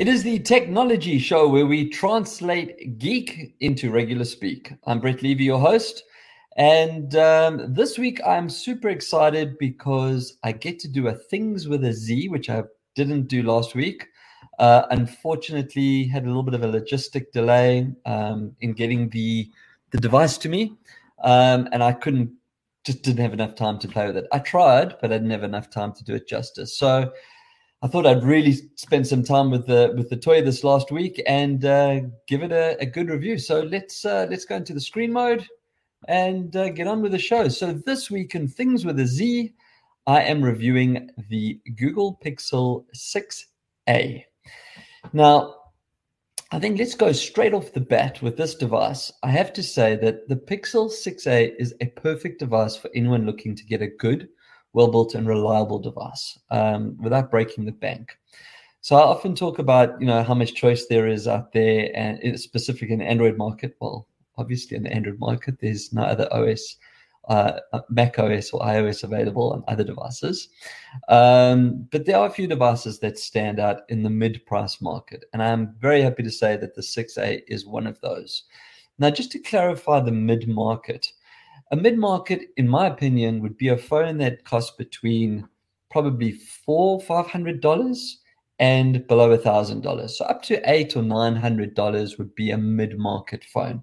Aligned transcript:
It 0.00 0.08
is 0.08 0.22
the 0.22 0.38
technology 0.38 1.18
show 1.18 1.46
where 1.46 1.66
we 1.66 1.90
translate 1.90 2.98
geek 2.98 3.54
into 3.60 3.90
regular 3.90 4.24
speak. 4.24 4.72
I'm 4.86 4.98
Brett 4.98 5.20
Levy, 5.20 5.44
your 5.44 5.60
host. 5.60 6.04
And 6.56 7.14
um, 7.16 7.74
this 7.74 7.98
week 7.98 8.18
I'm 8.26 8.48
super 8.48 8.88
excited 8.88 9.58
because 9.58 10.38
I 10.42 10.52
get 10.52 10.78
to 10.78 10.88
do 10.88 11.08
a 11.08 11.12
Things 11.12 11.68
with 11.68 11.84
a 11.84 11.92
Z, 11.92 12.30
which 12.30 12.48
I 12.48 12.62
didn't 12.94 13.28
do 13.28 13.42
last 13.42 13.74
week. 13.74 14.06
Uh, 14.58 14.86
unfortunately, 14.90 16.04
had 16.06 16.24
a 16.24 16.28
little 16.28 16.44
bit 16.44 16.54
of 16.54 16.62
a 16.62 16.80
logistic 16.80 17.30
delay 17.32 17.92
um, 18.06 18.56
in 18.62 18.72
getting 18.72 19.10
the 19.10 19.50
the 19.90 19.98
device 19.98 20.38
to 20.38 20.48
me, 20.48 20.78
um, 21.24 21.68
and 21.72 21.82
I 21.82 21.92
couldn't 21.92 22.32
just 22.84 23.02
didn't 23.02 23.20
have 23.20 23.34
enough 23.34 23.54
time 23.54 23.78
to 23.80 23.88
play 23.88 24.06
with 24.06 24.16
it. 24.16 24.28
I 24.32 24.38
tried, 24.38 24.96
but 25.02 25.12
I 25.12 25.18
didn't 25.18 25.30
have 25.32 25.44
enough 25.44 25.68
time 25.68 25.92
to 25.92 26.04
do 26.04 26.14
it 26.14 26.26
justice. 26.26 26.74
So 26.74 27.12
I 27.82 27.88
thought 27.88 28.06
I'd 28.06 28.24
really 28.24 28.52
spend 28.76 29.06
some 29.06 29.24
time 29.24 29.50
with 29.50 29.66
the 29.66 29.94
with 29.96 30.10
the 30.10 30.16
toy 30.16 30.42
this 30.42 30.64
last 30.64 30.92
week 30.92 31.22
and 31.26 31.64
uh, 31.64 32.00
give 32.26 32.42
it 32.42 32.52
a, 32.52 32.76
a, 32.78 32.84
good 32.84 33.08
review. 33.08 33.38
So 33.38 33.62
let's 33.62 34.04
uh, 34.04 34.26
let's 34.28 34.44
go 34.44 34.56
into 34.56 34.74
the 34.74 34.80
screen 34.80 35.12
mode 35.12 35.46
and 36.06 36.54
uh, 36.54 36.68
get 36.68 36.86
on 36.86 37.00
with 37.00 37.12
the 37.12 37.18
show. 37.18 37.48
So 37.48 37.72
this 37.72 38.10
week 38.10 38.34
in 38.34 38.48
things 38.48 38.84
with 38.84 39.00
a 39.00 39.06
Z, 39.06 39.54
I 40.06 40.22
am 40.22 40.42
reviewing 40.42 41.08
the 41.30 41.58
Google 41.76 42.18
Pixel 42.22 42.84
6a. 42.94 44.24
Now, 45.14 45.54
I 46.52 46.58
think 46.58 46.78
let's 46.78 46.94
go 46.94 47.12
straight 47.12 47.54
off 47.54 47.72
the 47.72 47.80
bat 47.80 48.20
with 48.20 48.36
this 48.36 48.54
device. 48.54 49.12
I 49.22 49.30
have 49.30 49.52
to 49.54 49.62
say 49.62 49.96
that 49.96 50.28
the 50.28 50.36
Pixel 50.36 50.90
6a 50.90 51.54
is 51.58 51.74
a 51.80 51.86
perfect 51.86 52.40
device 52.40 52.76
for 52.76 52.90
anyone 52.94 53.24
looking 53.24 53.54
to 53.56 53.64
get 53.64 53.82
a 53.82 53.88
good 53.88 54.28
well 54.72 54.88
built 54.88 55.14
and 55.14 55.26
reliable 55.26 55.78
device 55.78 56.38
um, 56.50 56.96
without 57.00 57.30
breaking 57.30 57.64
the 57.64 57.72
bank. 57.72 58.16
So 58.82 58.96
I 58.96 59.02
often 59.02 59.34
talk 59.34 59.58
about 59.58 60.00
you 60.00 60.06
know 60.06 60.22
how 60.22 60.34
much 60.34 60.54
choice 60.54 60.86
there 60.86 61.06
is 61.06 61.28
out 61.28 61.52
there, 61.52 61.90
and 61.94 62.38
specifically 62.40 62.94
in 62.94 63.00
the 63.00 63.04
Android 63.04 63.36
market. 63.36 63.76
Well, 63.80 64.06
obviously 64.38 64.76
in 64.76 64.84
the 64.84 64.92
Android 64.92 65.18
market, 65.18 65.58
there's 65.60 65.92
no 65.92 66.02
other 66.02 66.26
OS, 66.32 66.76
uh, 67.28 67.60
Mac 67.90 68.18
OS 68.18 68.50
or 68.50 68.60
iOS 68.62 69.04
available 69.04 69.52
on 69.52 69.64
other 69.68 69.84
devices. 69.84 70.48
Um, 71.08 71.86
but 71.92 72.06
there 72.06 72.16
are 72.16 72.26
a 72.26 72.32
few 72.32 72.46
devices 72.46 72.98
that 73.00 73.18
stand 73.18 73.60
out 73.60 73.82
in 73.90 74.02
the 74.02 74.10
mid-price 74.10 74.80
market, 74.80 75.26
and 75.32 75.42
I'm 75.42 75.74
very 75.78 76.00
happy 76.00 76.22
to 76.22 76.30
say 76.30 76.56
that 76.56 76.74
the 76.74 76.82
6A 76.82 77.42
is 77.48 77.66
one 77.66 77.86
of 77.86 78.00
those. 78.00 78.44
Now, 78.98 79.10
just 79.10 79.30
to 79.32 79.38
clarify 79.38 80.00
the 80.00 80.12
mid-market, 80.12 81.12
a 81.70 81.76
mid 81.76 81.98
market, 81.98 82.48
in 82.56 82.68
my 82.68 82.86
opinion, 82.86 83.40
would 83.42 83.56
be 83.56 83.68
a 83.68 83.76
phone 83.76 84.18
that 84.18 84.44
costs 84.44 84.74
between 84.76 85.48
probably 85.90 86.32
four, 86.32 87.00
five 87.00 87.26
hundred 87.26 87.60
dollars 87.60 88.18
and 88.58 89.06
below 89.06 89.30
a 89.32 89.38
thousand 89.38 89.80
dollars. 89.80 90.18
So 90.18 90.24
up 90.26 90.42
to 90.42 90.60
eight 90.70 90.96
or 90.96 91.02
nine 91.02 91.36
hundred 91.36 91.74
dollars 91.74 92.18
would 92.18 92.34
be 92.34 92.50
a 92.50 92.58
mid 92.58 92.98
market 92.98 93.44
phone. 93.44 93.82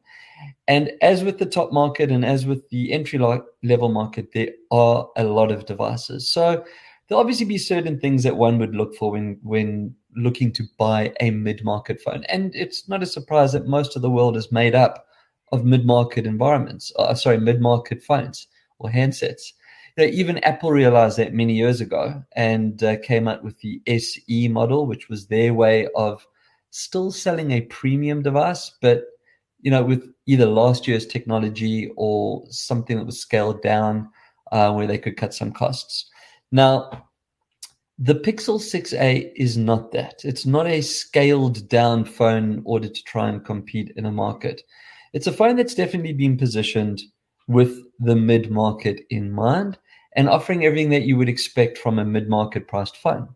And 0.68 0.92
as 1.02 1.24
with 1.24 1.40
the 1.40 1.46
top 1.46 1.72
market 1.72 2.12
and 2.12 2.24
as 2.24 2.46
with 2.46 2.70
the 2.70 2.94
entry 2.94 3.18
level 3.18 3.90
market, 3.90 4.34
there 4.34 4.50
are 4.72 5.10
a 5.18 5.24
lot 5.24 5.52
of 5.52 5.66
devices. 5.66 6.30
So 6.30 6.64
there'll 7.08 7.22
obviously 7.22 7.46
be 7.46 7.58
certain 7.58 8.00
things 8.00 8.24
that 8.24 8.38
one 8.38 8.60
would 8.60 8.76
look 8.76 8.96
for 8.96 9.12
when 9.12 9.40
when 9.42 9.96
looking 10.16 10.52
to 10.52 10.64
buy 10.78 11.14
a 11.22 11.32
mid 11.32 11.64
market 11.64 12.02
phone. 12.02 12.24
And 12.26 12.54
it's 12.56 12.88
not 12.88 13.04
a 13.04 13.08
surprise 13.08 13.54
that 13.54 13.68
most 13.68 13.96
of 13.96 14.02
the 14.02 14.10
world 14.12 14.38
is 14.38 14.52
made 14.52 14.76
up 14.76 15.07
of 15.52 15.66
mid-market 15.66 16.26
environments. 16.26 16.92
Uh, 16.98 17.14
sorry, 17.14 17.40
mid-market 17.40 18.04
phones 18.04 18.48
or 18.80 18.90
handsets. 18.90 19.54
Even 19.98 20.38
Apple 20.40 20.72
realized 20.72 21.18
that 21.18 21.34
many 21.34 21.56
years 21.56 21.82
ago 21.82 22.22
and 22.36 22.84
uh, 22.84 22.98
came 23.00 23.28
out 23.28 23.44
with 23.44 23.60
the 23.62 23.82
SE 23.88 24.48
model, 24.48 24.86
which 24.86 25.10
was 25.10 25.26
their 25.28 25.54
way 25.56 25.88
of 25.96 26.26
still 26.70 27.12
selling 27.12 27.52
a 27.52 27.62
premium 27.62 28.22
device, 28.22 28.72
but 28.82 29.06
you 29.62 29.72
know, 29.72 29.84
with 29.84 30.14
either 30.28 30.46
last 30.46 30.88
year's 30.88 31.08
technology 31.08 31.92
or 31.96 32.44
something 32.50 32.98
that 32.98 33.06
was 33.06 33.20
scaled 33.20 33.62
down 33.64 34.08
uh, 34.52 34.72
where 34.72 34.86
they 34.86 35.00
could 35.00 35.18
cut 35.18 35.34
some 35.34 35.52
costs. 35.52 36.10
Now, 36.52 37.08
the 37.98 38.14
Pixel 38.14 38.60
6a 38.60 39.32
is 39.36 39.58
not 39.58 39.92
that. 39.94 40.22
It's 40.24 40.46
not 40.46 40.68
a 40.68 40.82
scaled 40.82 41.68
down 41.68 42.06
phone 42.06 42.54
in 42.54 42.62
order 42.66 42.88
to 42.88 43.04
try 43.04 43.30
and 43.30 43.44
compete 43.44 43.92
in 43.96 44.06
a 44.06 44.12
market 44.12 44.62
it's 45.14 45.28
a 45.28 45.32
phone 45.32 45.56
that's 45.56 45.76
definitely 45.76 46.14
been 46.14 46.38
positioned 46.38 47.02
with 47.48 47.82
the 48.00 48.16
mid 48.16 48.52
market 48.52 49.02
in 49.10 49.32
mind 49.32 49.78
and 50.16 50.30
offering 50.30 50.66
everything 50.66 50.90
that 50.90 51.04
you 51.04 51.18
would 51.18 51.30
expect 51.30 51.78
from 51.78 52.00
a 52.00 52.06
mid 52.06 52.30
market 52.30 52.68
priced 52.68 52.98
phone. 52.98 53.30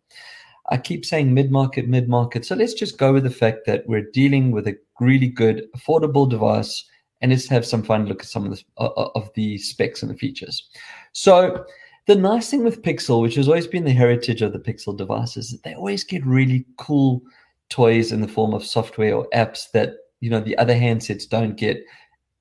I 0.70 0.78
keep 0.78 1.06
saying 1.06 1.34
mid 1.34 1.52
market, 1.52 1.88
mid 1.88 2.08
market. 2.08 2.46
So 2.46 2.56
let's 2.56 2.74
just 2.74 2.98
go 2.98 3.14
with 3.14 3.24
the 3.24 3.30
fact 3.30 3.66
that 3.66 3.88
we're 3.88 4.10
dealing 4.14 4.52
with 4.52 4.68
a 4.68 4.78
really 5.00 5.28
good, 5.28 5.68
affordable 5.76 6.30
device 6.30 6.86
and 7.22 7.32
let's 7.32 7.48
have 7.48 7.66
some 7.66 7.84
fun 7.84 8.06
look 8.06 8.22
at 8.22 8.30
some 8.30 8.46
of 8.46 8.52
the, 8.52 8.64
of 8.78 9.30
the 9.36 9.58
specs 9.58 10.02
and 10.02 10.12
the 10.12 10.18
features. 10.18 10.70
So 11.14 11.66
the 12.08 12.16
nice 12.16 12.50
thing 12.50 12.64
with 12.64 12.82
Pixel, 12.82 13.22
which 13.22 13.36
has 13.36 13.48
always 13.48 13.68
been 13.68 13.86
the 13.86 13.92
heritage 13.92 14.42
of 14.42 14.54
the 14.54 14.60
Pixel 14.60 14.98
devices, 14.98 15.46
is 15.46 15.52
that 15.52 15.64
they 15.64 15.76
always 15.76 16.04
get 16.04 16.26
really 16.26 16.66
cool 16.78 17.22
toys 17.70 18.12
in 18.12 18.22
the 18.22 18.28
form 18.28 18.54
of 18.54 18.66
software 18.66 19.16
or 19.16 19.28
apps 19.34 19.70
that 19.72 19.96
you 20.22 20.30
know 20.30 20.40
the 20.40 20.58
other 20.58 20.74
handsets 20.76 21.28
don't 21.28 21.58
get 21.58 21.84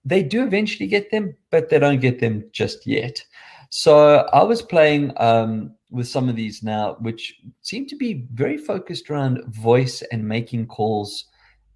they 0.05 0.23
do 0.23 0.45
eventually 0.45 0.87
get 0.87 1.11
them 1.11 1.35
but 1.51 1.69
they 1.69 1.79
don't 1.79 2.01
get 2.01 2.21
them 2.21 2.45
just 2.53 2.87
yet. 2.87 3.23
So 3.71 4.27
i 4.33 4.43
was 4.43 4.63
playing 4.63 5.13
um, 5.17 5.75
with 5.91 6.09
some 6.09 6.29
of 6.29 6.37
these 6.37 6.63
now 6.63 6.97
which 7.01 7.35
seem 7.63 7.87
to 7.87 7.97
be 7.97 8.27
very 8.33 8.57
focused 8.57 9.11
around 9.11 9.43
voice 9.49 10.03
and 10.13 10.27
making 10.27 10.67
calls 10.67 11.27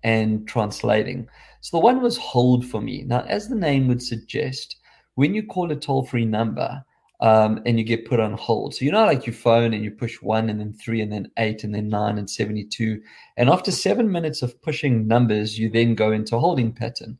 and 0.02 0.46
translating. 0.46 1.26
So 1.60 1.76
the 1.76 1.84
one 1.84 2.00
was 2.00 2.16
hold 2.18 2.66
for 2.66 2.80
me. 2.80 3.02
Now 3.02 3.24
as 3.28 3.48
the 3.48 3.56
name 3.56 3.88
would 3.88 4.02
suggest 4.02 4.76
when 5.16 5.34
you 5.34 5.44
call 5.44 5.70
a 5.70 5.76
toll 5.76 6.04
free 6.04 6.24
number 6.24 6.84
um, 7.24 7.62
and 7.64 7.78
you 7.78 7.84
get 7.84 8.06
put 8.06 8.20
on 8.20 8.34
hold. 8.34 8.74
So 8.74 8.84
you 8.84 8.92
know, 8.92 9.06
like 9.06 9.24
your 9.26 9.34
phone, 9.34 9.72
and 9.72 9.82
you 9.82 9.90
push 9.90 10.20
one, 10.20 10.50
and 10.50 10.60
then 10.60 10.74
three, 10.74 11.00
and 11.00 11.10
then 11.10 11.30
eight, 11.38 11.64
and 11.64 11.74
then 11.74 11.88
nine, 11.88 12.18
and 12.18 12.28
seventy-two. 12.28 13.00
And 13.38 13.48
after 13.48 13.70
seven 13.70 14.12
minutes 14.12 14.42
of 14.42 14.60
pushing 14.60 15.08
numbers, 15.08 15.58
you 15.58 15.70
then 15.70 15.94
go 15.94 16.12
into 16.12 16.38
holding 16.38 16.70
pattern, 16.70 17.18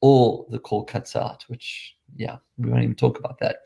or 0.00 0.46
the 0.48 0.60
call 0.60 0.84
cuts 0.84 1.16
out. 1.16 1.44
Which, 1.48 1.96
yeah, 2.14 2.36
we 2.56 2.70
won't 2.70 2.84
even 2.84 2.94
talk 2.94 3.18
about 3.18 3.40
that. 3.40 3.56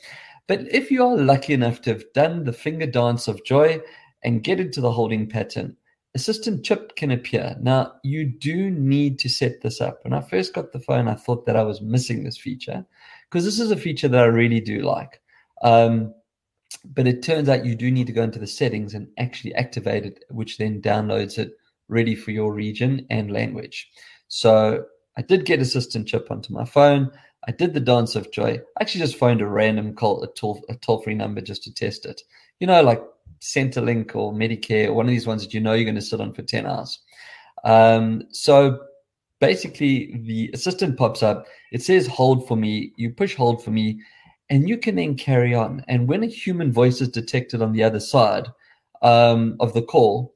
But 0.48 0.60
if 0.72 0.90
you 0.90 1.04
are 1.04 1.16
lucky 1.16 1.52
enough 1.52 1.82
to 1.82 1.90
have 1.90 2.04
done 2.14 2.44
the 2.44 2.54
finger 2.54 2.86
dance 2.86 3.28
of 3.28 3.44
joy 3.44 3.80
and 4.22 4.42
get 4.42 4.60
into 4.60 4.80
the 4.80 4.92
holding 4.92 5.28
pattern, 5.28 5.76
assistant 6.14 6.64
chip 6.64 6.96
can 6.96 7.10
appear. 7.10 7.54
Now, 7.60 7.92
you 8.02 8.24
do 8.24 8.70
need 8.70 9.18
to 9.18 9.28
set 9.28 9.60
this 9.60 9.82
up. 9.82 9.98
When 10.04 10.14
I 10.14 10.22
first 10.22 10.54
got 10.54 10.72
the 10.72 10.80
phone, 10.80 11.08
I 11.08 11.16
thought 11.16 11.44
that 11.44 11.56
I 11.56 11.64
was 11.64 11.82
missing 11.82 12.24
this 12.24 12.38
feature 12.38 12.86
because 13.28 13.44
this 13.44 13.60
is 13.60 13.70
a 13.70 13.76
feature 13.76 14.08
that 14.08 14.22
I 14.22 14.26
really 14.26 14.60
do 14.60 14.78
like. 14.80 15.20
Um, 15.62 16.14
but 16.84 17.06
it 17.06 17.22
turns 17.22 17.48
out 17.48 17.64
you 17.64 17.74
do 17.74 17.90
need 17.90 18.06
to 18.06 18.12
go 18.12 18.22
into 18.22 18.38
the 18.38 18.46
settings 18.46 18.94
and 18.94 19.08
actually 19.18 19.54
activate 19.54 20.04
it, 20.04 20.24
which 20.30 20.58
then 20.58 20.82
downloads 20.82 21.38
it 21.38 21.52
ready 21.88 22.14
for 22.14 22.30
your 22.30 22.52
region 22.52 23.06
and 23.10 23.32
language. 23.32 23.90
So 24.28 24.84
I 25.16 25.22
did 25.22 25.46
get 25.46 25.60
assistant 25.60 26.08
chip 26.08 26.30
onto 26.30 26.52
my 26.52 26.64
phone. 26.64 27.10
I 27.48 27.52
did 27.52 27.74
the 27.74 27.80
dance 27.80 28.16
of 28.16 28.32
joy. 28.32 28.60
I 28.76 28.80
actually 28.80 29.00
just 29.02 29.16
phoned 29.16 29.40
a 29.40 29.46
random 29.46 29.94
call, 29.94 30.22
a 30.22 30.32
toll, 30.34 30.64
a 30.68 30.74
toll 30.74 31.02
free 31.02 31.14
number 31.14 31.40
just 31.40 31.62
to 31.64 31.74
test 31.74 32.04
it. 32.04 32.22
You 32.60 32.66
know, 32.66 32.82
like 32.82 33.02
Centrelink 33.40 34.16
or 34.16 34.32
Medicare 34.32 34.92
one 34.92 35.06
of 35.06 35.10
these 35.10 35.26
ones 35.26 35.42
that 35.42 35.54
you 35.54 35.60
know 35.60 35.74
you're 35.74 35.84
going 35.84 35.94
to 35.94 36.02
sit 36.02 36.20
on 36.20 36.32
for 36.32 36.42
10 36.42 36.66
hours. 36.66 36.98
Um, 37.64 38.24
so 38.30 38.80
basically, 39.40 40.20
the 40.24 40.50
assistant 40.54 40.98
pops 40.98 41.22
up. 41.22 41.46
It 41.72 41.82
says 41.82 42.06
hold 42.06 42.48
for 42.48 42.56
me. 42.56 42.92
You 42.96 43.10
push 43.10 43.34
hold 43.34 43.62
for 43.62 43.70
me 43.70 44.00
and 44.50 44.68
you 44.68 44.78
can 44.78 44.96
then 44.96 45.16
carry 45.16 45.54
on. 45.54 45.84
And 45.88 46.08
when 46.08 46.22
a 46.22 46.28
human 46.28 46.72
voice 46.72 47.00
is 47.00 47.08
detected 47.08 47.62
on 47.62 47.72
the 47.72 47.82
other 47.82 48.00
side 48.00 48.48
um, 49.02 49.56
of 49.60 49.72
the 49.74 49.82
call, 49.82 50.34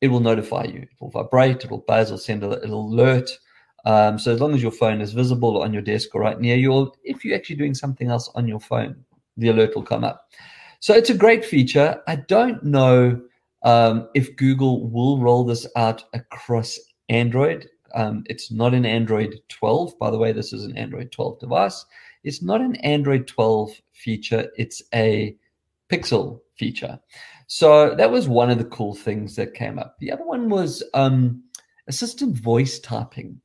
it 0.00 0.08
will 0.08 0.20
notify 0.20 0.64
you. 0.64 0.82
It 0.82 1.00
will 1.00 1.10
vibrate, 1.10 1.64
it 1.64 1.70
will 1.70 1.84
buzz, 1.86 2.10
or 2.10 2.18
send 2.18 2.42
an 2.42 2.70
alert. 2.70 3.30
Um, 3.84 4.18
so 4.18 4.32
as 4.32 4.40
long 4.40 4.54
as 4.54 4.62
your 4.62 4.72
phone 4.72 5.00
is 5.00 5.12
visible 5.12 5.62
on 5.62 5.72
your 5.72 5.82
desk 5.82 6.14
or 6.14 6.20
right 6.22 6.40
near 6.40 6.56
you, 6.56 6.72
or 6.72 6.92
if 7.02 7.24
you're 7.24 7.36
actually 7.36 7.56
doing 7.56 7.74
something 7.74 8.08
else 8.08 8.30
on 8.34 8.46
your 8.46 8.60
phone, 8.60 9.04
the 9.36 9.48
alert 9.48 9.74
will 9.74 9.82
come 9.82 10.04
up. 10.04 10.30
So 10.80 10.94
it's 10.94 11.10
a 11.10 11.14
great 11.14 11.44
feature. 11.44 12.02
I 12.06 12.16
don't 12.16 12.62
know 12.64 13.20
um, 13.62 14.08
if 14.14 14.36
Google 14.36 14.88
will 14.88 15.18
roll 15.18 15.44
this 15.44 15.66
out 15.76 16.04
across 16.14 16.78
Android. 17.08 17.68
Um, 17.94 18.24
it's 18.26 18.50
not 18.50 18.74
an 18.74 18.86
Android 18.86 19.40
12. 19.48 19.98
By 19.98 20.10
the 20.10 20.18
way, 20.18 20.32
this 20.32 20.52
is 20.52 20.64
an 20.64 20.76
Android 20.76 21.12
12 21.12 21.40
device. 21.40 21.84
It's 22.24 22.42
not 22.42 22.60
an 22.60 22.76
Android 22.76 23.26
12 23.26 23.70
feature, 23.92 24.50
it's 24.56 24.82
a 24.94 25.36
Pixel 25.90 26.40
feature. 26.56 27.00
So 27.46 27.94
that 27.96 28.10
was 28.10 28.28
one 28.28 28.50
of 28.50 28.58
the 28.58 28.64
cool 28.64 28.94
things 28.94 29.36
that 29.36 29.54
came 29.54 29.78
up. 29.78 29.96
The 29.98 30.12
other 30.12 30.24
one 30.24 30.48
was 30.48 30.82
um, 30.94 31.42
assistant 31.88 32.38
voice 32.38 32.78
typing. 32.78 33.40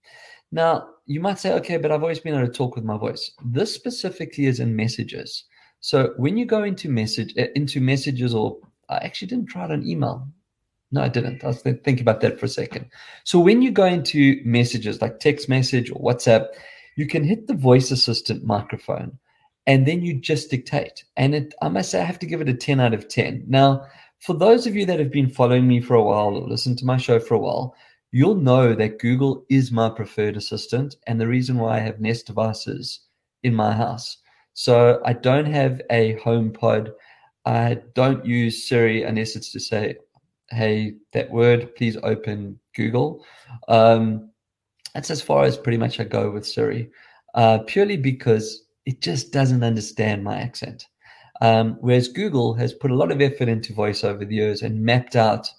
Now, 0.52 0.90
you 1.06 1.20
might 1.20 1.40
say, 1.40 1.54
okay, 1.54 1.78
but 1.78 1.92
I've 1.92 2.04
always 2.04 2.20
been 2.20 2.36
able 2.36 2.48
to 2.48 2.54
talk 2.54 2.76
with 2.76 2.84
my 2.84 2.98
voice. 2.98 3.32
This 3.44 3.74
specifically 3.74 4.46
is 4.46 4.60
in 4.60 4.76
messages. 4.76 5.46
So 5.80 6.14
when 6.18 6.38
you 6.38 6.46
go 6.46 6.64
into 6.64 6.90
message 6.90 7.34
uh, 7.38 7.48
into 7.56 7.80
messages, 7.80 8.34
or 8.34 8.58
I 8.90 8.98
actually 8.98 9.28
didn't 9.28 9.50
try 9.50 9.66
it 9.66 9.72
on 9.72 9.86
email. 9.86 10.28
No, 10.92 11.02
I 11.02 11.10
didn't. 11.10 11.44
I 11.44 11.48
was 11.48 11.62
thinking 11.62 12.02
about 12.02 12.22
that 12.22 12.40
for 12.40 12.46
a 12.46 12.50
second. 12.50 12.90
So 13.24 13.40
when 13.40 13.62
you 13.62 13.72
go 13.72 13.86
into 13.86 14.42
messages 14.46 15.02
like 15.02 15.20
text 15.20 15.50
message 15.50 15.92
or 15.92 16.00
WhatsApp, 16.00 16.48
you 16.96 17.08
can 17.08 17.24
hit 17.24 17.48
the 17.48 17.54
voice 17.54 17.92
assistant 17.92 18.46
microphone 18.46 19.18
and 19.68 19.86
then 19.86 20.02
you 20.02 20.14
just 20.14 20.52
dictate. 20.52 21.04
And 21.18 21.36
it, 21.36 21.54
I 21.62 21.70
must 21.70 21.92
say, 21.92 22.02
I 22.02 22.06
have 22.06 22.20
to 22.20 22.26
give 22.26 22.42
it 22.42 22.50
a 22.50 22.54
10 22.54 22.80
out 22.80 22.94
of 22.94 23.08
10. 23.08 23.46
Now, 23.48 23.86
for 24.20 24.34
those 24.34 24.68
of 24.68 24.76
you 24.76 24.86
that 24.86 25.00
have 25.00 25.12
been 25.12 25.30
following 25.30 25.68
me 25.68 25.82
for 25.82 25.96
a 25.96 26.04
while 26.04 26.36
or 26.36 26.48
listened 26.48 26.78
to 26.80 26.86
my 26.86 26.98
show 26.98 27.20
for 27.20 27.34
a 27.34 27.40
while, 27.40 27.76
you'll 28.12 28.36
know 28.36 28.74
that 28.74 29.00
Google 29.00 29.44
is 29.50 29.72
my 29.72 29.90
preferred 29.90 30.38
assistant 30.38 30.96
and 31.08 31.20
the 31.20 31.28
reason 31.28 31.58
why 31.58 31.78
I 31.78 31.80
have 31.80 32.00
Nest 32.00 32.28
devices 32.28 33.02
in 33.44 33.54
my 33.54 33.74
house. 33.74 34.18
So 34.54 35.02
I 35.04 35.14
don't 35.14 35.48
have 35.48 35.82
a 35.90 36.14
home 36.20 36.52
pod. 36.54 36.94
I 37.46 37.82
don't 37.94 38.26
use 38.26 38.68
Siri 38.68 39.04
unless 39.04 39.36
it's 39.36 39.52
to 39.52 39.60
say, 39.60 39.98
hey, 40.50 40.96
that 41.14 41.30
word, 41.32 41.76
please 41.76 41.98
open 42.04 42.60
Google. 42.76 43.26
Um, 43.68 44.30
that's 44.94 45.12
as 45.12 45.22
far 45.22 45.44
as 45.44 45.58
pretty 45.58 45.78
much 45.78 46.00
I 46.00 46.04
go 46.04 46.32
with 46.32 46.46
Siri, 46.46 46.90
uh, 47.34 47.60
purely 47.68 47.98
because 47.98 48.66
it 48.86 49.02
just 49.02 49.32
doesn't 49.32 49.64
understand 49.64 50.24
my 50.24 50.38
accent. 50.38 50.86
Um, 51.42 51.78
whereas 51.82 52.08
Google 52.08 52.54
has 52.54 52.74
put 52.74 52.92
a 52.92 52.96
lot 52.96 53.12
of 53.12 53.22
effort 53.22 53.50
into 53.50 53.74
voice 53.74 54.04
over 54.04 54.24
the 54.24 54.36
years 54.36 54.62
and 54.62 54.84
mapped 54.84 55.16
out 55.16 55.50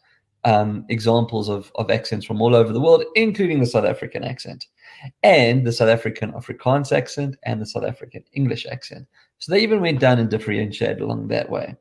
um, 0.44 0.86
examples 0.88 1.48
of, 1.48 1.70
of 1.74 1.90
accents 1.90 2.24
from 2.24 2.40
all 2.40 2.54
over 2.54 2.72
the 2.72 2.80
world, 2.80 3.04
including 3.14 3.60
the 3.60 3.66
South 3.66 3.84
African 3.84 4.24
accent 4.24 4.66
and 5.22 5.66
the 5.66 5.72
South 5.72 5.88
African 5.88 6.32
Afrikaans 6.32 6.92
accent 6.92 7.36
and 7.42 7.60
the 7.60 7.66
South 7.66 7.84
African 7.84 8.22
English 8.32 8.64
accent. 8.66 9.06
So 9.38 9.52
they 9.52 9.60
even 9.60 9.80
went 9.80 10.00
down 10.00 10.18
and 10.18 10.30
differentiated 10.30 11.00
along 11.00 11.28
that 11.28 11.50
way. 11.50 11.74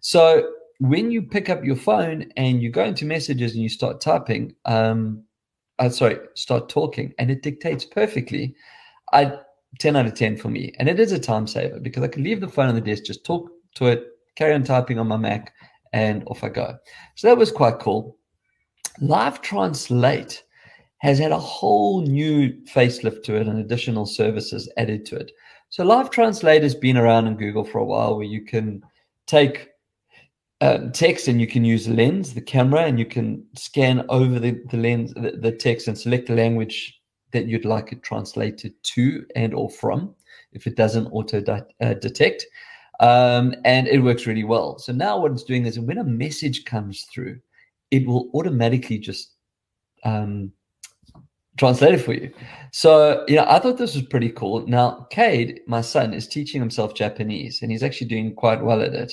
So 0.00 0.52
when 0.82 1.12
you 1.12 1.22
pick 1.22 1.48
up 1.48 1.64
your 1.64 1.76
phone 1.76 2.32
and 2.36 2.60
you 2.60 2.68
go 2.68 2.82
into 2.82 3.04
messages 3.04 3.52
and 3.54 3.62
you 3.62 3.68
start 3.68 4.00
typing, 4.00 4.52
um, 4.64 5.22
uh, 5.78 5.88
sorry, 5.88 6.18
start 6.34 6.68
talking, 6.68 7.14
and 7.20 7.30
it 7.30 7.42
dictates 7.42 7.84
perfectly, 7.84 8.56
I 9.12 9.38
10 9.78 9.94
out 9.94 10.06
of 10.06 10.14
10 10.14 10.36
for 10.36 10.48
me. 10.48 10.74
And 10.80 10.88
it 10.88 10.98
is 10.98 11.12
a 11.12 11.20
time 11.20 11.46
saver 11.46 11.78
because 11.78 12.02
I 12.02 12.08
can 12.08 12.24
leave 12.24 12.40
the 12.40 12.48
phone 12.48 12.68
on 12.68 12.74
the 12.74 12.80
desk, 12.80 13.04
just 13.04 13.24
talk 13.24 13.48
to 13.76 13.86
it, 13.86 14.06
carry 14.34 14.54
on 14.54 14.64
typing 14.64 14.98
on 14.98 15.06
my 15.06 15.16
Mac, 15.16 15.54
and 15.92 16.24
off 16.26 16.42
I 16.42 16.48
go. 16.48 16.76
So 17.14 17.28
that 17.28 17.38
was 17.38 17.52
quite 17.52 17.78
cool. 17.78 18.16
Live 19.00 19.40
Translate 19.40 20.42
has 20.98 21.18
had 21.18 21.30
a 21.30 21.38
whole 21.38 22.02
new 22.02 22.52
facelift 22.64 23.22
to 23.24 23.36
it 23.36 23.46
and 23.46 23.58
additional 23.58 24.04
services 24.04 24.70
added 24.76 25.06
to 25.06 25.16
it. 25.16 25.30
So 25.68 25.84
Live 25.84 26.10
Translate 26.10 26.64
has 26.64 26.74
been 26.74 26.96
around 26.96 27.28
in 27.28 27.36
Google 27.36 27.64
for 27.64 27.78
a 27.78 27.84
while 27.84 28.16
where 28.16 28.26
you 28.26 28.44
can 28.44 28.82
take 29.26 29.71
text 30.92 31.28
and 31.28 31.40
you 31.40 31.46
can 31.46 31.64
use 31.64 31.88
lens, 31.88 32.34
the 32.34 32.40
camera, 32.40 32.82
and 32.82 32.98
you 32.98 33.06
can 33.06 33.44
scan 33.56 34.04
over 34.08 34.38
the, 34.38 34.60
the 34.70 34.76
lens, 34.76 35.12
the, 35.14 35.38
the 35.40 35.52
text 35.52 35.88
and 35.88 35.98
select 35.98 36.28
the 36.28 36.34
language 36.34 37.00
that 37.32 37.46
you'd 37.46 37.64
like 37.64 37.92
it 37.92 38.02
translated 38.02 38.72
to 38.82 39.24
and 39.34 39.54
or 39.54 39.68
from 39.70 40.14
if 40.52 40.66
it 40.66 40.76
doesn't 40.76 41.06
auto 41.08 41.42
uh, 41.80 41.94
detect. 41.94 42.46
Um, 43.00 43.54
and 43.64 43.88
it 43.88 44.00
works 44.00 44.26
really 44.26 44.44
well. 44.44 44.78
So 44.78 44.92
now 44.92 45.18
what 45.18 45.32
it's 45.32 45.42
doing 45.42 45.66
is 45.66 45.80
when 45.80 45.98
a 45.98 46.04
message 46.04 46.64
comes 46.64 47.06
through 47.12 47.40
it 47.90 48.06
will 48.06 48.30
automatically 48.34 48.98
just 48.98 49.34
um, 50.04 50.50
translate 51.58 51.94
it 51.94 51.98
for 51.98 52.14
you. 52.14 52.32
So 52.72 53.24
you 53.28 53.36
know 53.36 53.44
i 53.48 53.58
thought 53.58 53.76
this 53.78 53.94
was 53.94 54.04
pretty 54.04 54.30
cool. 54.30 54.66
Now 54.66 55.06
cade 55.10 55.60
my 55.66 55.80
son 55.80 56.14
is 56.14 56.26
teaching 56.26 56.60
himself 56.60 56.94
japanese 56.94 57.60
and 57.62 57.70
he's 57.70 57.82
actually 57.82 58.08
doing 58.08 58.34
quite 58.34 58.62
well 58.62 58.80
at 58.80 58.94
it 58.94 59.12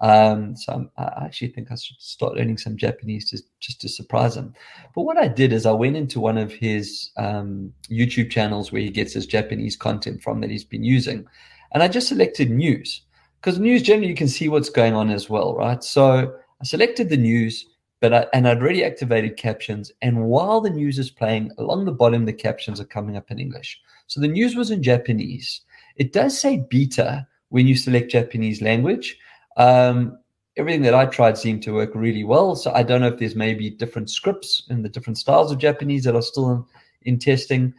um, 0.00 0.56
so 0.56 0.72
I'm, 0.74 0.90
i 0.96 1.24
actually 1.24 1.48
think 1.48 1.72
I 1.72 1.74
should 1.74 2.00
start 2.00 2.34
learning 2.34 2.58
some 2.58 2.76
Japanese 2.76 3.30
just, 3.30 3.44
just 3.58 3.80
to 3.80 3.88
surprise 3.88 4.36
him. 4.36 4.54
But 4.94 5.02
what 5.02 5.18
I 5.18 5.26
did 5.26 5.52
is 5.52 5.66
I 5.66 5.72
went 5.72 5.96
into 5.96 6.20
one 6.20 6.38
of 6.38 6.52
his 6.52 7.10
um, 7.16 7.72
YouTube 7.90 8.30
channels 8.30 8.70
where 8.70 8.82
he 8.82 8.90
gets 8.90 9.12
his 9.12 9.26
Japanese 9.26 9.76
content 9.76 10.22
from 10.22 10.40
that 10.40 10.50
he's 10.50 10.64
been 10.64 10.84
using, 10.84 11.26
and 11.72 11.82
I 11.82 11.88
just 11.88 12.08
selected 12.08 12.50
news 12.50 13.02
because 13.40 13.58
news 13.58 13.82
generally 13.82 14.08
you 14.08 14.14
can 14.14 14.28
see 14.28 14.48
what's 14.48 14.70
going 14.70 14.94
on 14.94 15.10
as 15.10 15.28
well, 15.28 15.54
right? 15.54 15.82
So 15.82 16.34
I 16.60 16.64
selected 16.64 17.08
the 17.08 17.16
news, 17.16 17.66
but 18.00 18.12
I, 18.12 18.26
and 18.32 18.48
I'd 18.48 18.58
already 18.58 18.84
activated 18.84 19.36
captions, 19.36 19.90
and 20.00 20.26
while 20.26 20.60
the 20.60 20.70
news 20.70 20.98
is 20.98 21.10
playing, 21.10 21.50
along 21.58 21.84
the 21.84 21.92
bottom 21.92 22.24
the 22.24 22.32
captions 22.32 22.80
are 22.80 22.84
coming 22.84 23.16
up 23.16 23.30
in 23.30 23.40
English. 23.40 23.80
So 24.06 24.20
the 24.20 24.28
news 24.28 24.54
was 24.54 24.70
in 24.70 24.82
Japanese. 24.82 25.60
It 25.96 26.12
does 26.12 26.38
say 26.38 26.64
beta 26.70 27.26
when 27.48 27.66
you 27.66 27.76
select 27.76 28.12
Japanese 28.12 28.62
language 28.62 29.18
um, 29.58 30.18
everything 30.56 30.82
that 30.82 30.94
I 30.94 31.06
tried 31.06 31.36
seemed 31.36 31.62
to 31.64 31.74
work 31.74 31.94
really 31.94 32.24
well. 32.24 32.56
So 32.56 32.72
I 32.72 32.82
don't 32.82 33.00
know 33.00 33.08
if 33.08 33.18
there's 33.18 33.36
maybe 33.36 33.70
different 33.70 34.10
scripts 34.10 34.64
and 34.68 34.84
the 34.84 34.88
different 34.88 35.18
styles 35.18 35.52
of 35.52 35.58
Japanese 35.58 36.04
that 36.04 36.16
are 36.16 36.22
still 36.22 36.50
in, 36.50 36.64
in 37.02 37.18
testing, 37.18 37.74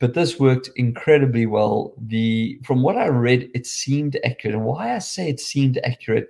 but 0.00 0.14
this 0.14 0.40
worked 0.40 0.70
incredibly 0.76 1.46
well. 1.46 1.94
The 1.98 2.58
from 2.64 2.82
what 2.82 2.96
I 2.96 3.06
read, 3.06 3.50
it 3.54 3.66
seemed 3.66 4.18
accurate. 4.24 4.54
And 4.54 4.64
why 4.64 4.94
I 4.94 4.98
say 4.98 5.28
it 5.28 5.40
seemed 5.40 5.78
accurate, 5.84 6.28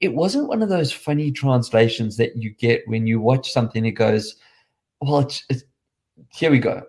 it 0.00 0.14
wasn't 0.14 0.48
one 0.48 0.62
of 0.62 0.68
those 0.68 0.92
funny 0.92 1.30
translations 1.30 2.18
that 2.18 2.36
you 2.36 2.50
get 2.50 2.82
when 2.86 3.06
you 3.06 3.20
watch 3.20 3.50
something. 3.50 3.86
It 3.86 3.92
goes, 3.92 4.36
well, 5.00 5.20
it's, 5.20 5.44
it's, 5.48 5.64
here 6.34 6.50
we 6.50 6.58
go. 6.58 6.82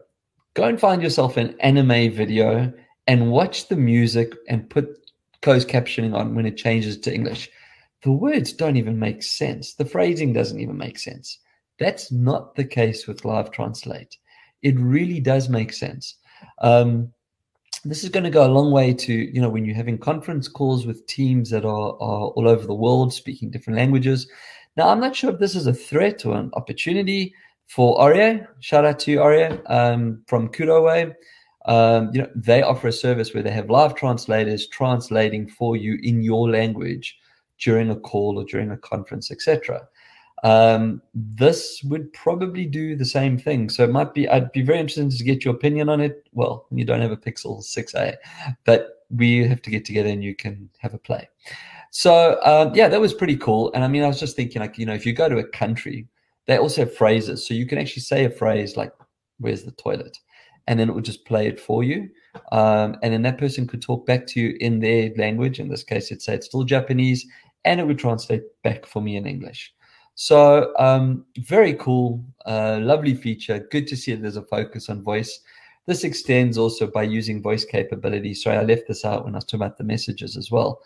Go 0.55 0.63
and 0.63 0.79
find 0.79 1.01
yourself 1.01 1.37
an 1.37 1.55
anime 1.59 2.11
video 2.11 2.73
and 3.05 3.31
watch 3.31 3.69
the 3.69 3.75
music 3.75 4.33
and 4.49 4.69
put 4.69 4.89
closed 5.41 5.69
captioning 5.69 6.13
on 6.13 6.35
when 6.35 6.45
it 6.45 6.57
changes 6.57 6.97
to 6.97 7.13
English 7.13 7.49
the 8.07 8.13
words 8.13 8.53
don't 8.53 8.77
even 8.77 8.97
make 8.97 9.21
sense. 9.21 9.73
The 9.73 9.83
phrasing 9.83 10.31
doesn't 10.31 10.61
even 10.61 10.77
make 10.77 10.97
sense. 10.97 11.39
That's 11.77 12.09
not 12.09 12.55
the 12.55 12.63
case 12.63 13.05
with 13.05 13.25
Live 13.25 13.51
Translate. 13.51 14.15
It 14.61 14.79
really 14.79 15.19
does 15.19 15.49
make 15.49 15.73
sense. 15.73 16.15
Um, 16.59 17.11
this 17.83 18.05
is 18.05 18.09
going 18.09 18.23
to 18.23 18.29
go 18.29 18.47
a 18.47 18.55
long 18.57 18.71
way 18.71 18.93
to, 18.93 19.13
you 19.13 19.41
know, 19.41 19.49
when 19.49 19.65
you're 19.65 19.75
having 19.75 19.97
conference 19.97 20.47
calls 20.47 20.85
with 20.85 21.05
teams 21.07 21.49
that 21.49 21.65
are, 21.65 21.97
are 22.01 22.27
all 22.29 22.47
over 22.47 22.65
the 22.65 22.73
world 22.73 23.13
speaking 23.13 23.51
different 23.51 23.77
languages. 23.77 24.25
Now, 24.77 24.87
I'm 24.87 25.01
not 25.01 25.13
sure 25.13 25.33
if 25.33 25.39
this 25.39 25.53
is 25.53 25.67
a 25.67 25.73
threat 25.73 26.25
or 26.25 26.37
an 26.37 26.49
opportunity 26.53 27.33
for 27.65 27.99
Aria. 27.99 28.47
Shout 28.61 28.85
out 28.85 28.99
to 28.99 29.17
Aria 29.17 29.61
um, 29.65 30.23
from 30.27 30.47
Kudoway. 30.47 31.13
Um, 31.65 32.11
you 32.13 32.21
know, 32.21 32.29
they 32.33 32.61
offer 32.61 32.87
a 32.87 32.93
service 32.93 33.33
where 33.33 33.43
they 33.43 33.51
have 33.51 33.69
live 33.69 33.95
translators 33.95 34.69
translating 34.69 35.49
for 35.49 35.75
you 35.75 35.99
in 36.03 36.21
your 36.21 36.49
language 36.49 37.17
during 37.59 37.89
a 37.89 37.95
call 37.95 38.39
or 38.39 38.45
during 38.45 38.71
a 38.71 38.77
conference, 38.77 39.31
etc. 39.31 39.87
Um, 40.43 41.01
this 41.13 41.81
would 41.83 42.13
probably 42.13 42.65
do 42.65 42.95
the 42.95 43.05
same 43.05 43.37
thing. 43.37 43.69
So 43.69 43.83
it 43.83 43.89
might 43.89 44.13
be, 44.13 44.29
I'd 44.29 44.51
be 44.51 44.61
very 44.61 44.79
interested 44.79 45.09
to 45.09 45.23
get 45.23 45.43
your 45.43 45.55
opinion 45.55 45.89
on 45.89 45.99
it. 45.99 46.27
Well, 46.33 46.67
you 46.71 46.85
don't 46.85 47.01
have 47.01 47.11
a 47.11 47.17
Pixel 47.17 47.63
6a, 47.63 48.15
but 48.65 49.05
we 49.09 49.47
have 49.47 49.61
to 49.63 49.69
get 49.69 49.85
together 49.85 50.09
and 50.09 50.23
you 50.23 50.35
can 50.35 50.69
have 50.79 50.93
a 50.93 50.99
play. 50.99 51.27
So 51.91 52.39
um, 52.43 52.75
yeah, 52.75 52.87
that 52.89 53.01
was 53.01 53.13
pretty 53.13 53.37
cool. 53.37 53.71
And 53.73 53.83
I 53.83 53.87
mean, 53.87 54.03
I 54.03 54.07
was 54.07 54.19
just 54.19 54.35
thinking, 54.35 54.61
like, 54.61 54.77
you 54.77 54.85
know, 54.85 54.93
if 54.93 55.05
you 55.05 55.13
go 55.13 55.29
to 55.29 55.37
a 55.37 55.47
country, 55.47 56.07
they 56.45 56.57
also 56.57 56.81
have 56.81 56.95
phrases. 56.95 57.47
So 57.47 57.53
you 57.53 57.65
can 57.65 57.77
actually 57.77 58.03
say 58.03 58.25
a 58.25 58.29
phrase 58.29 58.77
like, 58.77 58.91
where's 59.39 59.63
the 59.63 59.71
toilet? 59.71 60.17
And 60.67 60.79
then 60.79 60.89
it 60.89 60.93
would 60.93 61.05
just 61.05 61.25
play 61.25 61.47
it 61.47 61.59
for 61.59 61.83
you. 61.83 62.09
Um, 62.51 62.97
and 63.01 63.13
then 63.13 63.21
that 63.23 63.37
person 63.37 63.67
could 63.67 63.81
talk 63.81 64.05
back 64.05 64.27
to 64.27 64.39
you 64.39 64.57
in 64.59 64.79
their 64.79 65.11
language. 65.17 65.59
In 65.59 65.69
this 65.69 65.83
case, 65.83 66.11
it'd 66.11 66.21
say 66.21 66.35
it's 66.35 66.47
still 66.47 66.63
Japanese 66.63 67.25
and 67.65 67.79
it 67.79 67.87
would 67.87 67.99
translate 67.99 68.43
back 68.63 68.85
for 68.85 69.01
me 69.01 69.15
in 69.15 69.25
English. 69.25 69.73
So 70.15 70.73
um, 70.79 71.25
very 71.37 71.75
cool, 71.75 72.23
uh, 72.45 72.79
lovely 72.81 73.13
feature. 73.13 73.67
Good 73.71 73.87
to 73.87 73.95
see 73.95 74.13
that 74.13 74.21
there's 74.21 74.35
a 74.37 74.41
focus 74.41 74.89
on 74.89 75.03
voice. 75.03 75.41
This 75.85 76.03
extends 76.03 76.57
also 76.57 76.87
by 76.87 77.03
using 77.03 77.41
voice 77.41 77.63
capability. 77.63 78.33
Sorry, 78.33 78.57
I 78.57 78.63
left 78.63 78.87
this 78.87 79.05
out 79.05 79.25
when 79.25 79.35
I 79.35 79.37
was 79.37 79.45
talking 79.45 79.61
about 79.61 79.77
the 79.77 79.83
messages 79.83 80.35
as 80.35 80.51
well. 80.51 80.81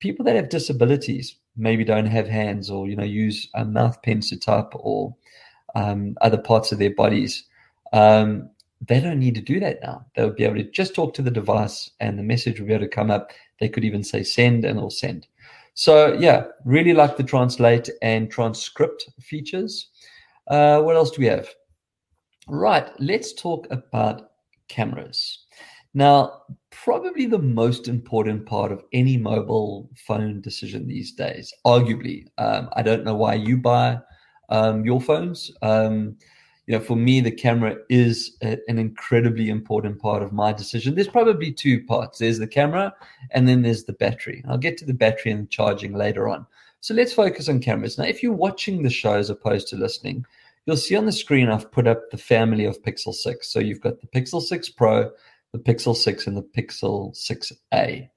People 0.00 0.24
that 0.24 0.34
have 0.34 0.48
disabilities 0.48 1.36
maybe 1.56 1.84
don't 1.84 2.06
have 2.06 2.26
hands 2.26 2.70
or 2.70 2.88
you 2.88 2.96
know 2.96 3.04
use 3.04 3.48
a 3.54 3.64
mouth 3.64 4.00
pens 4.02 4.30
to 4.30 4.38
type 4.38 4.70
or 4.72 5.14
um, 5.74 6.16
other 6.22 6.38
parts 6.38 6.72
of 6.72 6.78
their 6.78 6.94
bodies. 6.94 7.44
Um, 7.92 8.50
they 8.86 8.98
don't 8.98 9.18
need 9.20 9.34
to 9.34 9.42
do 9.42 9.60
that 9.60 9.80
now. 9.82 10.06
They'll 10.16 10.30
be 10.30 10.44
able 10.44 10.56
to 10.56 10.70
just 10.70 10.94
talk 10.94 11.12
to 11.14 11.22
the 11.22 11.30
device 11.30 11.90
and 12.00 12.18
the 12.18 12.22
message 12.22 12.58
will 12.58 12.66
be 12.66 12.72
able 12.72 12.86
to 12.86 12.90
come 12.90 13.10
up. 13.10 13.32
They 13.60 13.68
could 13.68 13.84
even 13.84 14.02
say 14.02 14.22
send 14.22 14.64
and 14.64 14.78
it'll 14.78 14.90
send. 14.90 15.26
So 15.74 16.14
yeah, 16.14 16.44
really 16.64 16.92
like 16.92 17.16
the 17.16 17.22
translate 17.22 17.88
and 18.02 18.30
transcript 18.30 19.08
features. 19.20 19.88
Uh, 20.48 20.80
what 20.82 20.96
else 20.96 21.10
do 21.10 21.20
we 21.20 21.26
have? 21.26 21.48
Right, 22.48 22.90
let's 22.98 23.32
talk 23.32 23.66
about 23.70 24.30
cameras. 24.68 25.46
Now, 25.94 26.42
probably 26.70 27.26
the 27.26 27.38
most 27.38 27.88
important 27.88 28.46
part 28.46 28.72
of 28.72 28.84
any 28.92 29.16
mobile 29.16 29.90
phone 30.06 30.40
decision 30.40 30.86
these 30.86 31.12
days, 31.12 31.52
arguably. 31.66 32.26
Um, 32.38 32.68
I 32.74 32.82
don't 32.82 33.04
know 33.04 33.14
why 33.14 33.34
you 33.34 33.56
buy 33.56 33.98
um, 34.48 34.84
your 34.84 35.00
phones. 35.00 35.50
Um, 35.62 36.16
you 36.70 36.78
know, 36.78 36.84
for 36.84 36.94
me, 36.94 37.20
the 37.20 37.32
camera 37.32 37.74
is 37.88 38.36
a, 38.44 38.56
an 38.68 38.78
incredibly 38.78 39.48
important 39.48 39.98
part 39.98 40.22
of 40.22 40.32
my 40.32 40.52
decision. 40.52 40.94
There's 40.94 41.08
probably 41.08 41.50
two 41.50 41.82
parts. 41.84 42.20
There's 42.20 42.38
the 42.38 42.46
camera, 42.46 42.94
and 43.32 43.48
then 43.48 43.62
there's 43.62 43.86
the 43.86 43.92
battery. 43.92 44.44
I'll 44.48 44.56
get 44.56 44.78
to 44.78 44.84
the 44.84 44.94
battery 44.94 45.32
and 45.32 45.50
charging 45.50 45.94
later 45.94 46.28
on. 46.28 46.46
So 46.78 46.94
let's 46.94 47.12
focus 47.12 47.48
on 47.48 47.58
cameras. 47.58 47.98
Now, 47.98 48.04
if 48.04 48.22
you're 48.22 48.32
watching 48.32 48.84
the 48.84 48.88
show 48.88 49.14
as 49.14 49.30
opposed 49.30 49.66
to 49.68 49.76
listening, 49.76 50.24
you'll 50.64 50.76
see 50.76 50.94
on 50.94 51.06
the 51.06 51.12
screen 51.12 51.48
I've 51.48 51.72
put 51.72 51.88
up 51.88 52.08
the 52.12 52.18
family 52.18 52.66
of 52.66 52.80
Pixel 52.82 53.14
6. 53.14 53.48
So 53.48 53.58
you've 53.58 53.80
got 53.80 54.00
the 54.00 54.06
Pixel 54.06 54.40
6 54.40 54.68
Pro, 54.68 55.10
the 55.52 55.58
Pixel 55.58 55.96
6, 55.96 56.28
and 56.28 56.36
the 56.36 56.42
Pixel 56.56 57.12
6a. 57.16 58.08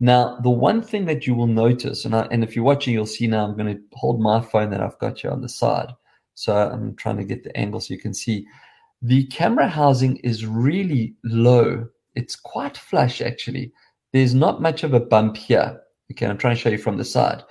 Now, 0.00 0.40
the 0.40 0.50
one 0.50 0.82
thing 0.82 1.04
that 1.04 1.24
you 1.28 1.36
will 1.36 1.46
notice, 1.46 2.04
and, 2.04 2.16
I, 2.16 2.22
and 2.32 2.42
if 2.42 2.56
you're 2.56 2.64
watching, 2.64 2.94
you'll 2.94 3.06
see 3.06 3.28
now 3.28 3.44
I'm 3.44 3.56
going 3.56 3.76
to 3.76 3.82
hold 3.92 4.20
my 4.20 4.40
phone 4.40 4.70
that 4.70 4.80
I've 4.80 4.98
got 4.98 5.20
here 5.20 5.30
on 5.30 5.42
the 5.42 5.48
side. 5.48 5.92
So 6.34 6.54
I'm 6.56 6.94
trying 6.96 7.18
to 7.18 7.24
get 7.24 7.44
the 7.44 7.56
angle 7.56 7.80
so 7.80 7.94
you 7.94 8.00
can 8.00 8.14
see. 8.14 8.46
The 9.00 9.24
camera 9.26 9.68
housing 9.68 10.16
is 10.18 10.46
really 10.46 11.14
low. 11.24 11.88
It's 12.14 12.36
quite 12.36 12.76
flush, 12.76 13.20
actually. 13.20 13.72
There's 14.12 14.34
not 14.34 14.62
much 14.62 14.84
of 14.84 14.94
a 14.94 15.00
bump 15.00 15.36
here. 15.36 15.80
Okay, 16.12 16.26
I'm 16.26 16.38
trying 16.38 16.54
to 16.54 16.60
show 16.60 16.68
you 16.68 16.78
from 16.78 16.98
the 16.98 17.04
side. 17.04 17.42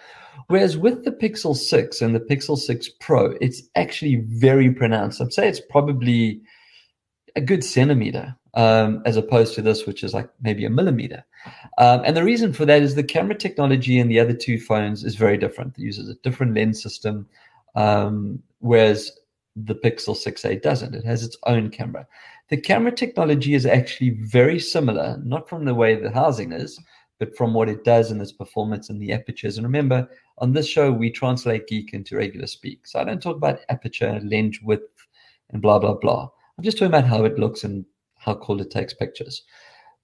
Whereas 0.48 0.78
with 0.78 1.04
the 1.04 1.12
Pixel 1.12 1.56
6 1.56 2.02
and 2.02 2.16
the 2.16 2.20
Pixel 2.20 2.58
6 2.58 2.90
Pro, 3.00 3.38
it's 3.42 3.64
actually 3.76 4.24
very 4.28 4.72
pronounced. 4.72 5.22
I'd 5.22 5.34
say 5.34 5.48
it's 5.48 5.62
probably 5.70 6.42
a 7.36 7.42
good 7.42 7.64
centimeter 7.64 8.36
um, 8.54 9.02
as 9.06 9.18
opposed 9.18 9.56
to 9.56 9.62
this, 9.62 9.86
which 9.86 10.04
is 10.04 10.14
like 10.14 10.30
maybe 10.42 10.66
a 10.66 10.70
millimeter. 10.70 11.24
Um, 11.78 12.02
and 12.06 12.16
the 12.16 12.24
reason 12.24 12.54
for 12.54 12.66
that 12.66 12.82
is 12.82 12.96
the 12.96 13.04
camera 13.04 13.36
technology 13.36 14.00
in 14.00 14.08
the 14.08 14.20
other 14.20 14.34
two 14.34 14.60
phones 14.60 15.04
is 15.04 15.16
very 15.16 15.38
different. 15.38 15.78
It 15.78 15.82
uses 15.82 16.10
a 16.10 16.16
different 16.16 16.56
lens 16.56 16.82
system, 16.82 17.28
um, 17.75 18.42
whereas 18.60 19.12
the 19.56 19.75
Pixel 19.75 20.16
6a 20.16 20.62
doesn't. 20.62 20.96
It 20.96 21.06
has 21.06 21.24
its 21.24 21.38
own 21.46 21.70
camera. 21.70 22.08
The 22.50 22.58
camera 22.58 22.92
technology 22.92 23.54
is 23.54 23.66
actually 23.66 24.12
very 24.22 24.60
similar, 24.60 25.18
not 25.24 25.48
from 25.48 25.66
the 25.66 25.75
way 25.75 25.96
the 25.96 26.12
housing 26.12 26.51
is, 26.51 26.80
but 27.20 27.36
from 27.38 27.54
what 27.54 27.70
it 27.70 27.84
does 27.84 28.12
in 28.12 28.20
its 28.20 28.32
performance 28.32 28.90
and 28.90 29.01
the 29.01 29.13
apertures. 29.13 29.58
And 29.58 29.66
remember, 29.66 30.10
on 30.40 30.54
this 30.54 30.68
show, 30.68 30.92
we 30.92 31.12
translate 31.12 31.68
geek 31.68 31.94
into 31.94 32.16
regular 32.16 32.48
speak. 32.48 32.88
So 32.88 33.00
I 33.00 33.04
don't 33.04 33.22
talk 33.22 33.36
about 33.36 33.60
aperture, 33.70 34.20
lens 34.24 34.60
width, 34.63 35.08
and 35.51 35.62
blah, 35.62 35.80
blah, 35.80 35.94
blah. 35.94 36.30
I'm 36.58 36.63
just 36.63 36.78
talking 36.78 36.88
about 36.94 37.06
how 37.06 37.24
it 37.25 37.38
looks 37.38 37.63
and 37.63 37.86
how 38.18 38.36
cool 38.36 38.62
it 38.62 38.72
takes 38.72 38.94
pictures. 38.94 39.44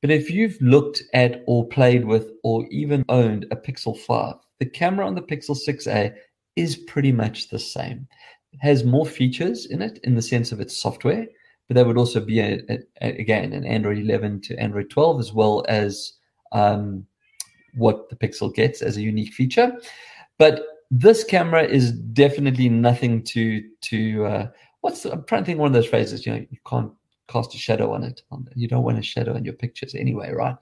But 0.01 0.11
if 0.11 0.29
you've 0.29 0.61
looked 0.61 1.01
at 1.13 1.43
or 1.47 1.67
played 1.67 2.05
with 2.05 2.31
or 2.43 2.67
even 2.69 3.03
owned 3.09 3.47
a 3.51 3.55
Pixel 3.55 3.97
5, 3.97 4.35
the 4.59 4.65
camera 4.65 5.07
on 5.07 5.15
the 5.15 5.21
Pixel 5.21 5.57
6a 5.57 6.13
is 6.57 6.75
pretty 6.75 7.11
much 7.11 7.49
the 7.49 7.59
same. 7.59 8.07
It 8.51 8.59
has 8.61 8.83
more 8.83 9.05
features 9.05 9.67
in 9.67 9.81
it 9.81 9.99
in 10.03 10.15
the 10.15 10.21
sense 10.21 10.51
of 10.51 10.59
its 10.59 10.81
software, 10.81 11.25
but 11.67 11.75
that 11.75 11.85
would 11.85 11.97
also 11.97 12.19
be, 12.19 12.39
a, 12.39 12.59
a, 13.01 13.11
again, 13.19 13.53
an 13.53 13.65
Android 13.65 13.99
11 13.99 14.41
to 14.41 14.59
Android 14.59 14.89
12, 14.89 15.19
as 15.19 15.33
well 15.33 15.63
as 15.67 16.13
um, 16.51 17.05
what 17.75 18.09
the 18.09 18.15
Pixel 18.15 18.53
gets 18.53 18.81
as 18.81 18.97
a 18.97 19.01
unique 19.01 19.33
feature. 19.33 19.71
But 20.37 20.63
this 20.89 21.23
camera 21.23 21.63
is 21.63 21.91
definitely 21.91 22.69
nothing 22.69 23.23
to 23.23 23.61
to 23.81 24.25
uh, 24.25 24.47
what's 24.81 25.03
the, 25.03 25.11
I'm 25.11 25.25
trying 25.25 25.41
to 25.41 25.45
think 25.45 25.59
one 25.59 25.67
of 25.67 25.73
those 25.73 25.87
phrases. 25.89 26.25
You 26.25 26.33
know, 26.33 26.45
you 26.49 26.57
can't 26.65 26.91
cast 27.27 27.53
a 27.55 27.57
shadow 27.57 27.91
on 27.91 28.03
it. 28.03 28.21
You 28.55 28.67
don't 28.67 28.83
want 28.83 28.99
a 28.99 29.01
shadow 29.01 29.35
in 29.35 29.43
your 29.43 29.53
pictures 29.53 29.95
anyway, 29.95 30.31
right? 30.31 30.55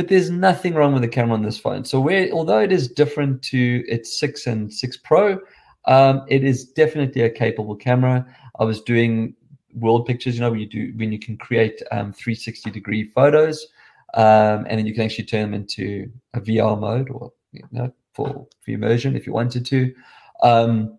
But 0.00 0.08
there's 0.08 0.30
nothing 0.30 0.72
wrong 0.72 0.94
with 0.94 1.02
the 1.02 1.08
camera 1.08 1.34
on 1.34 1.42
this 1.42 1.58
phone. 1.58 1.84
So 1.84 2.00
where 2.00 2.30
although 2.32 2.60
it 2.60 2.72
is 2.72 2.88
different 2.88 3.42
to 3.42 3.84
its 3.86 4.18
six 4.18 4.46
and 4.46 4.72
six 4.72 4.96
Pro, 4.96 5.38
um, 5.84 6.22
it 6.26 6.42
is 6.42 6.64
definitely 6.64 7.20
a 7.20 7.28
capable 7.28 7.76
camera. 7.76 8.26
I 8.58 8.64
was 8.64 8.80
doing 8.80 9.34
world 9.74 10.06
pictures, 10.06 10.36
you 10.36 10.40
know, 10.40 10.52
when 10.52 10.60
you 10.60 10.66
do 10.66 10.94
when 10.96 11.12
you 11.12 11.18
can 11.18 11.36
create 11.36 11.82
um, 11.92 12.14
360 12.14 12.70
degree 12.70 13.10
photos 13.10 13.66
um, 14.14 14.64
and 14.70 14.78
then 14.78 14.86
you 14.86 14.94
can 14.94 15.04
actually 15.04 15.26
turn 15.26 15.42
them 15.42 15.52
into 15.52 16.10
a 16.32 16.40
VR 16.40 16.80
mode 16.80 17.10
or 17.10 17.30
you 17.52 17.62
know, 17.70 17.92
for, 18.14 18.48
for 18.64 18.70
immersion 18.70 19.14
if 19.14 19.26
you 19.26 19.34
wanted 19.34 19.66
to. 19.66 19.94
Um, 20.42 20.98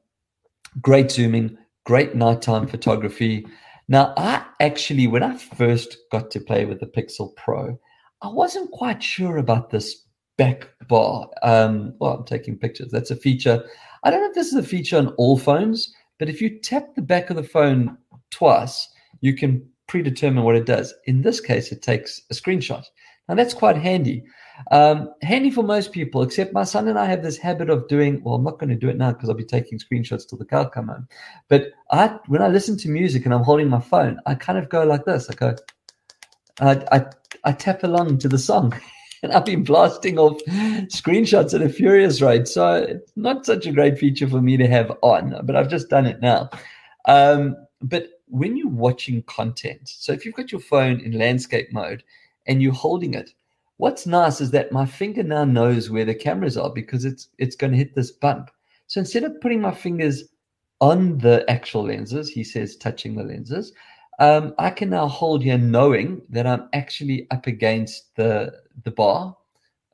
great 0.79 1.09
zooming, 1.09 1.57
great 1.85 2.13
nighttime 2.13 2.67
photography. 2.67 3.47
Now, 3.87 4.13
I 4.15 4.45
actually, 4.59 5.07
when 5.07 5.23
I 5.23 5.37
first 5.37 5.97
got 6.11 6.29
to 6.29 6.39
play 6.39 6.65
with 6.65 6.81
the 6.81 6.85
Pixel 6.85 7.35
Pro, 7.35 7.79
I 8.21 8.27
wasn't 8.27 8.71
quite 8.71 9.01
sure 9.01 9.37
about 9.37 9.69
this 9.69 10.05
back 10.37 10.69
bar. 10.87 11.29
Um, 11.43 11.93
well, 11.99 12.17
I'm 12.17 12.25
taking 12.25 12.57
pictures. 12.57 12.91
That's 12.91 13.11
a 13.11 13.15
feature. 13.15 13.63
I 14.03 14.11
don't 14.11 14.21
know 14.21 14.29
if 14.29 14.35
this 14.35 14.47
is 14.47 14.55
a 14.55 14.63
feature 14.63 14.97
on 14.97 15.09
all 15.17 15.37
phones, 15.37 15.93
but 16.19 16.29
if 16.29 16.41
you 16.41 16.59
tap 16.59 16.95
the 16.95 17.01
back 17.01 17.29
of 17.29 17.35
the 17.35 17.43
phone 17.43 17.97
twice, 18.29 18.89
you 19.21 19.35
can 19.35 19.67
predetermine 19.87 20.43
what 20.43 20.55
it 20.55 20.65
does. 20.65 20.93
In 21.05 21.21
this 21.21 21.41
case, 21.41 21.71
it 21.71 21.81
takes 21.81 22.21
a 22.31 22.33
screenshot. 22.33 22.83
Now, 23.27 23.35
that's 23.35 23.53
quite 23.53 23.77
handy. 23.77 24.23
Um, 24.71 25.13
handy 25.21 25.49
for 25.49 25.63
most 25.63 25.91
people, 25.91 26.21
except 26.21 26.53
my 26.53 26.63
son 26.63 26.87
and 26.87 26.99
I 26.99 27.05
have 27.05 27.23
this 27.23 27.37
habit 27.37 27.69
of 27.69 27.87
doing. 27.87 28.21
Well, 28.23 28.35
I'm 28.35 28.43
not 28.43 28.59
going 28.59 28.69
to 28.69 28.75
do 28.75 28.89
it 28.89 28.97
now 28.97 29.11
because 29.11 29.29
I'll 29.29 29.35
be 29.35 29.43
taking 29.43 29.79
screenshots 29.79 30.27
till 30.27 30.37
the 30.37 30.45
car 30.45 30.69
come 30.69 30.87
home. 30.87 31.07
But 31.47 31.71
I, 31.91 32.19
when 32.27 32.41
I 32.41 32.47
listen 32.47 32.77
to 32.77 32.89
music 32.89 33.25
and 33.25 33.33
I'm 33.33 33.43
holding 33.43 33.69
my 33.69 33.79
phone, 33.79 34.19
I 34.25 34.35
kind 34.35 34.59
of 34.59 34.69
go 34.69 34.83
like 34.83 35.05
this. 35.05 35.29
I 35.29 35.33
go, 35.33 35.55
I, 36.61 36.85
I, 36.91 37.05
I 37.43 37.51
tap 37.51 37.83
along 37.83 38.19
to 38.19 38.29
the 38.29 38.37
song, 38.37 38.79
and 39.23 39.31
I've 39.31 39.45
been 39.45 39.63
blasting 39.63 40.17
off 40.19 40.41
screenshots 40.87 41.53
at 41.53 41.61
a 41.61 41.69
furious 41.69 42.21
rate. 42.21 42.47
So 42.47 42.75
it's 42.75 43.11
not 43.15 43.45
such 43.45 43.65
a 43.65 43.71
great 43.71 43.97
feature 43.97 44.27
for 44.27 44.41
me 44.41 44.57
to 44.57 44.67
have 44.67 44.91
on, 45.01 45.35
but 45.43 45.55
I've 45.55 45.69
just 45.69 45.89
done 45.89 46.05
it 46.05 46.21
now. 46.21 46.49
Um, 47.05 47.55
but 47.81 48.09
when 48.27 48.55
you're 48.55 48.69
watching 48.69 49.23
content, 49.23 49.81
so 49.83 50.13
if 50.13 50.25
you've 50.25 50.35
got 50.35 50.51
your 50.51 50.61
phone 50.61 51.01
in 51.01 51.17
landscape 51.17 51.73
mode 51.73 52.03
and 52.45 52.61
you're 52.61 52.73
holding 52.73 53.15
it, 53.15 53.33
what's 53.77 54.05
nice 54.05 54.39
is 54.39 54.51
that 54.51 54.71
my 54.71 54.85
finger 54.85 55.23
now 55.23 55.43
knows 55.43 55.89
where 55.89 56.05
the 56.05 56.15
cameras 56.15 56.57
are 56.57 56.69
because 56.69 57.03
it's 57.03 57.29
it's 57.39 57.55
going 57.55 57.71
to 57.71 57.77
hit 57.77 57.95
this 57.95 58.11
bump. 58.11 58.51
So 58.87 58.99
instead 58.99 59.23
of 59.23 59.39
putting 59.41 59.61
my 59.61 59.73
fingers 59.73 60.25
on 60.79 61.17
the 61.19 61.43
actual 61.49 61.85
lenses, 61.85 62.29
he 62.29 62.43
says 62.43 62.75
touching 62.75 63.15
the 63.15 63.23
lenses, 63.23 63.73
um, 64.19 64.53
I 64.57 64.69
can 64.69 64.89
now 64.89 65.07
hold 65.07 65.43
here 65.43 65.57
knowing 65.57 66.21
that 66.29 66.45
I'm 66.45 66.69
actually 66.73 67.27
up 67.31 67.47
against 67.47 68.15
the 68.15 68.53
the 68.83 68.91
bar 68.91 69.35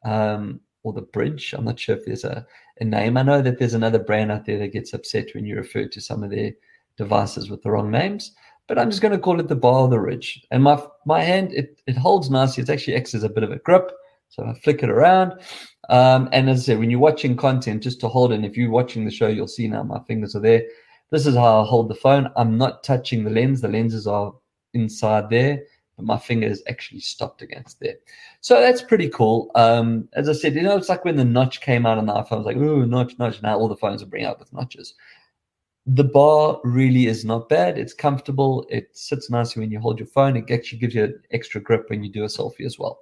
um, 0.03 0.59
or 0.83 0.93
the 0.93 1.01
bridge. 1.01 1.53
I'm 1.57 1.65
not 1.65 1.79
sure 1.79 1.95
if 1.95 2.05
there's 2.05 2.23
a, 2.23 2.45
a 2.79 2.85
name. 2.85 3.17
I 3.17 3.23
know 3.23 3.41
that 3.41 3.59
there's 3.59 3.73
another 3.73 3.99
brand 3.99 4.31
out 4.31 4.45
there 4.45 4.59
that 4.59 4.73
gets 4.73 4.93
upset 4.93 5.27
when 5.33 5.45
you 5.45 5.55
refer 5.55 5.87
to 5.87 6.01
some 6.01 6.23
of 6.23 6.31
their 6.31 6.51
devices 6.97 7.49
with 7.49 7.61
the 7.63 7.71
wrong 7.71 7.91
names. 7.91 8.33
But 8.67 8.77
I'm 8.77 8.89
just 8.89 9.01
going 9.01 9.13
to 9.13 9.19
call 9.19 9.39
it 9.39 9.47
the 9.47 9.55
bar 9.55 9.85
of 9.85 9.91
the 9.91 9.99
ridge. 9.99 10.45
And 10.51 10.61
my 10.63 10.81
my 11.05 11.21
hand 11.21 11.53
it, 11.53 11.81
it 11.87 11.97
holds 11.97 12.29
nicely. 12.29 12.63
It 12.63 12.69
actually 12.69 12.95
acts 12.95 13.15
as 13.15 13.23
a 13.23 13.29
bit 13.29 13.43
of 13.43 13.51
a 13.51 13.59
grip. 13.59 13.91
So 14.29 14.43
I 14.43 14.53
flick 14.59 14.83
it 14.83 14.89
around. 14.89 15.33
Um, 15.89 16.27
and 16.33 16.49
as 16.49 16.61
I 16.61 16.63
said, 16.63 16.79
when 16.79 16.89
you're 16.89 16.99
watching 16.99 17.37
content, 17.37 17.81
just 17.81 18.01
to 18.01 18.09
hold 18.09 18.33
it, 18.33 18.35
and 18.35 18.45
if 18.45 18.57
you're 18.57 18.69
watching 18.69 19.05
the 19.05 19.11
show, 19.11 19.27
you'll 19.27 19.47
see 19.47 19.69
now 19.69 19.83
my 19.83 19.99
fingers 20.03 20.35
are 20.35 20.41
there. 20.41 20.63
This 21.11 21.25
is 21.25 21.35
how 21.35 21.61
I 21.61 21.65
hold 21.65 21.89
the 21.89 21.95
phone. 21.95 22.29
I'm 22.35 22.57
not 22.57 22.83
touching 22.83 23.23
the 23.23 23.29
lens. 23.29 23.61
The 23.61 23.67
lenses 23.67 24.07
are 24.07 24.33
inside 24.73 25.29
there, 25.29 25.63
but 25.95 26.05
my 26.05 26.17
finger 26.17 26.47
is 26.47 26.63
actually 26.67 26.99
stopped 26.99 27.41
against 27.41 27.79
there. 27.79 27.95
So 28.41 28.59
that's 28.59 28.81
pretty 28.81 29.09
cool. 29.09 29.51
Um, 29.55 30.09
as 30.13 30.27
I 30.27 30.33
said, 30.33 30.55
you 30.55 30.63
know, 30.63 30.77
it's 30.77 30.89
like 30.89 31.05
when 31.05 31.15
the 31.15 31.25
notch 31.25 31.61
came 31.61 31.85
out 31.85 31.97
on 31.97 32.05
the 32.05 32.13
iPhone, 32.13 32.31
I 32.31 32.35
was 32.35 32.45
like, 32.45 32.57
oh, 32.57 32.83
notch, 32.83 33.17
notch. 33.19 33.41
Now 33.41 33.57
all 33.57 33.69
the 33.69 33.77
phones 33.77 34.03
are 34.03 34.07
bringing 34.07 34.27
out 34.27 34.39
with 34.39 34.51
notches 34.53 34.93
the 35.87 36.03
bar 36.03 36.59
really 36.65 37.07
is 37.07 37.23
not 37.23 37.47
bad. 37.47 37.77
It's 37.77 37.93
comfortable. 37.93 38.67
It 38.69 38.89
sits 38.95 39.29
nicely 39.29 39.61
when 39.61 39.71
you 39.71 39.79
hold 39.79 39.99
your 39.99 40.07
phone. 40.07 40.35
It 40.35 40.51
actually 40.51 40.79
gives 40.79 40.93
you 40.93 41.05
an 41.05 41.21
extra 41.31 41.61
grip 41.61 41.89
when 41.89 42.03
you 42.03 42.11
do 42.11 42.23
a 42.23 42.27
selfie 42.27 42.65
as 42.65 42.77
well. 42.77 42.99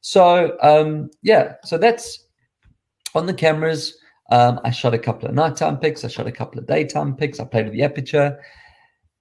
So 0.00 0.56
um, 0.62 1.10
yeah, 1.22 1.54
so 1.64 1.76
that's 1.76 2.26
on 3.16 3.26
the 3.26 3.34
cameras. 3.34 3.98
Um, 4.30 4.60
I 4.64 4.70
shot 4.70 4.94
a 4.94 4.98
couple 4.98 5.28
of 5.28 5.34
nighttime 5.34 5.78
pics. 5.78 6.04
I 6.04 6.08
shot 6.08 6.26
a 6.26 6.32
couple 6.32 6.58
of 6.58 6.66
daytime 6.66 7.16
pics. 7.16 7.40
I 7.40 7.44
played 7.44 7.64
with 7.64 7.74
the 7.74 7.82
aperture. 7.82 8.38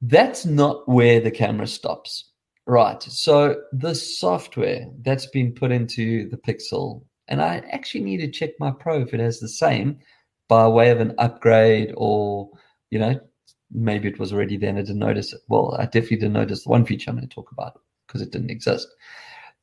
That's 0.02 0.46
not 0.46 0.88
where 0.88 1.20
the 1.20 1.32
camera 1.32 1.68
stops. 1.68 2.32
Right. 2.66 3.02
So 3.02 3.62
the 3.72 3.96
software 3.96 4.88
that's 5.02 5.28
been 5.28 5.54
put 5.54 5.72
into 5.72 6.30
the 6.30 6.38
Pixel, 6.38 7.04
and 7.30 7.42
I 7.42 7.64
actually 7.72 8.04
need 8.04 8.18
to 8.18 8.30
check 8.30 8.52
my 8.60 8.72
Pro 8.72 9.02
if 9.02 9.14
it 9.14 9.22
has 9.22 9.40
the 9.40 9.48
same 9.48 10.00
by 10.50 10.68
way 10.68 10.90
of 10.92 11.00
an 11.00 11.16
upgrade 11.18 11.94
or 11.96 12.50
you 12.90 13.00
know, 13.00 13.20
maybe 13.72 14.08
it 14.08 14.20
was 14.20 14.34
already 14.34 14.58
there 14.58 14.70
and 14.70 14.80
I 14.80 14.82
didn't 14.82 15.00
notice 15.00 15.34
it. 15.34 15.42
Well, 15.48 15.76
I 15.78 15.86
definitely 15.86 16.18
didn't 16.18 16.34
notice 16.34 16.64
the 16.64 16.70
one 16.70 16.86
feature 16.86 17.10
I'm 17.10 17.18
going 17.18 17.28
to 17.28 17.34
talk 17.34 17.52
about 17.52 17.80
because 18.08 18.22
it 18.22 18.32
didn't 18.32 18.52
exist. 18.52 18.88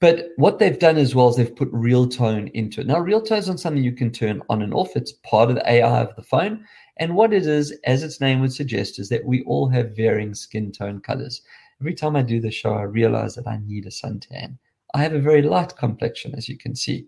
But 0.05 0.33
what 0.37 0.59
they've 0.59 0.79
done 0.79 0.99
as 0.99 1.15
well 1.15 1.31
is 1.31 1.37
they've 1.37 1.57
put 1.57 1.71
real 1.73 2.07
tone 2.07 2.49
into 2.49 2.83
it. 2.83 2.87
Now, 2.87 2.99
real 2.99 3.23
tone 3.23 3.39
is 3.39 3.49
not 3.49 3.59
something 3.59 3.83
you 3.83 3.91
can 3.91 4.11
turn 4.11 4.43
on 4.51 4.61
and 4.61 4.75
off. 4.75 4.97
It's 4.97 5.13
part 5.13 5.49
of 5.49 5.57
the 5.57 5.67
AI 5.67 6.03
of 6.03 6.15
the 6.15 6.23
phone. 6.23 6.67
And 6.99 7.17
what 7.17 7.33
it 7.33 7.47
is, 7.47 7.73
as 7.85 8.03
its 8.03 8.21
name 8.21 8.43
would 8.43 8.53
suggest, 8.53 8.99
is 8.99 9.09
that 9.09 9.25
we 9.25 9.43
all 9.45 9.67
have 9.71 9.97
varying 9.97 10.35
skin 10.35 10.73
tone 10.73 11.01
colors. 11.01 11.41
Every 11.81 11.95
time 11.95 12.17
I 12.17 12.21
do 12.21 12.39
the 12.39 12.51
show, 12.51 12.75
I 12.75 12.83
realize 12.83 13.35
that 13.37 13.47
I 13.47 13.61
need 13.65 13.87
a 13.87 13.89
suntan. 13.89 14.59
I 14.93 14.99
have 14.99 15.15
a 15.15 15.21
very 15.21 15.41
light 15.41 15.75
complexion, 15.75 16.35
as 16.35 16.51
you 16.51 16.59
can 16.59 16.77
see. 16.77 17.07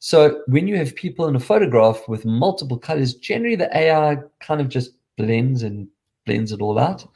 So 0.00 0.42
when 0.46 0.68
you 0.68 0.76
have 0.76 0.94
people 0.94 1.28
in 1.28 1.36
a 1.36 1.40
photograph 1.40 2.06
with 2.06 2.26
multiple 2.26 2.78
colors, 2.78 3.14
generally 3.14 3.56
the 3.56 3.74
AI 3.74 4.18
kind 4.40 4.60
of 4.60 4.68
just 4.68 4.90
blends 5.16 5.62
and 5.62 5.88
blends 6.26 6.52
it 6.52 6.60
all 6.60 6.78
out. 6.78 7.06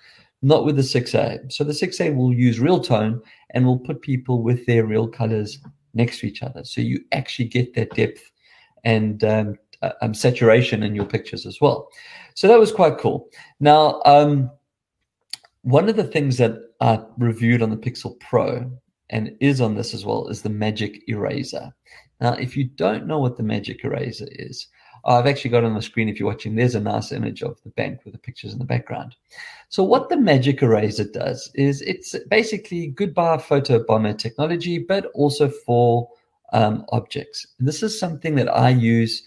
Not 0.42 0.64
with 0.64 0.76
the 0.76 0.82
6A. 0.82 1.52
So 1.52 1.64
the 1.64 1.72
6A 1.72 2.14
will 2.14 2.32
use 2.32 2.60
real 2.60 2.80
tone 2.80 3.20
and 3.50 3.66
will 3.66 3.78
put 3.78 4.00
people 4.00 4.42
with 4.42 4.64
their 4.66 4.86
real 4.86 5.06
colors 5.06 5.58
next 5.94 6.20
to 6.20 6.26
each 6.26 6.42
other. 6.42 6.64
So 6.64 6.80
you 6.80 7.04
actually 7.12 7.48
get 7.48 7.74
that 7.74 7.94
depth 7.94 8.30
and 8.84 9.22
um, 9.24 9.58
uh, 9.82 9.92
um, 10.00 10.14
saturation 10.14 10.82
in 10.82 10.94
your 10.94 11.04
pictures 11.04 11.46
as 11.46 11.60
well. 11.60 11.88
So 12.34 12.48
that 12.48 12.58
was 12.58 12.72
quite 12.72 12.98
cool. 12.98 13.28
Now, 13.60 14.00
um, 14.04 14.50
one 15.62 15.88
of 15.88 15.96
the 15.96 16.04
things 16.04 16.38
that 16.38 16.58
I 16.80 17.02
reviewed 17.18 17.62
on 17.62 17.70
the 17.70 17.76
Pixel 17.76 18.18
Pro 18.20 18.70
and 19.10 19.36
is 19.40 19.60
on 19.60 19.74
this 19.74 19.92
as 19.92 20.06
well 20.06 20.28
is 20.28 20.42
the 20.42 20.48
Magic 20.48 21.02
Eraser. 21.08 21.72
Now, 22.20 22.34
if 22.34 22.56
you 22.56 22.64
don't 22.64 23.06
know 23.06 23.18
what 23.18 23.36
the 23.36 23.42
Magic 23.42 23.84
Eraser 23.84 24.28
is, 24.30 24.68
I've 25.04 25.26
actually 25.26 25.50
got 25.50 25.64
on 25.64 25.74
the 25.74 25.82
screen 25.82 26.08
if 26.08 26.18
you're 26.18 26.28
watching, 26.28 26.54
there's 26.54 26.74
a 26.74 26.80
nice 26.80 27.12
image 27.12 27.42
of 27.42 27.60
the 27.62 27.70
bank 27.70 28.00
with 28.04 28.12
the 28.12 28.18
pictures 28.18 28.52
in 28.52 28.58
the 28.58 28.64
background. 28.64 29.16
So 29.68 29.82
what 29.82 30.08
the 30.08 30.16
Magic 30.16 30.62
Eraser 30.62 31.04
does 31.04 31.50
is 31.54 31.82
it's 31.82 32.16
basically 32.28 32.88
goodbye 32.88 33.38
photo 33.38 33.84
bomber 33.84 34.12
technology, 34.14 34.78
but 34.78 35.06
also 35.14 35.48
for 35.48 36.08
um, 36.52 36.84
objects. 36.90 37.46
And 37.58 37.68
this 37.68 37.82
is 37.82 37.98
something 37.98 38.34
that 38.34 38.48
I 38.48 38.70
use 38.70 39.22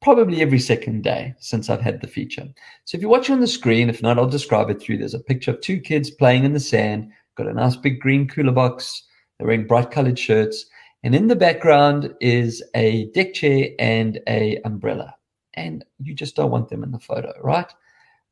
probably 0.00 0.42
every 0.42 0.58
second 0.58 1.04
day 1.04 1.34
since 1.38 1.70
I've 1.70 1.80
had 1.80 2.00
the 2.00 2.08
feature. 2.08 2.48
So 2.84 2.96
if 2.96 3.02
you're 3.02 3.10
watching 3.10 3.34
on 3.34 3.40
the 3.40 3.46
screen, 3.46 3.88
if 3.88 4.02
not, 4.02 4.18
I'll 4.18 4.26
describe 4.26 4.68
it 4.68 4.80
through. 4.80 4.98
There's 4.98 5.14
a 5.14 5.20
picture 5.20 5.52
of 5.52 5.60
two 5.60 5.80
kids 5.80 6.10
playing 6.10 6.44
in 6.44 6.52
the 6.52 6.60
sand, 6.60 7.12
got 7.36 7.46
a 7.46 7.52
nice 7.52 7.76
big 7.76 8.00
green 8.00 8.26
cooler 8.28 8.52
box. 8.52 9.04
They're 9.38 9.46
wearing 9.46 9.66
bright 9.66 9.90
colored 9.90 10.18
shirts. 10.18 10.66
And 11.04 11.14
in 11.14 11.26
the 11.26 11.36
background 11.36 12.14
is 12.20 12.62
a 12.74 13.06
deck 13.10 13.34
chair 13.34 13.70
and 13.78 14.20
a 14.28 14.60
umbrella. 14.64 15.16
And 15.54 15.84
you 15.98 16.14
just 16.14 16.36
don't 16.36 16.50
want 16.50 16.68
them 16.68 16.84
in 16.84 16.92
the 16.92 16.98
photo, 16.98 17.32
right? 17.42 17.70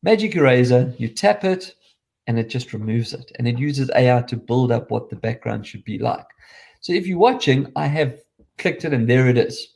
Magic 0.02 0.34
Eraser, 0.36 0.94
you 0.96 1.08
tap 1.08 1.44
it 1.44 1.74
and 2.26 2.38
it 2.38 2.48
just 2.48 2.72
removes 2.72 3.12
it. 3.12 3.32
And 3.38 3.48
it 3.48 3.58
uses 3.58 3.90
AI 3.94 4.22
to 4.22 4.36
build 4.36 4.70
up 4.70 4.90
what 4.90 5.10
the 5.10 5.16
background 5.16 5.66
should 5.66 5.84
be 5.84 5.98
like. 5.98 6.26
So 6.80 6.92
if 6.92 7.06
you're 7.06 7.18
watching, 7.18 7.70
I 7.76 7.86
have 7.86 8.20
clicked 8.56 8.84
it 8.84 8.94
and 8.94 9.08
there 9.08 9.28
it 9.28 9.36
is. 9.36 9.74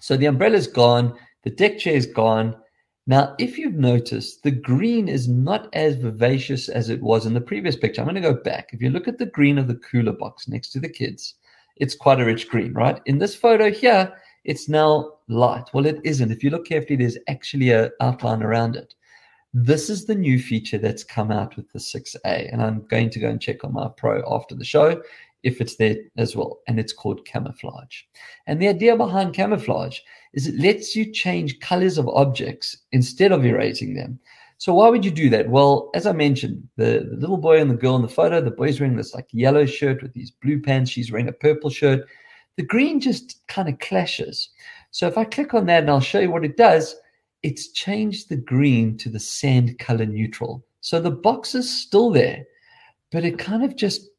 So 0.00 0.16
the 0.16 0.26
umbrella's 0.26 0.66
gone, 0.66 1.16
the 1.44 1.50
deck 1.50 1.78
chair 1.78 1.94
is 1.94 2.06
gone. 2.06 2.56
Now, 3.06 3.34
if 3.38 3.58
you've 3.58 3.74
noticed, 3.74 4.42
the 4.42 4.50
green 4.50 5.08
is 5.08 5.28
not 5.28 5.68
as 5.72 5.96
vivacious 5.96 6.68
as 6.68 6.88
it 6.88 7.00
was 7.00 7.26
in 7.26 7.34
the 7.34 7.40
previous 7.40 7.76
picture. 7.76 8.00
I'm 8.00 8.08
going 8.08 8.20
to 8.20 8.20
go 8.20 8.34
back. 8.34 8.70
If 8.72 8.82
you 8.82 8.90
look 8.90 9.08
at 9.08 9.18
the 9.18 9.26
green 9.26 9.58
of 9.58 9.68
the 9.68 9.76
cooler 9.76 10.12
box 10.12 10.48
next 10.48 10.70
to 10.70 10.80
the 10.80 10.88
kids, 10.88 11.34
it's 11.76 11.94
quite 11.94 12.20
a 12.20 12.24
rich 12.24 12.48
green, 12.48 12.72
right? 12.72 13.00
In 13.06 13.18
this 13.18 13.34
photo 13.34 13.70
here, 13.70 14.12
it's 14.44 14.68
now 14.68 15.14
light. 15.28 15.68
Well, 15.72 15.86
it 15.86 16.00
isn't. 16.04 16.30
If 16.30 16.42
you 16.42 16.50
look 16.50 16.66
carefully, 16.66 16.96
there's 16.96 17.18
actually 17.28 17.70
an 17.70 17.90
outline 18.00 18.42
around 18.42 18.76
it. 18.76 18.94
This 19.54 19.90
is 19.90 20.06
the 20.06 20.14
new 20.14 20.38
feature 20.38 20.78
that's 20.78 21.04
come 21.04 21.30
out 21.30 21.56
with 21.56 21.70
the 21.72 21.78
6A, 21.78 22.52
and 22.52 22.62
I'm 22.62 22.86
going 22.86 23.10
to 23.10 23.20
go 23.20 23.28
and 23.28 23.40
check 23.40 23.64
on 23.64 23.74
my 23.74 23.88
Pro 23.88 24.22
after 24.26 24.54
the 24.54 24.64
show 24.64 25.02
if 25.42 25.60
it's 25.60 25.76
there 25.76 25.96
as 26.16 26.34
well. 26.34 26.60
And 26.68 26.78
it's 26.78 26.92
called 26.92 27.26
camouflage. 27.26 28.02
And 28.46 28.60
the 28.60 28.68
idea 28.68 28.96
behind 28.96 29.34
camouflage 29.34 29.98
is 30.32 30.46
it 30.46 30.58
lets 30.58 30.96
you 30.96 31.12
change 31.12 31.60
colors 31.60 31.98
of 31.98 32.08
objects 32.08 32.76
instead 32.92 33.32
of 33.32 33.44
erasing 33.44 33.94
them. 33.94 34.18
So 34.62 34.74
why 34.74 34.90
would 34.90 35.04
you 35.04 35.10
do 35.10 35.28
that? 35.30 35.48
Well, 35.48 35.90
as 35.92 36.06
I 36.06 36.12
mentioned, 36.12 36.68
the, 36.76 37.04
the 37.10 37.16
little 37.16 37.36
boy 37.36 37.60
and 37.60 37.68
the 37.68 37.74
girl 37.74 37.96
in 37.96 38.02
the 38.02 38.06
photo, 38.06 38.40
the 38.40 38.52
boy's 38.52 38.78
wearing 38.78 38.94
this 38.94 39.12
like 39.12 39.26
yellow 39.32 39.66
shirt 39.66 40.00
with 40.00 40.12
these 40.12 40.30
blue 40.30 40.62
pants. 40.62 40.88
She's 40.88 41.10
wearing 41.10 41.26
a 41.26 41.32
purple 41.32 41.68
shirt. 41.68 42.06
The 42.56 42.62
green 42.62 43.00
just 43.00 43.44
kind 43.48 43.68
of 43.68 43.80
clashes. 43.80 44.50
So 44.92 45.08
if 45.08 45.18
I 45.18 45.24
click 45.24 45.52
on 45.52 45.66
that 45.66 45.82
and 45.82 45.90
I'll 45.90 45.98
show 45.98 46.20
you 46.20 46.30
what 46.30 46.44
it 46.44 46.56
does, 46.56 46.94
it's 47.42 47.72
changed 47.72 48.28
the 48.28 48.36
green 48.36 48.96
to 48.98 49.08
the 49.08 49.18
sand 49.18 49.80
color 49.80 50.06
neutral. 50.06 50.64
So 50.80 51.00
the 51.00 51.10
box 51.10 51.56
is 51.56 51.68
still 51.68 52.10
there, 52.10 52.44
but 53.10 53.24
it 53.24 53.40
kind 53.40 53.64
of 53.64 53.74
just 53.74 54.10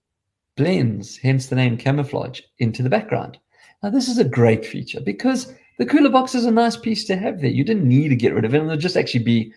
blends, 0.58 1.16
hence 1.16 1.48
the 1.48 1.56
name 1.56 1.78
camouflage, 1.78 2.42
into 2.60 2.84
the 2.84 2.90
background. 2.90 3.38
Now, 3.82 3.92
this 3.92 4.10
is 4.10 4.18
a 4.18 4.26
great 4.26 4.66
feature 4.66 5.00
because 5.00 5.54
the 5.78 5.86
cooler 5.86 6.10
box 6.10 6.36
is 6.36 6.44
a 6.44 6.52
nice 6.52 6.76
piece 6.76 7.06
to 7.06 7.16
have 7.16 7.40
there. 7.40 7.50
You 7.50 7.64
didn't 7.64 7.88
need 7.88 8.10
to 8.10 8.18
get 8.18 8.34
rid 8.34 8.44
of 8.44 8.54
it, 8.54 8.60
and 8.60 8.68
there'll 8.68 8.82
just 8.82 8.98
actually 8.98 9.24
be 9.24 9.54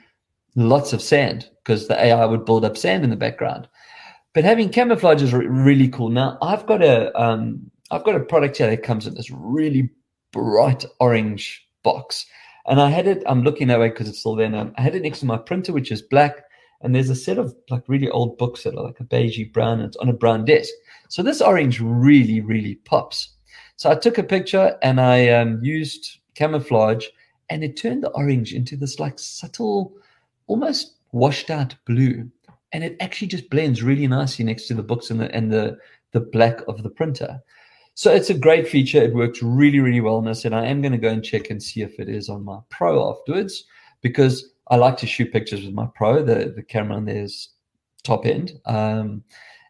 lots 0.57 0.93
of 0.93 1.01
sand 1.01 1.49
because 1.63 1.87
the 1.87 2.03
AI 2.03 2.25
would 2.25 2.45
build 2.45 2.65
up 2.65 2.77
sand 2.77 3.05
in 3.05 3.11
the 3.11 3.17
background. 3.17 3.69
But 4.35 4.45
having 4.45 4.69
camouflage 4.69 5.23
is 5.23 5.33
re- 5.33 5.47
really 5.47 5.89
cool. 5.89 6.09
Now, 6.09 6.39
I've 6.43 6.67
got 6.67 6.83
a 6.83 7.17
um, 7.21 7.71
I've 7.91 8.05
got 8.05 8.17
a 8.17 8.21
product 8.21 8.57
here 8.57 8.69
that 8.69 8.83
comes 8.83 9.07
in 9.07 9.15
this 9.15 9.31
really 9.31 9.91
bright 10.33 10.85
orange 11.01 11.67
box, 11.83 12.27
and 12.67 12.81
I 12.81 12.91
had 12.91 13.07
it. 13.07 13.23
I'm 13.27 13.43
looking 13.43 13.69
that 13.69 13.81
way 13.81 13.91
because 13.91 14.09
it's 14.09 14.19
still 14.19 14.35
there. 14.35 14.49
Now. 14.49 14.73
I 14.77 14.83
had 14.83 14.95
it 14.95 15.03
next 15.03 15.21
to 15.21 15.27
my 15.27 15.39
printer, 15.39 15.73
which 15.73 15.93
is 15.93 16.03
black, 16.03 16.45
and 16.83 16.95
there's 16.95 17.11
a 17.11 17.15
set 17.15 17.39
of 17.39 17.55
like 17.71 17.85
really 17.89 18.11
old 18.11 18.37
books 18.37 18.65
that 18.65 18.75
are 18.75 18.85
like 18.85 19.01
a 19.01 19.05
beigey 19.05 19.53
brown. 19.53 19.79
And 19.79 19.89
it's 19.89 19.97
on 19.97 20.09
a 20.09 20.13
brown 20.13 20.45
desk. 20.45 20.73
So 21.09 21.23
this 21.23 21.41
orange 21.41 21.81
really, 21.81 22.41
really 22.41 22.77
pops. 22.85 23.31
So 23.77 23.91
I 23.91 23.95
took 23.95 24.19
a 24.19 24.23
picture 24.23 24.77
and 24.83 25.01
I 25.01 25.29
um, 25.29 25.61
used 25.63 26.19
camouflage 26.35 27.07
and 27.49 27.63
it 27.63 27.77
turned 27.77 28.03
the 28.03 28.11
orange 28.11 28.53
into 28.53 28.77
this 28.77 28.99
like 28.99 29.19
subtle, 29.19 29.95
almost 30.47 30.97
washed 31.13 31.51
out 31.51 31.75
blue. 31.87 32.31
And 32.73 32.85
it 32.85 32.97
actually 33.01 33.29
just 33.29 33.49
blends 33.51 33.83
really 33.83 34.07
nicely 34.07 34.45
next 34.45 34.67
to 34.69 34.75
the 34.75 34.83
books 34.83 35.11
and 35.11 35.21
the, 35.21 35.35
and 35.35 35.53
the, 35.53 35.79
the 36.13 36.21
black 36.21 36.61
of 36.69 36.83
the 36.83 36.91
printer. 36.91 37.39
So 37.95 38.13
it's 38.13 38.29
a 38.29 38.35
great 38.35 38.69
feature. 38.69 39.03
It 39.03 39.15
works 39.15 39.43
really, 39.43 39.81
really 39.81 40.03
well. 40.03 40.19
And 40.19 40.29
I 40.29 40.33
said, 40.33 40.53
I 40.53 40.67
am 40.67 40.83
going 40.83 40.93
to 40.93 40.99
go 40.99 41.09
and 41.09 41.25
check 41.25 41.49
and 41.49 41.63
see 41.63 41.81
if 41.81 41.99
it 41.99 42.09
is 42.09 42.29
on 42.29 42.45
my 42.45 42.59
Pro 42.69 43.11
afterwards 43.11 43.65
because 44.03 44.53
I 44.69 44.77
like 44.77 44.99
to 44.99 45.07
shoot 45.07 45.33
pictures 45.33 45.65
with 45.65 45.73
my 45.73 45.89
Pro. 45.95 46.23
The, 46.23 46.53
the 46.55 46.63
camera 46.63 46.97
on 46.97 47.07
there 47.07 47.23
is 47.23 47.49
top 48.05 48.27
end. 48.27 48.53
Um, 48.67 49.25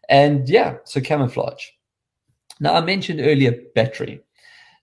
and 0.09 0.49
yeah, 0.49 0.77
so 0.83 0.99
camouflage. 0.99 1.63
Now, 2.59 2.73
I 2.73 2.81
mentioned 2.81 3.21
earlier 3.21 3.53
battery. 3.75 4.21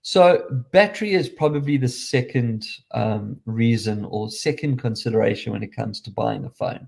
So, 0.07 0.45
battery 0.71 1.15
is 1.15 1.27
probably 1.27 1.77
the 1.77 1.89
second 1.89 2.67
um, 2.91 3.41
reason 3.47 4.05
or 4.05 4.29
second 4.29 4.77
consideration 4.77 5.51
when 5.51 5.63
it 5.63 5.75
comes 5.75 5.99
to 6.01 6.11
buying 6.11 6.45
a 6.45 6.49
phone. 6.51 6.87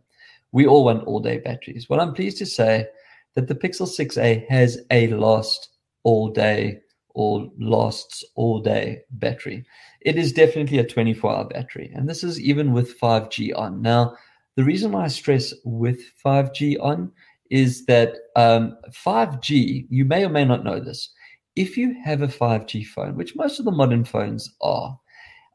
We 0.51 0.67
all 0.67 0.85
want 0.85 1.03
all 1.05 1.19
day 1.19 1.39
batteries. 1.39 1.89
Well, 1.89 1.99
I'm 1.99 2.13
pleased 2.13 2.37
to 2.37 2.45
say 2.45 2.85
that 3.33 3.47
the 3.47 3.55
Pixel 3.55 3.87
6a 3.87 4.47
has 4.49 4.83
a 4.91 5.07
last 5.07 5.69
all 6.03 6.29
day 6.29 6.81
or 7.15 7.51
lasts 7.57 8.23
all 8.35 8.59
day 8.59 9.01
battery. 9.09 9.65
It 10.01 10.15
is 10.17 10.31
definitely 10.31 10.77
a 10.77 10.87
24 10.87 11.35
hour 11.37 11.45
battery, 11.45 11.91
and 11.95 12.07
this 12.07 12.23
is 12.23 12.39
even 12.39 12.71
with 12.71 12.99
5G 12.99 13.57
on. 13.57 13.81
Now, 13.81 14.15
the 14.57 14.63
reason 14.63 14.91
why 14.91 15.05
I 15.05 15.07
stress 15.07 15.55
with 15.65 16.01
5G 16.23 16.77
on 16.79 17.11
is 17.49 17.83
that 17.87 18.15
um, 18.35 18.77
5G, 18.91 19.87
you 19.89 20.05
may 20.05 20.23
or 20.23 20.29
may 20.29 20.45
not 20.45 20.63
know 20.63 20.79
this, 20.79 21.09
if 21.57 21.75
you 21.75 21.95
have 22.03 22.21
a 22.21 22.27
5G 22.27 22.85
phone, 22.85 23.15
which 23.15 23.35
most 23.35 23.59
of 23.59 23.65
the 23.65 23.71
modern 23.71 24.05
phones 24.05 24.53
are, 24.61 24.97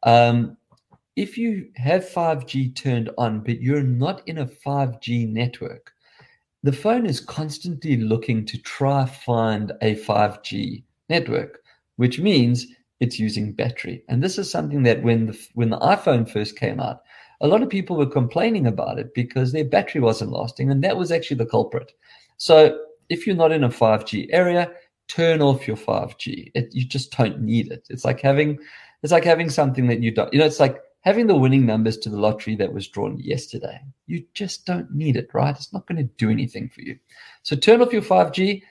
um, 0.03 0.57
if 1.15 1.39
you 1.39 1.69
have 1.77 2.09
5G 2.09 2.75
turned 2.75 3.09
on, 3.17 3.41
but 3.41 3.61
you're 3.61 3.85
not 3.85 4.27
in 4.27 4.39
a 4.39 4.47
5G 4.47 5.29
network, 5.29 5.93
the 6.65 6.73
phone 6.73 7.07
is 7.07 7.21
constantly 7.21 7.97
looking 7.97 8.45
to 8.47 8.59
try 8.59 9.07
find 9.07 9.73
a 9.81 9.95
5G 9.95 10.83
network, 11.09 11.63
which 11.97 12.19
means 12.19 12.67
it's 12.99 13.19
using 13.19 13.53
battery. 13.53 14.03
And 14.09 14.23
this 14.23 14.39
is 14.39 14.51
something 14.51 14.83
that 14.83 15.03
when 15.03 15.27
the 15.27 15.49
when 15.55 15.71
the 15.71 15.79
iPhone 15.79 16.29
first 16.29 16.59
came 16.59 16.81
out, 16.81 17.03
a 17.41 17.49
lot 17.49 17.63
of 17.63 17.69
people 17.69 17.97
were 17.97 18.07
complaining 18.07 18.67
about 18.67 18.99
it 18.99 19.15
because 19.15 19.53
their 19.53 19.65
battery 19.65 20.01
wasn't 20.01 20.33
lasting, 20.33 20.71
and 20.71 20.83
that 20.83 20.97
was 20.97 21.13
actually 21.13 21.39
the 21.39 21.47
culprit. 21.47 21.93
So 22.39 22.79
if 23.09 23.27
you're 23.27 23.37
not 23.37 23.53
in 23.53 23.65
a 23.65 23.69
5G 23.69 24.29
area, 24.31 24.71
turn 25.09 25.43
off 25.43 25.67
your 25.67 25.77
5G. 25.77 26.53
It, 26.55 26.75
you 26.75 26.85
just 26.85 27.17
don't 27.17 27.41
need 27.41 27.71
it. 27.71 27.87
It's 27.91 28.05
like 28.05 28.21
having 28.21 28.59
it's 29.03 29.13
like 29.13 29.25
having 29.25 29.51
something 29.51 29.89
that 29.89 30.01
you 30.01 30.13
don't. 30.13 30.33
You 30.33 30.39
know, 30.39 30.47
it's 30.47 30.61
like 30.61 30.81
having 31.01 31.27
the 31.27 31.37
winning 31.37 31.67
numbers 31.67 31.99
to 31.99 32.09
the 32.09 32.19
lottery 32.19 32.55
that 32.57 32.73
was 32.73 32.89
drawn 32.89 33.19
yesterday. 33.19 33.81
You 34.07 34.25
just 34.35 34.65
don't 34.65 34.91
need 34.95 35.17
it, 35.17 35.29
right? 35.35 35.55
It's 35.55 35.73
not 35.73 35.87
going 35.87 35.99
to 35.99 36.15
do 36.17 36.31
anything 36.31 36.69
for 36.69 36.81
you. 36.83 36.97
So 37.43 37.57
turn 37.57 37.83
off 37.83 37.93
your 37.93 38.03
5G. 38.03 38.63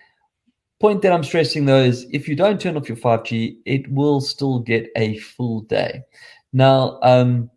Point 0.80 1.02
that 1.04 1.12
I'm 1.12 1.24
stressing 1.24 1.65
though 1.65 1.84
is 1.84 2.08
if 2.12 2.28
you 2.28 2.36
don't 2.36 2.60
turn 2.60 2.76
off 2.78 2.88
your 2.88 2.98
5G, 2.98 3.58
it 3.65 3.91
will 3.91 4.22
still 4.22 4.60
get 4.60 4.89
a 4.96 5.17
full 5.20 5.62
day. 5.62 6.02
Now, 6.54 7.00
um, 7.04 7.52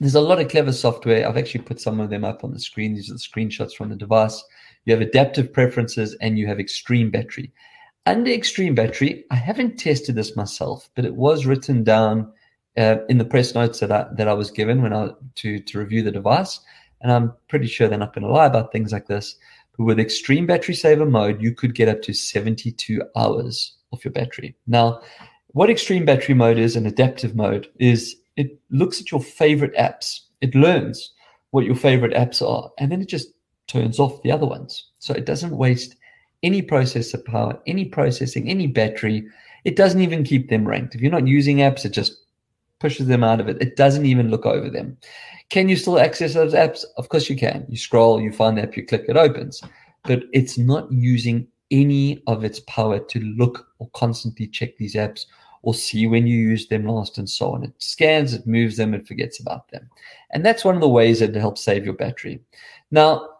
there's 0.00 0.16
a 0.16 0.20
lot 0.20 0.40
of 0.40 0.48
clever 0.48 0.72
software. 0.72 1.26
I've 1.26 1.38
actually 1.38 1.62
put 1.64 1.80
some 1.80 2.00
of 2.00 2.10
them 2.10 2.24
up 2.24 2.44
on 2.44 2.52
the 2.52 2.60
screen. 2.60 2.94
These 2.94 3.10
are 3.10 3.14
the 3.14 3.18
screenshots 3.18 3.74
from 3.74 3.88
the 3.88 3.96
device. 3.96 4.42
You 4.84 4.92
have 4.92 5.00
adaptive 5.00 5.52
preferences 5.52 6.14
and 6.20 6.38
you 6.38 6.46
have 6.46 6.60
extreme 6.60 7.10
battery. 7.10 7.52
Under 8.06 8.30
extreme 8.30 8.76
battery, 8.76 9.24
I 9.32 9.34
haven't 9.34 9.78
tested 9.78 10.14
this 10.14 10.36
myself, 10.36 10.88
but 10.94 11.04
it 11.04 11.16
was 11.16 11.44
written 11.44 11.82
down 11.82 12.32
uh, 12.78 12.98
in 13.08 13.18
the 13.18 13.24
press 13.24 13.52
notes 13.54 13.80
that 13.80 13.90
I, 13.90 14.06
that 14.16 14.28
I 14.28 14.32
was 14.32 14.50
given 14.52 14.80
when 14.80 14.92
I 14.92 15.10
to 15.36 15.58
to 15.58 15.78
review 15.78 16.02
the 16.02 16.12
device. 16.12 16.60
And 17.00 17.10
I'm 17.10 17.32
pretty 17.48 17.66
sure 17.66 17.88
they're 17.88 17.98
not 17.98 18.14
going 18.14 18.24
to 18.26 18.32
lie 18.32 18.46
about 18.46 18.70
things 18.70 18.92
like 18.92 19.06
this. 19.06 19.36
But 19.76 19.84
with 19.84 19.98
extreme 19.98 20.46
battery 20.46 20.74
saver 20.74 21.04
mode, 21.04 21.42
you 21.42 21.52
could 21.52 21.74
get 21.74 21.88
up 21.88 22.00
to 22.02 22.14
72 22.14 23.02
hours 23.16 23.76
of 23.92 24.04
your 24.04 24.12
battery. 24.12 24.56
Now, 24.66 25.00
what 25.48 25.68
extreme 25.68 26.04
battery 26.04 26.34
mode 26.34 26.58
is 26.58 26.76
and 26.76 26.86
adaptive 26.86 27.34
mode 27.34 27.68
is 27.78 28.16
it 28.36 28.58
looks 28.70 29.00
at 29.00 29.10
your 29.10 29.20
favorite 29.20 29.74
apps. 29.74 30.20
It 30.40 30.54
learns 30.54 31.12
what 31.50 31.64
your 31.64 31.74
favorite 31.74 32.12
apps 32.12 32.40
are, 32.40 32.70
and 32.78 32.92
then 32.92 33.02
it 33.02 33.08
just 33.08 33.28
turns 33.66 33.98
off 33.98 34.22
the 34.22 34.30
other 34.30 34.46
ones. 34.46 34.90
So 35.00 35.12
it 35.12 35.26
doesn't 35.26 35.56
waste 35.56 35.96
any 36.42 36.62
processor 36.62 37.24
power, 37.24 37.58
any 37.66 37.84
processing, 37.84 38.48
any 38.48 38.66
battery. 38.66 39.26
It 39.64 39.76
doesn't 39.76 40.00
even 40.00 40.24
keep 40.24 40.48
them 40.48 40.66
ranked. 40.66 40.94
If 40.94 41.00
you're 41.00 41.10
not 41.10 41.26
using 41.26 41.58
apps, 41.58 41.84
it 41.84 41.90
just 41.90 42.20
pushes 42.78 43.06
them 43.06 43.24
out 43.24 43.40
of 43.40 43.48
it. 43.48 43.60
It 43.60 43.76
doesn't 43.76 44.06
even 44.06 44.30
look 44.30 44.46
over 44.46 44.70
them. 44.70 44.96
Can 45.50 45.68
you 45.68 45.76
still 45.76 45.98
access 45.98 46.34
those 46.34 46.54
apps? 46.54 46.84
Of 46.96 47.08
course 47.08 47.28
you 47.30 47.36
can. 47.36 47.64
You 47.68 47.76
scroll, 47.76 48.20
you 48.20 48.32
find 48.32 48.58
the 48.58 48.62
app, 48.62 48.76
you 48.76 48.84
click, 48.84 49.04
it 49.08 49.16
opens. 49.16 49.62
But 50.04 50.24
it's 50.32 50.58
not 50.58 50.90
using 50.92 51.48
any 51.70 52.22
of 52.26 52.44
its 52.44 52.60
power 52.60 52.98
to 52.98 53.20
look 53.20 53.66
or 53.78 53.88
constantly 53.94 54.46
check 54.46 54.76
these 54.76 54.94
apps 54.94 55.26
or 55.62 55.74
see 55.74 56.06
when 56.06 56.26
you 56.26 56.38
use 56.38 56.68
them 56.68 56.86
last 56.86 57.18
and 57.18 57.28
so 57.28 57.52
on. 57.52 57.64
It 57.64 57.72
scans, 57.78 58.34
it 58.34 58.46
moves 58.46 58.76
them, 58.76 58.94
it 58.94 59.06
forgets 59.06 59.40
about 59.40 59.68
them. 59.70 59.88
And 60.30 60.46
that's 60.46 60.64
one 60.64 60.76
of 60.76 60.80
the 60.80 60.88
ways 60.88 61.20
that 61.20 61.30
it 61.30 61.40
helps 61.40 61.64
save 61.64 61.84
your 61.84 61.94
battery. 61.94 62.40
Now, 62.92 63.30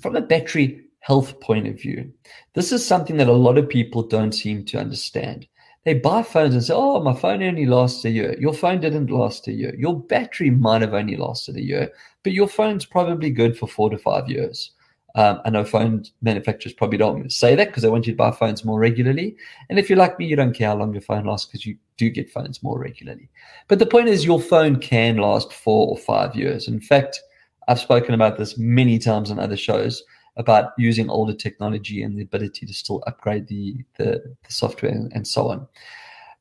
from 0.00 0.16
a 0.16 0.22
battery 0.22 0.83
health 1.04 1.38
point 1.40 1.66
of 1.66 1.78
view, 1.78 2.10
this 2.54 2.72
is 2.72 2.84
something 2.84 3.18
that 3.18 3.28
a 3.28 3.32
lot 3.32 3.58
of 3.58 3.68
people 3.68 4.02
don't 4.02 4.32
seem 4.32 4.64
to 4.64 4.78
understand. 4.78 5.46
They 5.84 5.92
buy 5.92 6.22
phones 6.22 6.54
and 6.54 6.64
say, 6.64 6.72
Oh, 6.74 7.02
my 7.02 7.14
phone 7.14 7.42
only 7.42 7.66
lasts 7.66 8.06
a 8.06 8.10
year. 8.10 8.34
Your 8.40 8.54
phone 8.54 8.80
didn't 8.80 9.10
last 9.10 9.46
a 9.46 9.52
year. 9.52 9.74
Your 9.76 10.00
battery 10.00 10.48
might 10.48 10.80
have 10.80 10.94
only 10.94 11.16
lasted 11.16 11.56
a 11.56 11.62
year, 11.62 11.92
but 12.22 12.32
your 12.32 12.48
phone's 12.48 12.86
probably 12.86 13.28
good 13.28 13.58
for 13.58 13.68
four 13.68 13.90
to 13.90 13.98
five 13.98 14.30
years. 14.30 14.70
Um, 15.14 15.42
I 15.44 15.50
know 15.50 15.62
phone 15.62 16.06
manufacturers 16.22 16.72
probably 16.72 16.96
don't 16.96 17.30
say 17.30 17.54
that 17.54 17.68
because 17.68 17.82
they 17.82 17.90
want 17.90 18.06
you 18.06 18.14
to 18.14 18.16
buy 18.16 18.30
phones 18.30 18.64
more 18.64 18.80
regularly. 18.80 19.36
And 19.68 19.78
if 19.78 19.90
you're 19.90 19.98
like 19.98 20.18
me, 20.18 20.24
you 20.24 20.36
don't 20.36 20.56
care 20.56 20.68
how 20.68 20.76
long 20.76 20.94
your 20.94 21.02
phone 21.02 21.26
lasts 21.26 21.46
because 21.46 21.66
you 21.66 21.76
do 21.98 22.08
get 22.08 22.32
phones 22.32 22.62
more 22.62 22.78
regularly. 22.78 23.28
But 23.68 23.78
the 23.78 23.86
point 23.86 24.08
is, 24.08 24.24
your 24.24 24.40
phone 24.40 24.80
can 24.80 25.18
last 25.18 25.52
four 25.52 25.86
or 25.88 25.98
five 25.98 26.34
years. 26.34 26.66
In 26.66 26.80
fact, 26.80 27.20
I've 27.68 27.78
spoken 27.78 28.14
about 28.14 28.38
this 28.38 28.56
many 28.56 28.98
times 28.98 29.30
on 29.30 29.38
other 29.38 29.56
shows 29.56 30.02
about 30.36 30.72
using 30.78 31.08
older 31.10 31.34
technology 31.34 32.02
and 32.02 32.18
the 32.18 32.22
ability 32.22 32.66
to 32.66 32.72
still 32.72 33.02
upgrade 33.06 33.46
the, 33.48 33.76
the, 33.98 34.22
the 34.46 34.52
software 34.52 34.92
and, 34.92 35.12
and 35.12 35.26
so 35.26 35.48
on. 35.48 35.66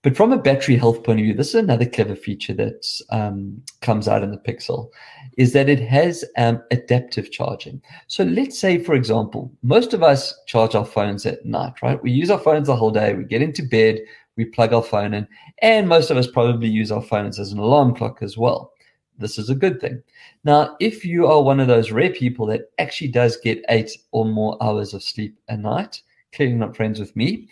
But 0.01 0.17
from 0.17 0.33
a 0.33 0.37
battery 0.37 0.75
health 0.75 1.01
point 1.03 1.21
of 1.21 1.23
view, 1.23 1.33
this 1.33 1.49
is 1.49 1.55
another 1.55 1.85
clever 1.85 2.15
feature 2.15 2.53
that 2.55 2.85
um, 3.09 3.61
comes 3.79 4.09
out 4.09 4.21
in 4.21 4.31
the 4.31 4.37
Pixel, 4.37 4.89
is 5.37 5.53
that 5.53 5.69
it 5.69 5.79
has 5.79 6.25
um, 6.37 6.61
adaptive 6.71 7.31
charging. 7.31 7.81
So 8.07 8.25
let's 8.25 8.59
say, 8.59 8.83
for 8.83 8.95
example, 8.95 9.49
most 9.61 9.93
of 9.93 10.03
us 10.03 10.37
charge 10.45 10.75
our 10.75 10.83
phones 10.83 11.25
at 11.25 11.45
night, 11.45 11.81
right? 11.81 12.03
We 12.03 12.11
use 12.11 12.29
our 12.29 12.39
phones 12.39 12.67
the 12.67 12.75
whole 12.75 12.91
day. 12.91 13.13
We 13.13 13.23
get 13.23 13.41
into 13.41 13.63
bed, 13.63 14.01
we 14.35 14.43
plug 14.43 14.73
our 14.73 14.83
phone 14.83 15.13
in, 15.13 15.25
and 15.61 15.87
most 15.87 16.11
of 16.11 16.17
us 16.17 16.27
probably 16.27 16.67
use 16.67 16.91
our 16.91 17.01
phones 17.01 17.39
as 17.39 17.53
an 17.53 17.59
alarm 17.59 17.95
clock 17.95 18.17
as 18.21 18.37
well. 18.37 18.72
This 19.17 19.37
is 19.37 19.49
a 19.49 19.55
good 19.55 19.79
thing. 19.79 20.01
Now, 20.43 20.75
if 20.79 21.05
you 21.05 21.27
are 21.27 21.41
one 21.41 21.59
of 21.59 21.67
those 21.67 21.91
rare 21.91 22.11
people 22.11 22.45
that 22.47 22.71
actually 22.79 23.09
does 23.09 23.37
get 23.37 23.63
eight 23.69 23.91
or 24.11 24.25
more 24.25 24.57
hours 24.61 24.93
of 24.93 25.03
sleep 25.03 25.37
a 25.49 25.57
night, 25.57 26.01
clearly 26.33 26.55
not 26.55 26.75
friends 26.75 26.99
with 26.99 27.15
me, 27.15 27.47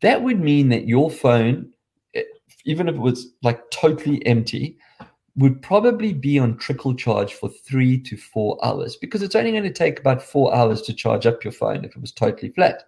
that 0.00 0.22
would 0.22 0.40
mean 0.40 0.68
that 0.70 0.88
your 0.88 1.10
phone 1.10 1.72
eh, 2.14 2.22
even 2.64 2.88
if 2.88 2.96
it 2.96 3.00
was 3.00 3.28
like 3.42 3.70
totally 3.70 4.24
empty, 4.26 4.76
would 5.36 5.60
probably 5.60 6.12
be 6.12 6.38
on 6.38 6.56
trickle 6.56 6.94
charge 6.94 7.34
for 7.34 7.48
three 7.48 7.98
to 7.98 8.16
four 8.16 8.58
hours 8.64 8.96
because 8.96 9.22
it's 9.22 9.34
only 9.34 9.52
going 9.52 9.62
to 9.62 9.72
take 9.72 10.00
about 10.00 10.22
four 10.22 10.54
hours 10.54 10.80
to 10.82 10.94
charge 10.94 11.26
up 11.26 11.44
your 11.44 11.52
phone 11.52 11.84
if 11.84 11.94
it 11.94 12.00
was 12.00 12.12
totally 12.12 12.50
flat. 12.52 12.84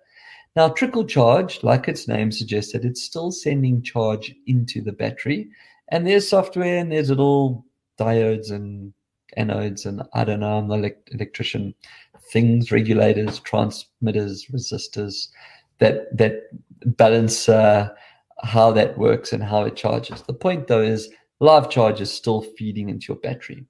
Now, 0.57 0.71
trickle 0.71 1.05
charge, 1.05 1.63
like 1.63 1.89
its 1.89 2.09
name 2.09 2.33
suggested, 2.33 2.85
it's 2.85 3.03
still 3.03 3.31
sending 3.31 3.83
charge 3.83 4.35
into 4.47 4.81
the 4.81 4.93
battery. 4.93 5.51
And 5.91 6.07
there's 6.07 6.29
software 6.29 6.79
and 6.79 6.91
there's 6.91 7.11
little 7.11 7.65
diodes 7.99 8.51
and 8.51 8.93
anodes 9.37 9.87
and 9.87 10.03
I 10.15 10.25
don't 10.25 10.41
know, 10.41 10.59
I'm 10.59 10.69
the 10.69 10.95
electrician, 11.13 11.75
things, 12.33 12.73
regulators, 12.73 13.41
transmitters, 13.41 14.47
resistors 14.47 15.29
that 15.79 16.17
that 16.17 16.43
balance 16.97 17.49
uh, 17.49 17.89
how 18.43 18.71
that 18.73 18.97
works 18.99 19.33
and 19.33 19.43
how 19.43 19.65
it 19.65 19.77
charges. 19.77 20.23
The 20.23 20.33
point 20.33 20.67
though 20.67 20.81
is 20.81 21.09
live 21.41 21.71
charge 21.71 22.01
is 22.01 22.11
still 22.11 22.43
feeding 22.57 22.89
into 22.89 23.13
your 23.13 23.21
battery. 23.21 23.65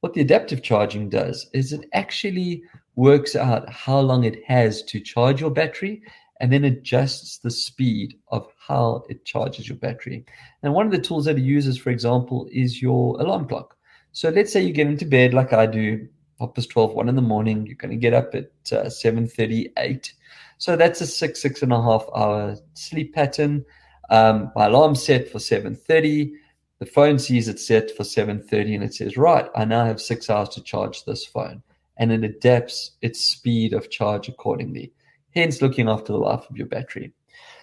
What 0.00 0.14
the 0.14 0.20
adaptive 0.20 0.62
charging 0.62 1.08
does 1.08 1.48
is 1.54 1.72
it 1.72 1.88
actually 1.94 2.62
works 2.96 3.34
out 3.34 3.68
how 3.70 4.00
long 4.00 4.24
it 4.24 4.44
has 4.46 4.82
to 4.82 5.00
charge 5.00 5.40
your 5.40 5.50
battery 5.50 6.02
and 6.40 6.52
then 6.52 6.64
adjusts 6.64 7.38
the 7.38 7.50
speed 7.50 8.18
of 8.28 8.46
how 8.58 9.04
it 9.08 9.24
charges 9.24 9.68
your 9.68 9.78
battery. 9.78 10.24
And 10.62 10.74
one 10.74 10.86
of 10.86 10.92
the 10.92 10.98
tools 10.98 11.24
that 11.24 11.38
it 11.38 11.42
uses, 11.42 11.78
for 11.78 11.90
example, 11.90 12.48
is 12.52 12.82
your 12.82 13.20
alarm 13.20 13.48
clock. 13.48 13.73
So 14.14 14.30
let's 14.30 14.52
say 14.52 14.62
you 14.62 14.72
get 14.72 14.86
into 14.86 15.04
bed 15.04 15.34
like 15.34 15.52
I 15.52 15.66
do, 15.66 16.06
half 16.38 16.54
past 16.54 16.70
12, 16.70 16.94
1 16.94 17.08
in 17.08 17.16
the 17.16 17.20
morning, 17.20 17.66
you're 17.66 17.74
going 17.74 17.90
to 17.90 17.96
get 17.96 18.14
up 18.14 18.32
at 18.32 18.44
uh, 18.72 18.86
7.38. 18.86 20.12
So 20.58 20.76
that's 20.76 21.00
a 21.00 21.06
six, 21.06 21.42
six 21.42 21.62
and 21.62 21.72
a 21.72 21.82
half 21.82 22.06
hour 22.14 22.56
sleep 22.74 23.12
pattern. 23.12 23.64
Um, 24.10 24.52
my 24.54 24.66
alarm's 24.66 25.02
set 25.04 25.28
for 25.28 25.38
7.30. 25.38 26.30
The 26.78 26.86
phone 26.86 27.18
sees 27.18 27.48
it 27.48 27.58
set 27.58 27.90
for 27.90 28.04
7.30 28.04 28.76
and 28.76 28.84
it 28.84 28.94
says, 28.94 29.16
right, 29.16 29.50
I 29.56 29.64
now 29.64 29.84
have 29.84 30.00
six 30.00 30.30
hours 30.30 30.50
to 30.50 30.62
charge 30.62 31.04
this 31.04 31.26
phone. 31.26 31.60
And 31.96 32.12
it 32.12 32.22
adapts 32.22 32.92
its 33.02 33.20
speed 33.20 33.72
of 33.72 33.90
charge 33.90 34.28
accordingly, 34.28 34.92
hence 35.34 35.60
looking 35.60 35.88
after 35.88 36.12
the 36.12 36.20
life 36.20 36.44
of 36.48 36.56
your 36.56 36.68
battery. 36.68 37.12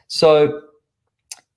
So 0.08 0.64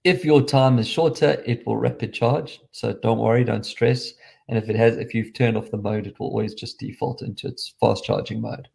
if 0.05 0.25
your 0.25 0.43
time 0.43 0.79
is 0.79 0.87
shorter, 0.87 1.43
it 1.45 1.67
will 1.67 1.79
rapid 1.79 2.13
charge. 2.13 2.61
So 2.71 2.93
don't 2.93 3.19
worry, 3.19 3.43
don't 3.43 3.67
stress. 3.67 4.13
And 4.49 4.59
if 4.59 4.69
it 4.69 4.77
has, 4.77 4.97
if 4.97 5.15
you've 5.15 5.33
turned 5.33 5.57
off 5.57 5.71
the 5.71 5.79
mode, 5.79 6.07
it 6.07 6.19
will 6.19 6.29
always 6.29 6.55
just 6.55 6.79
default 6.79 7.23
into 7.23 7.49
its 7.49 7.75
fast 7.81 8.05
charging 8.05 8.41
mode. 8.41 8.69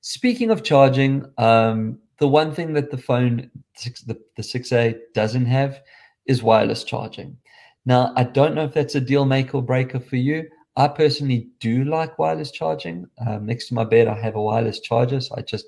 Speaking 0.00 0.50
of 0.50 0.62
charging, 0.62 1.26
um, 1.36 1.98
the 2.18 2.28
one 2.28 2.54
thing 2.54 2.72
that 2.74 2.90
the 2.90 2.98
phone, 2.98 3.50
the, 4.06 4.18
the 4.36 4.42
6A 4.42 4.98
doesn't 5.14 5.46
have 5.46 5.80
is 6.26 6.42
wireless 6.42 6.84
charging. 6.84 7.36
Now, 7.84 8.12
I 8.16 8.24
don't 8.24 8.54
know 8.54 8.64
if 8.64 8.74
that's 8.74 8.94
a 8.94 9.00
deal 9.00 9.24
maker 9.24 9.58
or 9.58 9.62
breaker 9.62 10.00
for 10.00 10.16
you. 10.16 10.48
I 10.76 10.88
personally 10.88 11.48
do 11.58 11.84
like 11.84 12.18
wireless 12.18 12.50
charging. 12.50 13.06
Um, 13.26 13.46
next 13.46 13.68
to 13.68 13.74
my 13.74 13.84
bed, 13.84 14.08
I 14.08 14.18
have 14.18 14.36
a 14.36 14.42
wireless 14.42 14.80
charger. 14.80 15.20
So 15.20 15.34
I 15.36 15.42
just 15.42 15.66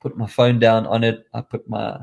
put 0.00 0.16
my 0.16 0.26
phone 0.26 0.58
down 0.58 0.86
on 0.86 1.04
it. 1.04 1.26
I 1.34 1.40
put 1.40 1.68
my 1.68 1.98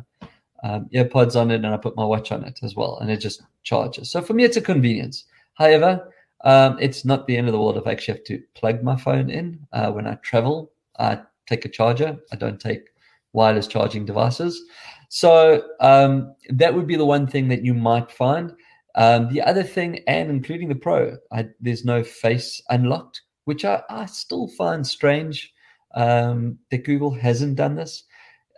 um, 0.64 0.88
earpods 0.94 1.40
on 1.40 1.52
it 1.52 1.56
and 1.56 1.68
I 1.68 1.78
put 1.78 1.96
my 1.96 2.06
watch 2.06 2.32
on 2.32 2.44
it 2.44 2.60
as 2.64 2.76
well. 2.76 3.00
And 3.00 3.10
it 3.10 3.18
just 3.18 3.42
charges. 3.64 4.12
So 4.12 4.22
for 4.22 4.34
me, 4.34 4.44
it's 4.44 4.58
a 4.58 4.62
convenience. 4.62 5.26
However, 5.56 6.12
um, 6.44 6.78
it's 6.80 7.06
not 7.06 7.28
the 7.28 7.38
end 7.38 7.48
of 7.48 7.54
the 7.54 7.60
world 7.60 7.78
if 7.78 7.88
I 7.88 7.92
actually 7.92 8.18
have 8.18 8.26
to 8.26 8.42
plug 8.54 8.84
my 8.84 8.96
phone 8.96 9.30
in 9.30 9.66
uh, 9.74 9.92
when 9.92 10.08
I 10.08 10.16
travel. 10.16 10.72
I 11.00 11.22
take 11.48 11.66
a 11.66 11.70
charger. 11.70 12.18
I 12.32 12.36
don't 12.36 12.60
take 12.60 12.90
wireless 13.34 13.68
charging 13.68 14.06
devices. 14.06 14.62
So 15.10 15.64
um, 15.80 16.34
that 16.50 16.74
would 16.74 16.88
be 16.88 16.96
the 16.96 17.06
one 17.06 17.28
thing 17.28 17.48
that 17.50 17.64
you 17.64 17.74
might 17.74 18.12
find. 18.12 18.54
Um, 18.96 19.30
the 19.32 19.42
other 19.42 19.64
thing, 19.64 20.00
and 20.08 20.30
including 20.30 20.70
the 20.70 20.76
Pro, 20.76 21.18
I, 21.32 21.48
there's 21.60 21.84
no 21.84 22.04
face 22.04 22.62
unlocked, 22.70 23.22
which 23.44 23.66
I, 23.66 23.82
I 23.90 24.06
still 24.06 24.48
find 24.50 24.88
strange 24.88 25.54
um, 25.96 26.58
that 26.72 26.86
Google 26.86 27.12
hasn't 27.12 27.58
done 27.58 27.76
this. 27.76 28.04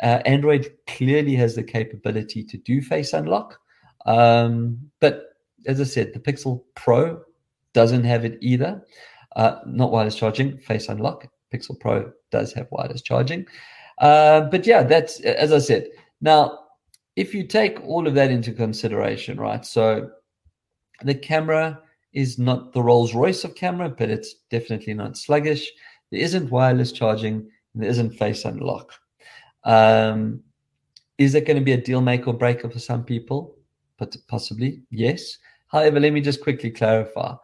Uh, 0.01 0.21
Android 0.25 0.71
clearly 0.85 1.35
has 1.35 1.55
the 1.55 1.63
capability 1.63 2.43
to 2.43 2.57
do 2.57 2.81
face 2.81 3.13
unlock. 3.13 3.59
Um, 4.05 4.77
but 4.99 5.23
as 5.65 5.81
I 5.81 5.85
said, 5.85 6.13
the 6.13 6.19
Pixel 6.19 6.63
Pro 6.75 7.21
doesn't 7.77 8.05
have 8.05 8.25
it 8.25 8.39
either. 8.41 8.81
Uh, 9.35 9.59
not 9.67 9.91
wireless 9.91 10.15
charging, 10.15 10.57
face 10.57 10.89
unlock. 10.89 11.27
Pixel 11.53 11.79
Pro 11.79 12.11
does 12.31 12.51
have 12.53 12.67
wireless 12.71 13.03
charging. 13.03 13.45
Uh, 13.99 14.41
but 14.41 14.65
yeah, 14.65 14.81
that's 14.81 15.19
as 15.19 15.53
I 15.53 15.59
said. 15.59 15.89
Now, 16.19 16.41
if 17.15 17.35
you 17.35 17.43
take 17.45 17.79
all 17.83 18.07
of 18.07 18.15
that 18.15 18.31
into 18.31 18.51
consideration, 18.51 19.39
right? 19.39 19.63
So 19.63 20.09
the 21.03 21.13
camera 21.13 21.79
is 22.13 22.39
not 22.39 22.73
the 22.73 22.81
Rolls 22.81 23.13
Royce 23.13 23.43
of 23.43 23.53
camera, 23.53 23.89
but 23.89 24.09
it's 24.09 24.33
definitely 24.49 24.95
not 24.95 25.15
sluggish. 25.15 25.71
There 26.09 26.21
isn't 26.21 26.49
wireless 26.49 26.91
charging, 26.91 27.47
there 27.75 27.89
isn't 27.89 28.17
face 28.17 28.43
unlock. 28.43 28.91
Um, 29.65 30.41
is 31.19 31.33
that 31.33 31.45
going 31.45 31.59
to 31.59 31.63
be 31.63 31.73
a 31.73 31.85
deal 31.89 32.01
maker 32.01 32.31
or 32.31 32.33
breaker 32.33 32.71
for 32.71 32.79
some 32.79 33.03
people? 33.03 33.55
But 33.99 34.17
possibly, 34.27 34.81
yes. 34.89 35.37
However, 35.67 35.99
let 35.99 36.13
me 36.13 36.21
just 36.21 36.41
quickly 36.41 36.71
clarify. 36.71 37.35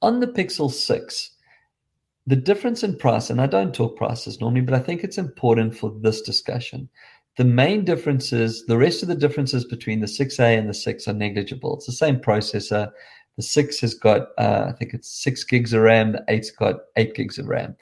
On 0.00 0.20
the 0.20 0.26
Pixel 0.28 0.70
6, 0.70 1.30
the 2.26 2.36
difference 2.36 2.84
in 2.84 2.96
price, 2.96 3.30
and 3.30 3.40
I 3.40 3.46
don't 3.46 3.74
talk 3.74 3.96
prices 3.96 4.40
normally, 4.40 4.60
but 4.60 4.74
I 4.74 4.78
think 4.78 5.02
it's 5.02 5.18
important 5.18 5.76
for 5.76 5.90
this 6.00 6.20
discussion. 6.20 6.88
The 7.36 7.44
main 7.44 7.84
difference 7.84 8.32
is 8.32 8.66
the 8.66 8.76
rest 8.76 9.02
of 9.02 9.08
the 9.08 9.14
differences 9.14 9.64
between 9.64 10.00
the 10.00 10.06
6A 10.06 10.58
and 10.58 10.68
the 10.68 10.74
6 10.74 11.08
are 11.08 11.12
negligible. 11.12 11.76
It's 11.76 11.86
the 11.86 11.92
same 11.92 12.16
processor. 12.18 12.90
The 13.36 13.42
6 13.42 13.80
has 13.80 13.94
got, 13.94 14.28
uh, 14.38 14.66
I 14.68 14.72
think 14.72 14.94
it's 14.94 15.08
6 15.22 15.44
gigs 15.44 15.72
of 15.72 15.82
RAM. 15.82 16.12
The 16.12 16.24
8's 16.28 16.50
got 16.50 16.76
8 16.96 17.14
gigs 17.14 17.38
of 17.38 17.46
RAM. 17.46 17.76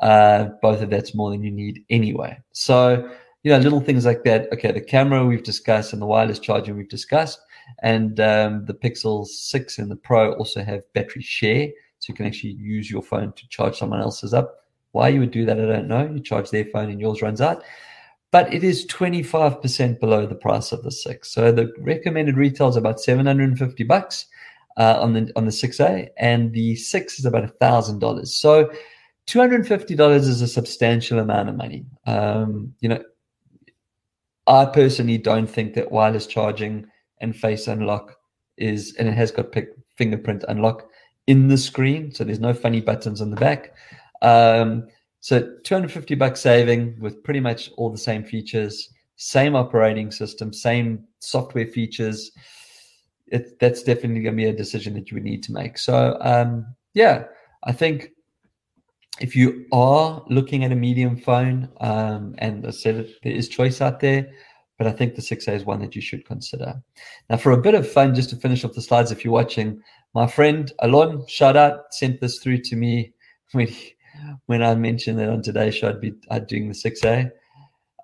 Uh, 0.00 0.50
both 0.62 0.80
of 0.82 0.90
that's 0.90 1.14
more 1.14 1.30
than 1.30 1.42
you 1.42 1.50
need 1.50 1.84
anyway. 1.90 2.38
So, 2.52 3.10
you 3.42 3.50
know, 3.50 3.58
little 3.58 3.80
things 3.80 4.06
like 4.06 4.22
that. 4.24 4.52
Okay, 4.52 4.70
the 4.70 4.80
camera 4.80 5.26
we've 5.26 5.42
discussed 5.42 5.92
and 5.92 6.00
the 6.00 6.06
wireless 6.06 6.38
charging 6.38 6.76
we've 6.76 6.88
discussed. 6.88 7.40
And 7.82 8.20
um, 8.20 8.64
the 8.66 8.74
Pixel 8.74 9.26
6 9.26 9.78
and 9.78 9.90
the 9.90 9.96
Pro 9.96 10.32
also 10.34 10.62
have 10.62 10.82
battery 10.92 11.22
share 11.22 11.68
so 11.98 12.10
you 12.10 12.14
can 12.14 12.26
actually 12.26 12.52
use 12.52 12.90
your 12.90 13.02
phone 13.02 13.32
to 13.32 13.48
charge 13.48 13.78
someone 13.78 14.00
else's 14.00 14.32
up. 14.32 14.64
Why 14.92 15.08
you 15.08 15.20
would 15.20 15.30
do 15.30 15.44
that, 15.46 15.60
I 15.60 15.66
don't 15.66 15.88
know. 15.88 16.10
You 16.10 16.20
charge 16.20 16.50
their 16.50 16.64
phone 16.64 16.90
and 16.90 17.00
yours 17.00 17.22
runs 17.22 17.40
out. 17.40 17.62
But 18.30 18.52
it 18.54 18.64
is 18.64 18.86
25% 18.86 20.00
below 20.00 20.26
the 20.26 20.34
price 20.34 20.72
of 20.72 20.82
the 20.82 20.90
six. 20.90 21.30
So 21.32 21.52
the 21.52 21.72
recommended 21.78 22.36
retail 22.36 22.68
is 22.68 22.76
about 22.76 23.00
750 23.00 23.84
bucks. 23.84 24.26
uh, 24.76 24.98
on 25.00 25.12
the 25.12 25.30
on 25.36 25.44
the 25.44 25.50
6A, 25.50 26.08
and 26.16 26.52
the 26.52 26.76
six 26.76 27.18
is 27.18 27.24
about 27.26 27.44
a 27.44 27.48
thousand 27.48 27.98
dollars. 27.98 28.34
So, 28.34 28.70
two 29.26 29.38
hundred 29.38 29.56
and 29.56 29.68
fifty 29.68 29.94
dollars 29.94 30.28
is 30.28 30.42
a 30.42 30.48
substantial 30.48 31.18
amount 31.18 31.48
of 31.48 31.56
money. 31.56 31.84
Um, 32.06 32.74
you 32.80 32.88
know, 32.88 33.02
I 34.46 34.64
personally 34.66 35.18
don't 35.18 35.48
think 35.48 35.74
that 35.74 35.92
wireless 35.92 36.26
charging 36.26 36.86
and 37.20 37.36
face 37.36 37.66
unlock 37.66 38.16
is, 38.56 38.94
and 38.98 39.08
it 39.08 39.14
has 39.14 39.30
got 39.30 39.52
pic, 39.52 39.70
fingerprint 39.96 40.44
unlock 40.48 40.88
in 41.26 41.48
the 41.48 41.58
screen, 41.58 42.12
so 42.12 42.24
there's 42.24 42.40
no 42.40 42.54
funny 42.54 42.80
buttons 42.80 43.20
on 43.20 43.30
the 43.30 43.36
back. 43.36 43.74
Um, 44.22 44.88
so 45.20 45.54
250 45.64 46.14
bucks 46.14 46.40
saving 46.40 46.98
with 46.98 47.22
pretty 47.22 47.40
much 47.40 47.70
all 47.76 47.90
the 47.90 47.98
same 47.98 48.24
features, 48.24 48.88
same 49.16 49.54
operating 49.54 50.10
system, 50.10 50.52
same 50.52 51.04
software 51.20 51.66
features. 51.66 52.32
It, 53.26 53.58
that's 53.60 53.82
definitely 53.82 54.22
going 54.22 54.34
to 54.36 54.42
be 54.42 54.48
a 54.48 54.52
decision 54.52 54.94
that 54.94 55.10
you 55.10 55.16
would 55.16 55.24
need 55.24 55.42
to 55.44 55.52
make. 55.52 55.78
So 55.78 56.18
um, 56.20 56.74
yeah, 56.94 57.24
I 57.64 57.72
think 57.72 58.10
if 59.20 59.36
you 59.36 59.66
are 59.72 60.24
looking 60.28 60.64
at 60.64 60.72
a 60.72 60.76
medium 60.76 61.16
phone, 61.16 61.68
um, 61.80 62.34
and 62.38 62.66
I 62.66 62.70
said 62.70 63.14
there 63.22 63.32
is 63.32 63.48
choice 63.48 63.80
out 63.80 64.00
there, 64.00 64.32
but 64.80 64.86
I 64.86 64.92
think 64.92 65.14
the 65.14 65.20
6A 65.20 65.56
is 65.56 65.66
one 65.66 65.80
that 65.80 65.94
you 65.94 66.00
should 66.00 66.24
consider. 66.24 66.82
Now, 67.28 67.36
for 67.36 67.52
a 67.52 67.60
bit 67.60 67.74
of 67.74 67.86
fun, 67.86 68.14
just 68.14 68.30
to 68.30 68.36
finish 68.36 68.64
off 68.64 68.72
the 68.72 68.80
slides, 68.80 69.12
if 69.12 69.22
you're 69.22 69.34
watching, 69.34 69.82
my 70.14 70.26
friend 70.26 70.72
Alon, 70.78 71.26
shout 71.26 71.54
out, 71.54 71.92
sent 71.92 72.18
this 72.22 72.38
through 72.38 72.62
to 72.62 72.76
me 72.76 73.12
when 73.52 73.66
he, 73.66 73.94
when 74.46 74.62
I 74.62 74.74
mentioned 74.76 75.18
that 75.18 75.28
on 75.28 75.42
today's 75.42 75.74
show 75.74 75.90
I'd 75.90 76.00
be 76.00 76.14
I'd 76.30 76.46
doing 76.46 76.68
the 76.68 76.74
6A. 76.74 77.30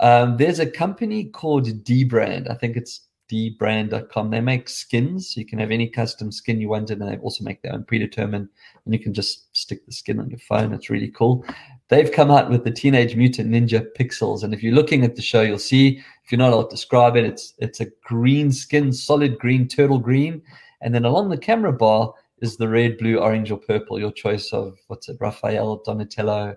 Um, 0.01 0.37
there's 0.37 0.59
a 0.59 0.71
company 0.71 1.25
called 1.25 1.67
dbrand. 1.67 2.51
I 2.51 2.55
think 2.57 2.77
it's 2.77 3.07
dbrand.com. 3.33 4.31
They 4.31 4.43
make 4.43 4.69
skins. 4.69 5.35
You 5.35 5.47
can 5.47 5.59
have 5.59 5.71
any 5.71 5.89
custom 5.89 6.31
skin 6.31 6.61
you 6.61 6.69
wanted, 6.69 7.01
and 7.01 7.11
they 7.11 7.17
also 7.17 7.43
make 7.43 7.63
their 7.63 7.73
own 7.73 7.85
predetermined, 7.85 8.51
and 8.85 8.93
you 8.93 9.01
can 9.01 9.15
just 9.15 9.57
stick 9.57 9.87
the 9.87 9.93
skin 9.93 10.21
on 10.21 10.29
your 10.29 10.41
phone. 10.41 10.75
It's 10.75 10.91
really 10.91 11.09
cool. 11.09 11.43
They've 11.89 12.11
come 12.11 12.31
out 12.31 12.51
with 12.51 12.65
the 12.65 12.71
Teenage 12.71 13.15
Mutant 13.15 13.51
Ninja 13.51 13.87
Pixels, 13.97 14.43
and 14.43 14.53
if 14.53 14.63
you're 14.63 14.75
looking 14.75 15.05
at 15.05 15.15
the 15.15 15.23
show, 15.23 15.43
you'll 15.43 15.59
see. 15.59 16.03
If 16.25 16.33
you're 16.33 16.39
not 16.39 16.49
able 16.49 16.65
to 16.65 16.71
describe 16.71 17.17
it, 17.17 17.25
it's 17.25 17.55
it's 17.59 17.81
a 17.81 17.87
green 18.05 18.51
skin, 18.51 18.93
solid 18.93 19.39
green, 19.39 19.69
turtle 19.69 20.01
green, 20.01 20.43
and 20.81 20.93
then 20.93 21.05
along 21.05 21.29
the 21.29 21.39
camera 21.39 21.73
bar 21.73 22.13
is 22.41 22.57
the 22.57 22.69
red, 22.69 22.99
blue, 22.99 23.19
orange, 23.19 23.51
or 23.51 23.59
purple. 23.59 24.01
Your 24.01 24.11
choice 24.11 24.53
of 24.53 24.77
what's 24.89 25.09
it, 25.09 25.17
Raphael, 25.21 25.83
Donatello, 25.85 26.57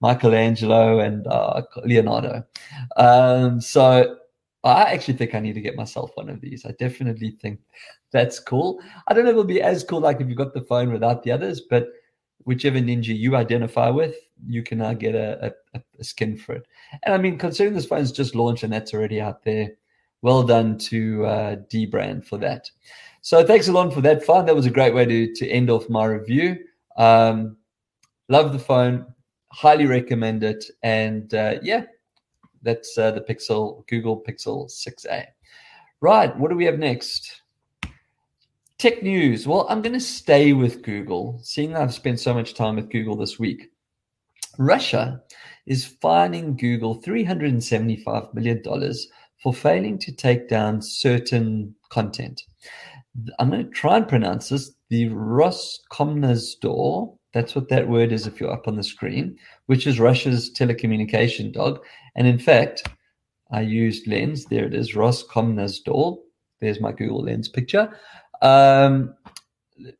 Michelangelo, 0.00 0.98
and 0.98 1.26
uh, 1.28 1.62
Leonardo. 1.84 2.44
Um, 2.96 3.60
so 3.60 4.16
I 4.64 4.92
actually 4.92 5.14
think 5.14 5.34
I 5.34 5.40
need 5.40 5.54
to 5.54 5.60
get 5.60 5.76
myself 5.76 6.10
one 6.14 6.28
of 6.28 6.40
these. 6.40 6.66
I 6.66 6.72
definitely 6.72 7.36
think 7.40 7.60
that's 8.10 8.40
cool. 8.40 8.80
I 9.06 9.14
don't 9.14 9.24
know 9.24 9.30
if 9.30 9.34
it'll 9.34 9.44
be 9.44 9.62
as 9.62 9.84
cool 9.84 10.00
like 10.00 10.20
if 10.20 10.28
you 10.28 10.34
got 10.34 10.54
the 10.54 10.62
phone 10.62 10.92
without 10.92 11.22
the 11.22 11.30
others, 11.30 11.60
but 11.60 11.88
whichever 12.44 12.78
ninja 12.78 13.16
you 13.16 13.36
identify 13.36 13.90
with, 13.90 14.16
you 14.46 14.62
can 14.62 14.78
now 14.78 14.92
get 14.92 15.14
a, 15.14 15.54
a, 15.74 15.80
a 15.98 16.04
skin 16.04 16.36
for 16.36 16.54
it. 16.54 16.66
And 17.02 17.14
I 17.14 17.18
mean, 17.18 17.38
considering 17.38 17.74
this 17.74 17.86
phone's 17.86 18.12
just 18.12 18.34
launched 18.34 18.62
and 18.62 18.72
that's 18.72 18.92
already 18.92 19.20
out 19.20 19.44
there, 19.44 19.70
well 20.22 20.42
done 20.42 20.78
to 20.78 21.24
uh, 21.26 21.56
dbrand 21.72 22.24
for 22.24 22.38
that. 22.38 22.70
So 23.22 23.44
thanks 23.44 23.68
a 23.68 23.72
lot 23.72 23.92
for 23.92 24.00
that 24.02 24.24
phone. 24.24 24.46
That 24.46 24.54
was 24.54 24.66
a 24.66 24.70
great 24.70 24.94
way 24.94 25.04
to, 25.04 25.34
to 25.34 25.48
end 25.48 25.70
off 25.70 25.88
my 25.88 26.04
review. 26.04 26.58
Um, 26.96 27.56
love 28.28 28.52
the 28.52 28.58
phone. 28.58 29.06
Highly 29.52 29.86
recommend 29.86 30.42
it. 30.42 30.64
And 30.82 31.32
uh, 31.34 31.56
yeah, 31.62 31.84
that's 32.62 32.96
uh, 32.98 33.12
the 33.12 33.20
Pixel, 33.20 33.86
Google 33.88 34.22
Pixel 34.22 34.70
6a. 34.70 35.26
Right, 36.00 36.36
what 36.36 36.50
do 36.50 36.56
we 36.56 36.66
have 36.66 36.78
next? 36.78 37.42
Tech 38.78 39.02
news. 39.02 39.46
Well, 39.46 39.66
I'm 39.70 39.80
going 39.80 39.94
to 39.94 40.00
stay 40.00 40.52
with 40.52 40.82
Google, 40.82 41.40
seeing 41.42 41.74
I've 41.74 41.94
spent 41.94 42.20
so 42.20 42.34
much 42.34 42.54
time 42.54 42.76
with 42.76 42.90
Google 42.90 43.16
this 43.16 43.38
week. 43.38 43.70
Russia 44.58 45.22
is 45.66 45.84
fining 45.84 46.56
Google 46.56 47.02
$375 47.02 48.34
million 48.34 48.62
for 49.42 49.52
failing 49.52 49.98
to 49.98 50.12
take 50.12 50.48
down 50.48 50.80
certain 50.80 51.74
content. 51.90 52.42
I'm 53.38 53.50
going 53.50 53.64
to 53.64 53.70
try 53.70 53.96
and 53.96 54.08
pronounce 54.08 54.48
this 54.48 54.72
the 54.88 55.08
Roskomnadzor. 55.08 57.16
That's 57.32 57.54
what 57.54 57.68
that 57.68 57.88
word 57.88 58.12
is 58.12 58.26
if 58.26 58.40
you're 58.40 58.52
up 58.52 58.68
on 58.68 58.76
the 58.76 58.82
screen, 58.82 59.36
which 59.66 59.86
is 59.86 60.00
Russia's 60.00 60.50
telecommunication 60.50 61.52
dog. 61.52 61.84
And 62.14 62.26
in 62.26 62.38
fact, 62.38 62.88
I 63.50 63.62
used 63.62 64.06
Lens. 64.06 64.46
There 64.46 64.64
it 64.64 64.74
is, 64.74 64.94
Roskomnadzor. 64.94 66.18
There's 66.60 66.80
my 66.80 66.92
Google 66.92 67.24
Lens 67.24 67.48
picture. 67.48 67.98
Um, 68.42 69.14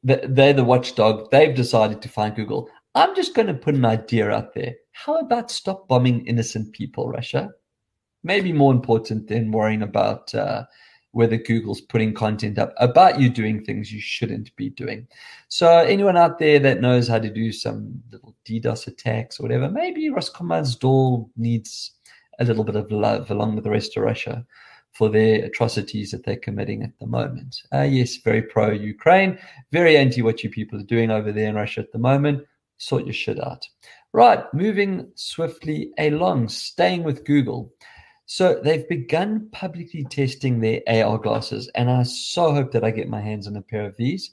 they're 0.03 0.53
the 0.53 0.65
watchdog. 0.65 1.31
They've 1.31 1.55
decided 1.55 2.01
to 2.03 2.09
find 2.09 2.35
Google. 2.35 2.69
I'm 2.97 3.15
just 3.15 3.35
going 3.35 3.49
to 3.49 3.55
put 3.55 3.75
an 3.75 3.85
idea 3.85 4.31
out 4.31 4.55
there. 4.55 4.75
How 4.93 5.19
about 5.19 5.51
stop 5.51 5.87
bombing 5.87 6.27
innocent 6.27 6.73
people, 6.73 7.11
Russia? 7.11 7.51
Maybe 8.25 8.55
more 8.55 8.73
important 8.73 9.29
than 9.29 9.53
worrying 9.53 9.83
about 9.83 10.35
uh, 10.35 10.65
whether 11.11 11.37
Google's 11.37 11.83
putting 11.83 12.15
content 12.15 12.59
up 12.59 12.73
about 12.79 13.21
you 13.21 13.29
doing 13.29 13.63
things 13.63 13.93
you 13.93 14.01
shouldn't 14.01 14.57
be 14.57 14.71
doing. 14.71 15.07
So 15.49 15.81
anyone 15.81 16.17
out 16.17 16.39
there 16.39 16.59
that 16.59 16.81
knows 16.81 17.07
how 17.07 17.19
to 17.19 17.29
do 17.29 17.53
some 17.53 18.03
little 18.11 18.35
DDoS 18.47 18.87
attacks 18.87 19.39
or 19.39 19.43
whatever, 19.43 19.71
maybe 19.71 20.09
Roskomnadzor 20.09 21.29
needs 21.37 21.93
a 22.39 22.45
little 22.45 22.65
bit 22.65 22.77
of 22.77 22.91
love 22.91 23.31
along 23.31 23.57
with 23.57 23.65
the 23.65 23.71
rest 23.71 23.99
of 23.99 24.05
Russia 24.05 24.43
for 24.93 25.11
their 25.11 25.45
atrocities 25.45 26.13
that 26.13 26.25
they're 26.25 26.37
committing 26.37 26.83
at 26.83 26.99
the 26.99 27.07
moment. 27.07 27.61
Uh, 27.75 27.83
yes, 27.83 28.17
very 28.17 28.41
pro 28.41 28.71
Ukraine, 28.71 29.39
very 29.71 29.99
anti 29.99 30.23
what 30.23 30.43
you 30.43 30.49
people 30.49 30.81
are 30.81 30.95
doing 30.95 31.11
over 31.11 31.31
there 31.31 31.49
in 31.49 31.57
Russia 31.57 31.81
at 31.81 31.93
the 31.93 31.99
moment. 31.99 32.43
Sort 32.79 33.05
your 33.05 33.15
shit 33.15 33.43
out. 33.43 33.67
Right, 34.13 34.43
moving 34.55 35.11
swiftly 35.15 35.93
along, 35.99 36.49
staying 36.49 37.03
with 37.03 37.25
Google. 37.25 37.73
So 38.27 38.61
they've 38.63 38.89
begun 38.89 39.49
publicly 39.53 40.05
testing 40.05 40.61
their 40.61 40.81
AR 40.89 41.19
glasses, 41.19 41.71
and 41.75 41.91
I 41.91 42.03
so 42.03 42.53
hope 42.53 42.73
that 42.73 42.85
I 42.85 42.91
get 42.91 43.09
my 43.09 43.21
hands 43.21 43.47
on 43.47 43.57
a 43.57 43.63
pair 43.63 43.85
of 43.85 43.97
these. 43.97 44.31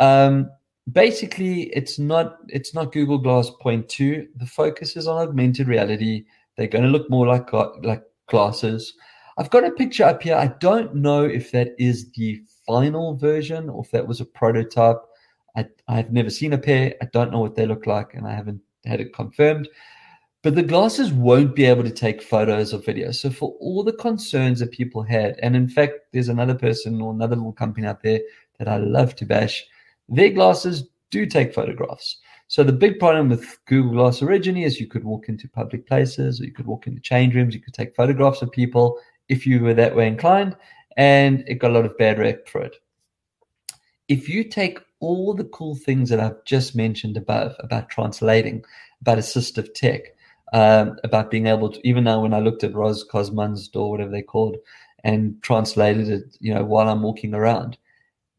Um, 0.00 0.50
basically, 0.90 1.64
it's 1.74 1.98
not 1.98 2.38
it's 2.48 2.74
not 2.74 2.92
Google 2.92 3.18
Glass 3.18 3.50
Point 3.60 3.88
Two. 3.88 4.26
The 4.36 4.46
focus 4.46 4.96
is 4.96 5.06
on 5.06 5.18
augmented 5.18 5.68
reality. 5.68 6.24
They're 6.56 6.66
going 6.66 6.84
to 6.84 6.90
look 6.90 7.08
more 7.10 7.26
like 7.26 7.52
like 7.52 8.02
glasses. 8.26 8.94
I've 9.38 9.50
got 9.50 9.64
a 9.64 9.70
picture 9.70 10.04
up 10.04 10.22
here. 10.22 10.34
I 10.34 10.48
don't 10.58 10.96
know 10.96 11.22
if 11.22 11.52
that 11.52 11.74
is 11.78 12.10
the 12.12 12.42
final 12.66 13.14
version 13.14 13.68
or 13.68 13.84
if 13.84 13.92
that 13.92 14.08
was 14.08 14.20
a 14.20 14.24
prototype. 14.24 14.98
I, 15.58 15.66
I've 15.88 16.12
never 16.12 16.30
seen 16.30 16.52
a 16.52 16.58
pair. 16.58 16.94
I 17.02 17.06
don't 17.12 17.32
know 17.32 17.40
what 17.40 17.56
they 17.56 17.66
look 17.66 17.86
like, 17.86 18.14
and 18.14 18.26
I 18.26 18.32
haven't 18.32 18.60
had 18.84 19.00
it 19.00 19.12
confirmed. 19.12 19.68
But 20.42 20.54
the 20.54 20.62
glasses 20.62 21.12
won't 21.12 21.56
be 21.56 21.64
able 21.64 21.82
to 21.82 21.90
take 21.90 22.22
photos 22.22 22.72
or 22.72 22.78
videos. 22.78 23.16
So 23.16 23.30
for 23.30 23.56
all 23.60 23.82
the 23.82 23.92
concerns 23.92 24.60
that 24.60 24.70
people 24.70 25.02
had, 25.02 25.36
and 25.42 25.56
in 25.56 25.68
fact, 25.68 25.94
there's 26.12 26.28
another 26.28 26.54
person 26.54 27.00
or 27.00 27.12
another 27.12 27.34
little 27.34 27.52
company 27.52 27.86
out 27.86 28.02
there 28.02 28.20
that 28.58 28.68
I 28.68 28.76
love 28.76 29.16
to 29.16 29.26
bash. 29.26 29.66
Their 30.08 30.30
glasses 30.30 30.88
do 31.10 31.26
take 31.26 31.52
photographs. 31.52 32.18
So 32.46 32.62
the 32.62 32.72
big 32.72 32.98
problem 32.98 33.28
with 33.28 33.58
Google 33.66 33.92
Glass 33.92 34.22
originally 34.22 34.64
is 34.64 34.80
you 34.80 34.86
could 34.86 35.04
walk 35.04 35.28
into 35.28 35.48
public 35.48 35.86
places, 35.86 36.40
or 36.40 36.44
you 36.44 36.52
could 36.52 36.66
walk 36.66 36.86
into 36.86 37.00
change 37.00 37.34
rooms, 37.34 37.54
you 37.54 37.60
could 37.60 37.74
take 37.74 37.96
photographs 37.96 38.40
of 38.40 38.52
people 38.52 38.98
if 39.28 39.46
you 39.46 39.60
were 39.60 39.74
that 39.74 39.94
way 39.94 40.06
inclined, 40.06 40.56
and 40.96 41.44
it 41.48 41.56
got 41.56 41.72
a 41.72 41.74
lot 41.74 41.84
of 41.84 41.98
bad 41.98 42.18
rep 42.18 42.48
for 42.48 42.62
it. 42.62 42.76
If 44.06 44.28
you 44.28 44.44
take 44.44 44.78
all 45.00 45.34
the 45.34 45.44
cool 45.44 45.74
things 45.74 46.10
that 46.10 46.20
I've 46.20 46.44
just 46.44 46.74
mentioned 46.74 47.16
above 47.16 47.54
about 47.60 47.88
translating, 47.88 48.64
about 49.00 49.18
assistive 49.18 49.72
tech, 49.74 50.02
um, 50.52 50.98
about 51.04 51.30
being 51.30 51.46
able 51.46 51.70
to, 51.70 51.86
even 51.86 52.04
now 52.04 52.22
when 52.22 52.34
I 52.34 52.40
looked 52.40 52.64
at 52.64 52.72
Roskomnadzor, 52.72 53.90
whatever 53.90 54.10
they 54.10 54.22
called, 54.22 54.56
and 55.04 55.40
translated 55.42 56.08
it, 56.08 56.36
you 56.40 56.52
know, 56.52 56.64
while 56.64 56.88
I'm 56.88 57.02
walking 57.02 57.34
around, 57.34 57.78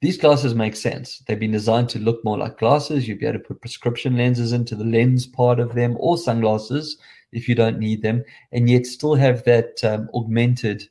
these 0.02 0.18
glasses 0.18 0.56
make 0.56 0.76
sense. 0.76 1.20
They've 1.28 1.40
been 1.40 1.52
designed 1.52 1.90
to 1.90 2.00
look 2.00 2.24
more 2.24 2.38
like 2.38 2.58
glasses. 2.58 3.08
You'd 3.08 3.20
be 3.20 3.26
able 3.26 3.40
to 3.40 3.46
put 3.46 3.62
prescription 3.62 4.18
lenses 4.18 4.54
into 4.54 4.76
the 4.76 4.86
lens 4.86 5.28
part 5.28 5.60
of 5.60 5.76
them 5.76 5.98
or 6.00 6.18
sunglasses 6.18 6.98
if 7.32 7.48
you 7.48 7.56
don't 7.56 7.80
need 7.80 8.02
them, 8.02 8.24
and 8.52 8.70
yet 8.70 8.86
still 8.86 9.16
have 9.16 9.44
that 9.44 9.84
um, 9.84 10.10
augmented 10.14 10.88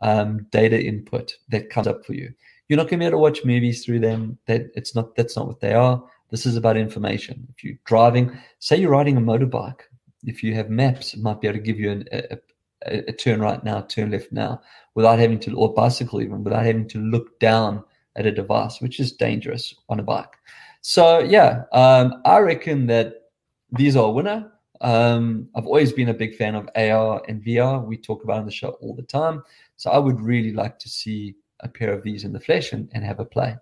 um, 0.00 0.46
data 0.50 0.80
input 0.82 1.36
that 1.48 1.70
comes 1.70 1.86
up 1.86 2.04
for 2.04 2.14
you. 2.14 2.32
You're 2.72 2.78
not 2.78 2.88
going 2.88 3.00
to 3.00 3.04
be 3.04 3.06
able 3.08 3.18
to 3.18 3.20
watch 3.20 3.44
movies 3.44 3.84
through 3.84 4.00
them. 4.00 4.38
That 4.46 4.70
it's 4.74 4.94
not. 4.94 5.14
That's 5.14 5.36
not 5.36 5.46
what 5.46 5.60
they 5.60 5.74
are. 5.74 6.02
This 6.30 6.46
is 6.46 6.56
about 6.56 6.78
information. 6.78 7.46
If 7.54 7.62
you're 7.62 7.76
driving, 7.84 8.34
say 8.60 8.78
you're 8.78 8.92
riding 8.92 9.18
a 9.18 9.20
motorbike, 9.20 9.80
if 10.24 10.42
you 10.42 10.54
have 10.54 10.70
maps, 10.70 11.12
it 11.12 11.20
might 11.20 11.38
be 11.42 11.48
able 11.48 11.58
to 11.58 11.62
give 11.62 11.78
you 11.78 11.90
an, 11.90 12.08
a, 12.12 12.38
a, 12.86 13.02
a, 13.08 13.12
turn 13.12 13.42
right 13.42 13.62
now, 13.62 13.82
turn 13.82 14.10
left 14.10 14.32
now, 14.32 14.62
without 14.94 15.18
having 15.18 15.38
to, 15.40 15.54
or 15.54 15.74
bicycle 15.74 16.22
even, 16.22 16.42
without 16.42 16.64
having 16.64 16.88
to 16.88 16.98
look 16.98 17.38
down 17.40 17.84
at 18.16 18.24
a 18.24 18.32
device, 18.32 18.80
which 18.80 19.00
is 19.00 19.12
dangerous 19.12 19.74
on 19.90 20.00
a 20.00 20.02
bike. 20.02 20.32
So 20.80 21.18
yeah, 21.18 21.64
um, 21.72 22.22
I 22.24 22.38
reckon 22.38 22.86
that 22.86 23.24
these 23.70 23.96
are 23.96 24.06
a 24.06 24.12
winner. 24.12 24.50
Um, 24.80 25.46
I've 25.54 25.66
always 25.66 25.92
been 25.92 26.08
a 26.08 26.14
big 26.14 26.36
fan 26.36 26.54
of 26.54 26.70
AR 26.74 27.22
and 27.28 27.44
VR. 27.44 27.84
We 27.84 27.98
talk 27.98 28.24
about 28.24 28.38
on 28.38 28.46
the 28.46 28.50
show 28.50 28.70
all 28.80 28.94
the 28.94 29.02
time. 29.02 29.42
So 29.76 29.90
I 29.90 29.98
would 29.98 30.22
really 30.22 30.54
like 30.54 30.78
to 30.78 30.88
see 30.88 31.34
a 31.62 31.68
pair 31.68 31.92
of 31.92 32.02
these 32.02 32.24
in 32.24 32.32
the 32.32 32.40
flesh 32.40 32.72
and, 32.72 32.88
and 32.92 33.04
have 33.04 33.20
a 33.20 33.24
play. 33.24 33.56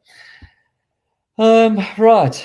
Um, 1.39 1.79
right. 1.99 2.45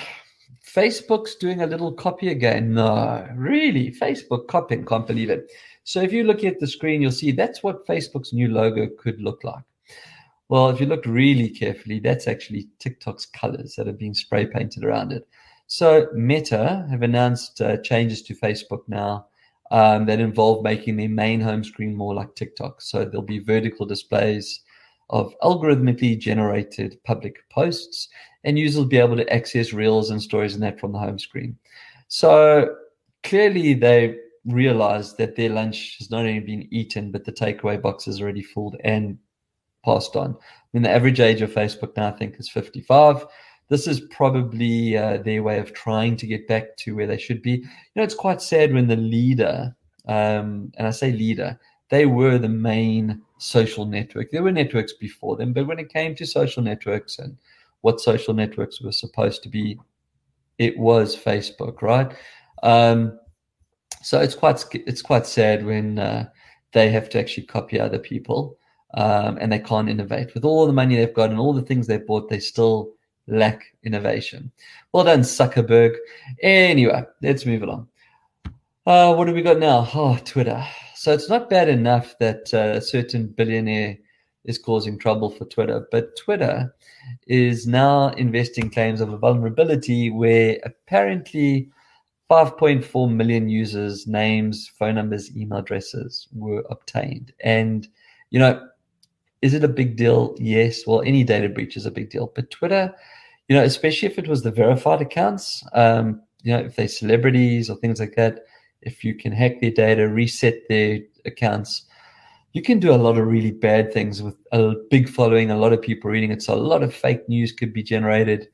Facebook's 0.65 1.35
doing 1.35 1.61
a 1.61 1.67
little 1.67 1.93
copy 1.93 2.29
again. 2.29 2.73
No, 2.73 3.27
really, 3.35 3.91
Facebook 3.91 4.47
copying, 4.47 4.85
can't 4.85 5.07
believe 5.07 5.29
it. 5.29 5.51
So 5.83 6.01
if 6.01 6.11
you 6.11 6.23
look 6.23 6.43
at 6.43 6.59
the 6.59 6.67
screen, 6.67 7.01
you'll 7.01 7.11
see 7.11 7.31
that's 7.31 7.63
what 7.63 7.87
Facebook's 7.87 8.33
new 8.33 8.49
logo 8.49 8.87
could 8.97 9.21
look 9.21 9.43
like. 9.43 9.63
Well, 10.49 10.69
if 10.69 10.79
you 10.79 10.85
look 10.85 11.05
really 11.05 11.49
carefully, 11.49 11.99
that's 11.99 12.27
actually 12.27 12.67
TikTok's 12.79 13.25
colors 13.25 13.75
that 13.75 13.87
have 13.87 13.97
been 13.97 14.13
spray 14.13 14.45
painted 14.45 14.83
around 14.83 15.11
it. 15.11 15.27
So 15.67 16.07
Meta 16.13 16.85
have 16.89 17.01
announced 17.01 17.61
uh, 17.61 17.77
changes 17.77 18.21
to 18.23 18.35
Facebook 18.35 18.81
now 18.87 19.27
um, 19.71 20.05
that 20.05 20.19
involve 20.19 20.63
making 20.63 20.97
their 20.97 21.09
main 21.09 21.41
home 21.41 21.63
screen 21.63 21.95
more 21.95 22.13
like 22.13 22.35
TikTok. 22.35 22.81
So 22.81 23.05
there'll 23.05 23.21
be 23.21 23.39
vertical 23.39 23.85
displays 23.85 24.61
of 25.09 25.33
algorithmically 25.43 26.17
generated 26.17 26.97
public 27.03 27.37
posts, 27.49 28.09
and 28.43 28.59
users 28.59 28.77
will 28.77 28.85
be 28.85 28.97
able 28.97 29.15
to 29.17 29.33
access 29.33 29.73
reels 29.73 30.09
and 30.09 30.21
stories 30.21 30.53
and 30.53 30.63
that 30.63 30.79
from 30.79 30.91
the 30.91 30.99
home 30.99 31.19
screen. 31.19 31.57
So 32.07 32.75
clearly, 33.23 33.73
they 33.73 34.17
realized 34.45 35.17
that 35.17 35.35
their 35.35 35.49
lunch 35.49 35.97
has 35.97 36.11
not 36.11 36.21
only 36.21 36.39
been 36.39 36.67
eaten, 36.71 37.11
but 37.11 37.25
the 37.25 37.31
takeaway 37.31 37.81
box 37.81 38.07
is 38.07 38.21
already 38.21 38.43
filled 38.43 38.77
and 38.83 39.17
passed 39.83 40.15
on. 40.15 40.31
I 40.31 40.37
mean, 40.73 40.83
the 40.83 40.91
average 40.91 41.19
age 41.19 41.41
of 41.41 41.51
Facebook 41.51 41.95
now, 41.95 42.07
I 42.07 42.11
think, 42.11 42.39
is 42.39 42.49
55. 42.49 43.25
This 43.69 43.87
is 43.87 44.01
probably 44.11 44.97
uh, 44.97 45.17
their 45.17 45.41
way 45.41 45.59
of 45.59 45.73
trying 45.73 46.17
to 46.17 46.27
get 46.27 46.47
back 46.47 46.77
to 46.77 46.95
where 46.95 47.07
they 47.07 47.17
should 47.17 47.41
be. 47.41 47.51
You 47.51 47.67
know, 47.95 48.03
it's 48.03 48.13
quite 48.13 48.41
sad 48.41 48.73
when 48.73 48.87
the 48.87 48.95
leader, 48.95 49.75
um, 50.07 50.71
and 50.77 50.87
I 50.87 50.91
say 50.91 51.11
leader, 51.11 51.59
they 51.89 52.05
were 52.05 52.37
the 52.37 52.49
main 52.49 53.21
social 53.37 53.85
network. 53.85 54.31
There 54.31 54.43
were 54.43 54.51
networks 54.51 54.93
before 54.93 55.35
them, 55.35 55.53
but 55.53 55.67
when 55.67 55.79
it 55.79 55.93
came 55.93 56.15
to 56.15 56.25
social 56.25 56.63
networks 56.63 57.19
and 57.19 57.37
what 57.81 58.01
social 58.01 58.33
networks 58.33 58.81
were 58.81 58.91
supposed 58.91 59.43
to 59.43 59.49
be, 59.49 59.79
it 60.57 60.77
was 60.77 61.15
Facebook, 61.15 61.81
right? 61.81 62.11
Um, 62.63 63.19
so 64.01 64.19
it's 64.19 64.35
quite 64.35 64.63
it's 64.73 65.01
quite 65.01 65.25
sad 65.25 65.65
when 65.65 65.99
uh, 65.99 66.29
they 66.73 66.89
have 66.89 67.09
to 67.09 67.19
actually 67.19 67.45
copy 67.47 67.79
other 67.79 67.99
people 67.99 68.57
um, 68.95 69.37
and 69.39 69.51
they 69.51 69.59
can't 69.59 69.89
innovate 69.89 70.33
with 70.33 70.45
all 70.45 70.65
the 70.65 70.73
money 70.73 70.95
they've 70.95 71.13
got 71.13 71.29
and 71.29 71.39
all 71.39 71.53
the 71.53 71.61
things 71.61 71.87
they've 71.87 72.05
bought. 72.05 72.29
They 72.29 72.39
still 72.39 72.93
lack 73.27 73.65
innovation. 73.83 74.51
Well 74.91 75.03
done, 75.03 75.21
Zuckerberg. 75.21 75.95
Anyway, 76.41 77.03
let's 77.21 77.45
move 77.45 77.63
along. 77.63 77.87
Uh, 78.85 79.13
what 79.15 79.27
have 79.27 79.35
we 79.35 79.41
got 79.41 79.59
now? 79.59 79.89
Oh, 79.93 80.17
Twitter. 80.23 80.63
So 81.05 81.13
it's 81.13 81.29
not 81.29 81.51
bad 81.51 81.69
enough 81.69 82.17
that 82.17 82.51
uh, 82.51 82.77
a 82.77 82.81
certain 82.81 83.27
billionaire 83.27 83.95
is 84.45 84.57
causing 84.57 84.97
trouble 84.97 85.29
for 85.29 85.45
Twitter, 85.45 85.87
but 85.91 86.15
Twitter 86.15 86.73
is 87.27 87.67
now 87.67 88.07
investing 88.13 88.71
claims 88.71 89.01
of 89.01 89.13
a 89.13 89.17
vulnerability 89.19 90.09
where 90.09 90.57
apparently 90.63 91.69
5.4 92.31 93.13
million 93.13 93.49
users' 93.49 94.07
names, 94.07 94.67
phone 94.79 94.95
numbers, 94.95 95.29
email 95.37 95.59
addresses 95.59 96.27
were 96.33 96.63
obtained. 96.71 97.33
And, 97.43 97.87
you 98.31 98.39
know, 98.39 98.67
is 99.43 99.53
it 99.53 99.63
a 99.63 99.67
big 99.67 99.97
deal? 99.97 100.35
Yes. 100.39 100.87
Well, 100.87 101.03
any 101.03 101.23
data 101.23 101.49
breach 101.49 101.77
is 101.77 101.85
a 101.85 101.91
big 101.91 102.09
deal. 102.09 102.31
But 102.33 102.49
Twitter, 102.49 102.91
you 103.47 103.55
know, 103.55 103.63
especially 103.63 104.07
if 104.07 104.17
it 104.17 104.27
was 104.27 104.41
the 104.41 104.49
verified 104.49 105.03
accounts, 105.03 105.63
um, 105.73 106.23
you 106.41 106.51
know, 106.51 106.63
if 106.63 106.75
they're 106.75 106.87
celebrities 106.87 107.69
or 107.69 107.75
things 107.75 107.99
like 107.99 108.15
that, 108.15 108.39
if 108.85 109.03
you 109.03 109.15
can 109.15 109.31
hack 109.31 109.59
their 109.59 109.71
data, 109.71 110.07
reset 110.07 110.67
their 110.69 110.99
accounts, 111.25 111.85
you 112.53 112.61
can 112.61 112.79
do 112.79 112.93
a 112.93 112.95
lot 112.95 113.17
of 113.17 113.27
really 113.27 113.51
bad 113.51 113.91
things 113.91 114.23
with 114.23 114.37
a 114.53 114.75
big 114.89 115.09
following, 115.09 115.51
a 115.51 115.57
lot 115.57 115.73
of 115.73 115.81
people 115.81 116.09
reading 116.09 116.31
it. 116.31 116.41
So 116.41 116.53
a 116.53 116.55
lot 116.55 116.83
of 116.83 116.93
fake 116.93 117.27
news 117.27 117.51
could 117.51 117.73
be 117.73 117.83
generated. 117.83 118.47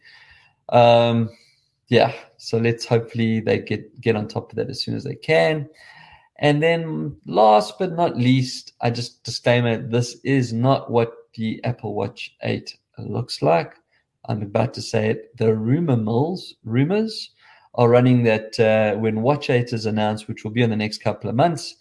Um, 0.70 1.30
yeah, 1.90 2.14
so 2.38 2.58
let's 2.58 2.86
hopefully 2.86 3.42
they 3.42 3.60
get 3.60 4.02
get 4.02 4.16
on 4.16 4.28
top 4.28 4.52
of 4.52 4.56
that 4.56 4.70
as 4.70 4.82
soon 4.82 4.96
as 4.96 5.04
they 5.04 5.16
can. 5.16 5.70
And 6.40 6.64
then 6.64 7.16
last 7.28 7.78
but 7.78 7.92
not 7.92 8.18
least, 8.18 8.74
I 8.82 8.90
just 8.90 9.24
disclaimer 9.24 9.78
this 9.78 10.16
is 10.24 10.52
not 10.52 10.90
what 10.90 11.14
the 11.36 11.64
Apple 11.64 11.94
Watch 11.94 12.36
8 12.42 12.76
looks 12.98 13.44
like. 13.44 13.76
I'm 14.28 14.42
about 14.42 14.74
to 14.76 14.82
say 14.82 15.10
it. 15.10 15.38
The 15.38 15.54
rumor 15.54 15.98
mills, 15.98 16.56
rumors 16.64 17.32
are 17.76 17.90
running 17.90 18.24
that 18.24 18.60
uh, 18.60 19.00
when 19.00 19.22
Watch 19.22 19.50
8 19.50 19.72
is 19.74 19.86
announced, 19.86 20.28
which 20.28 20.44
will 20.44 20.52
be 20.52 20.62
in 20.62 20.70
the 20.70 20.76
next 20.76 21.00
couple 21.00 21.30
of 21.30 21.36
months, 21.36 21.76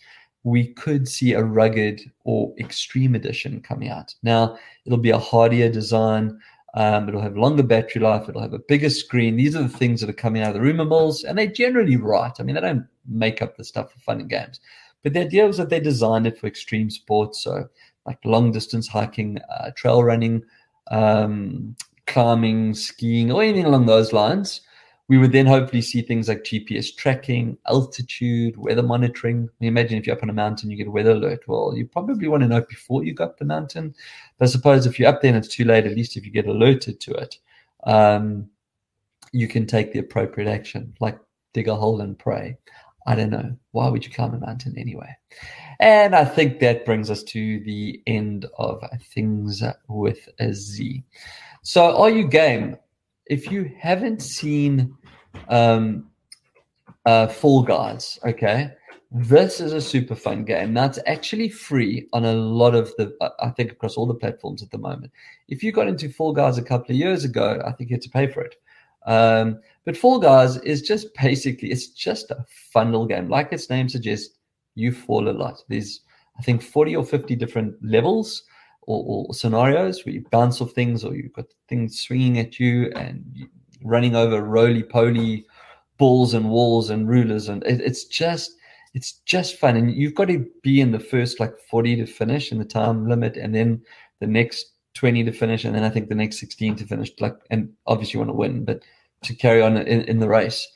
we 0.45 0.69
could 0.75 1.09
see 1.09 1.33
a 1.33 1.43
rugged 1.43 2.01
or 2.25 2.55
extreme 2.59 3.15
edition 3.15 3.61
coming 3.61 3.89
out. 3.89 4.15
Now, 4.23 4.57
it'll 4.87 4.99
be 4.99 5.11
a 5.11 5.19
hardier 5.19 5.69
design. 5.69 6.39
Um, 6.75 7.09
it'll 7.09 7.21
have 7.21 7.37
longer 7.37 7.65
battery 7.65 8.01
life. 8.01 8.29
It'll 8.29 8.41
have 8.41 8.55
a 8.55 8.61
bigger 8.61 8.89
screen. 8.89 9.37
These 9.37 9.57
are 9.57 9.63
the 9.63 9.69
things 9.69 10.01
that 10.01 10.09
are 10.09 10.15
coming 10.15 10.43
out 10.43 10.49
of 10.49 10.55
the 10.55 10.61
rumor 10.61 10.85
mills, 10.85 11.25
and 11.25 11.37
they're 11.37 11.47
generally 11.47 11.97
right. 11.97 12.33
I 12.39 12.43
mean, 12.43 12.55
they 12.55 12.61
don't 12.61 12.87
make 13.07 13.43
up 13.43 13.57
the 13.57 13.65
stuff 13.65 13.93
for 13.93 13.99
fun 13.99 14.21
and 14.21 14.31
games. 14.31 14.61
But 15.03 15.15
the 15.15 15.21
idea 15.21 15.47
was 15.47 15.57
that 15.57 15.71
they 15.71 15.81
designed 15.81 16.27
it 16.27 16.39
for 16.39 16.47
extreme 16.47 16.91
sports, 16.91 17.43
so 17.43 17.69
like 18.07 18.19
long 18.25 18.53
distance 18.53 18.87
hiking, 18.87 19.39
uh, 19.51 19.73
trail 19.75 20.03
running, 20.03 20.43
um, 20.91 21.75
climbing, 22.07 22.75
skiing, 22.75 23.33
or 23.33 23.43
anything 23.43 23.65
along 23.65 23.87
those 23.87 24.13
lines 24.13 24.63
we 25.11 25.19
would 25.19 25.33
then 25.33 25.45
hopefully 25.45 25.83
see 25.83 26.03
things 26.03 26.29
like 26.29 26.45
GPS 26.45 26.95
tracking, 26.95 27.59
altitude, 27.67 28.57
weather 28.57 28.85
monitoring. 28.85 29.51
I 29.61 29.65
imagine 29.65 29.99
if 29.99 30.07
you're 30.07 30.15
up 30.15 30.23
on 30.23 30.31
a 30.31 30.33
mountain, 30.33 30.71
you 30.71 30.77
get 30.77 30.87
a 30.87 30.93
weather 30.93 31.11
alert. 31.11 31.41
Well, 31.49 31.75
you 31.77 31.85
probably 31.85 32.29
want 32.29 32.45
to 32.45 32.49
know 32.49 32.61
before 32.61 33.03
you 33.03 33.13
go 33.13 33.25
up 33.25 33.37
the 33.37 33.45
mountain. 33.45 33.93
But 34.39 34.45
I 34.45 34.53
suppose 34.53 34.87
if 34.87 35.01
you're 35.01 35.09
up 35.09 35.21
there 35.21 35.35
and 35.35 35.37
it's 35.37 35.53
too 35.53 35.65
late, 35.65 35.85
at 35.85 35.97
least 35.97 36.17
if 36.17 36.25
you 36.25 36.31
get 36.31 36.47
alerted 36.47 37.01
to 37.01 37.15
it, 37.15 37.39
um, 37.89 38.49
you 39.33 39.49
can 39.49 39.67
take 39.67 39.93
the 39.93 39.99
appropriate 39.99 40.49
action, 40.49 40.95
like 41.01 41.19
dig 41.55 41.67
a 41.67 41.75
hole 41.75 42.03
and 42.03 42.17
pray. 42.17 42.57
I 43.05 43.17
don't 43.17 43.31
know. 43.31 43.57
Why 43.73 43.89
would 43.89 44.05
you 44.05 44.13
climb 44.13 44.35
a 44.35 44.39
mountain 44.39 44.79
anyway? 44.79 45.17
And 45.81 46.15
I 46.15 46.25
think 46.25 46.61
that 46.61 46.85
brings 46.85 47.11
us 47.11 47.25
to 47.25 47.59
the 47.65 48.01
end 48.07 48.47
of 48.59 48.81
things 49.13 49.61
with 49.89 50.29
a 50.39 50.55
Z. 50.55 51.03
So, 51.63 51.97
are 51.97 52.11
you 52.11 52.29
game? 52.29 52.77
If 53.31 53.51
you 53.51 53.73
haven't 53.81 54.21
seen 54.21 54.95
um, 55.49 56.11
uh, 57.07 57.27
Fall 57.27 57.63
Guys. 57.63 58.19
Okay, 58.25 58.71
this 59.11 59.61
is 59.61 59.73
a 59.73 59.81
super 59.81 60.15
fun 60.15 60.45
game. 60.45 60.75
That's 60.75 60.99
actually 61.07 61.49
free 61.49 62.09
on 62.13 62.25
a 62.25 62.33
lot 62.33 62.75
of 62.75 62.95
the, 62.97 63.15
I 63.41 63.51
think, 63.51 63.73
across 63.73 63.97
all 63.97 64.07
the 64.07 64.15
platforms 64.15 64.63
at 64.63 64.71
the 64.71 64.79
moment. 64.79 65.13
If 65.49 65.63
you 65.63 65.73
got 65.73 65.89
into 65.89 66.09
Fall 66.09 66.33
Guys 66.33 66.59
a 66.59 66.63
couple 66.63 66.93
of 66.93 66.99
years 66.99 67.25
ago, 67.25 67.63
I 67.65 67.73
think 67.73 67.91
you 67.91 67.95
had 67.95 68.03
to 68.03 68.11
pay 68.11 68.27
for 68.27 68.43
it. 68.43 68.57
Um, 69.07 69.61
but 69.85 69.97
Fall 69.97 70.19
Guys 70.19 70.59
is 70.59 70.83
just 70.83 71.09
basically, 71.15 71.71
it's 71.71 71.89
just 71.89 72.31
a 72.31 72.45
fun 72.73 72.93
little 72.93 73.07
game. 73.07 73.29
Like 73.29 73.53
its 73.53 73.71
name 73.71 73.89
suggests, 73.89 74.37
you 74.77 74.93
fall 74.93 75.29
a 75.29 75.33
lot. 75.33 75.63
There's, 75.69 76.01
I 76.39 76.43
think, 76.43 76.63
40 76.63 76.97
or 76.97 77.05
50 77.05 77.35
different 77.35 77.75
levels 77.83 78.45
or, 78.91 79.27
or 79.29 79.35
scenarios 79.35 80.05
where 80.05 80.15
you 80.15 80.25
bounce 80.31 80.61
off 80.61 80.73
things 80.73 81.05
or 81.05 81.15
you've 81.15 81.33
got 81.33 81.47
things 81.69 82.01
swinging 82.01 82.39
at 82.39 82.59
you 82.59 82.91
and 82.97 83.49
running 83.85 84.17
over 84.17 84.43
roly 84.43 84.83
poly 84.83 85.47
balls 86.01 86.33
and 86.35 86.51
walls 86.51 86.91
and 86.91 87.09
rulers, 87.09 87.49
and 87.49 87.63
it, 87.65 87.81
it's 87.81 88.05
just 88.05 88.57
it's 88.95 89.13
just 89.25 89.57
fun. 89.57 89.77
And 89.77 89.95
you've 89.95 90.15
got 90.15 90.29
to 90.29 90.45
be 90.63 90.81
in 90.81 90.91
the 90.91 90.99
first 90.99 91.39
like 91.39 91.57
forty 91.71 91.95
to 91.97 92.07
finish 92.07 92.51
in 92.51 92.59
the 92.59 92.65
time 92.65 93.09
limit, 93.09 93.37
and 93.37 93.55
then 93.55 93.83
the 94.19 94.27
next 94.27 94.73
twenty 94.95 95.23
to 95.23 95.33
finish, 95.33 95.65
and 95.65 95.75
then 95.75 95.85
I 95.85 95.91
think 95.91 96.09
the 96.09 96.15
next 96.15 96.41
sixteen 96.41 96.75
to 96.77 96.87
finish. 96.87 97.13
Like, 97.21 97.37
and 97.51 97.71
obviously 97.87 98.15
you 98.15 98.21
want 98.21 98.31
to 98.31 98.35
win, 98.35 98.65
but 98.65 98.83
to 99.23 99.35
carry 99.35 99.63
on 99.63 99.77
in, 99.77 100.03
in 100.03 100.19
the 100.19 100.29
race. 100.29 100.67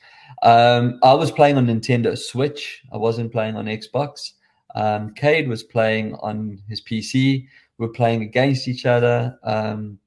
Um, 0.43 0.99
I 1.03 1.13
was 1.13 1.31
playing 1.31 1.57
on 1.57 1.67
Nintendo 1.67 2.17
Switch. 2.17 2.83
I 2.93 2.97
wasn't 2.97 3.31
playing 3.31 3.55
on 3.55 3.65
Xbox. 3.65 4.31
Um, 4.75 5.13
Cade 5.13 5.47
was 5.47 5.63
playing 5.63 6.15
on 6.15 6.61
his 6.67 6.81
PC. 6.81 7.47
We 7.77 7.87
are 7.87 7.89
playing 7.89 8.21
against 8.21 8.67
each 8.67 8.85
other. 8.85 9.37
Um, 9.43 9.99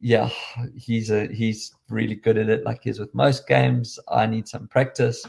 yeah, 0.00 0.30
he's 0.76 1.10
a 1.10 1.28
he's 1.28 1.72
really 1.88 2.16
good 2.16 2.36
at 2.36 2.48
it. 2.48 2.64
Like 2.64 2.82
he 2.82 2.90
is 2.90 2.98
with 2.98 3.14
most 3.14 3.46
games. 3.46 3.98
I 4.08 4.26
need 4.26 4.48
some 4.48 4.66
practice. 4.66 5.24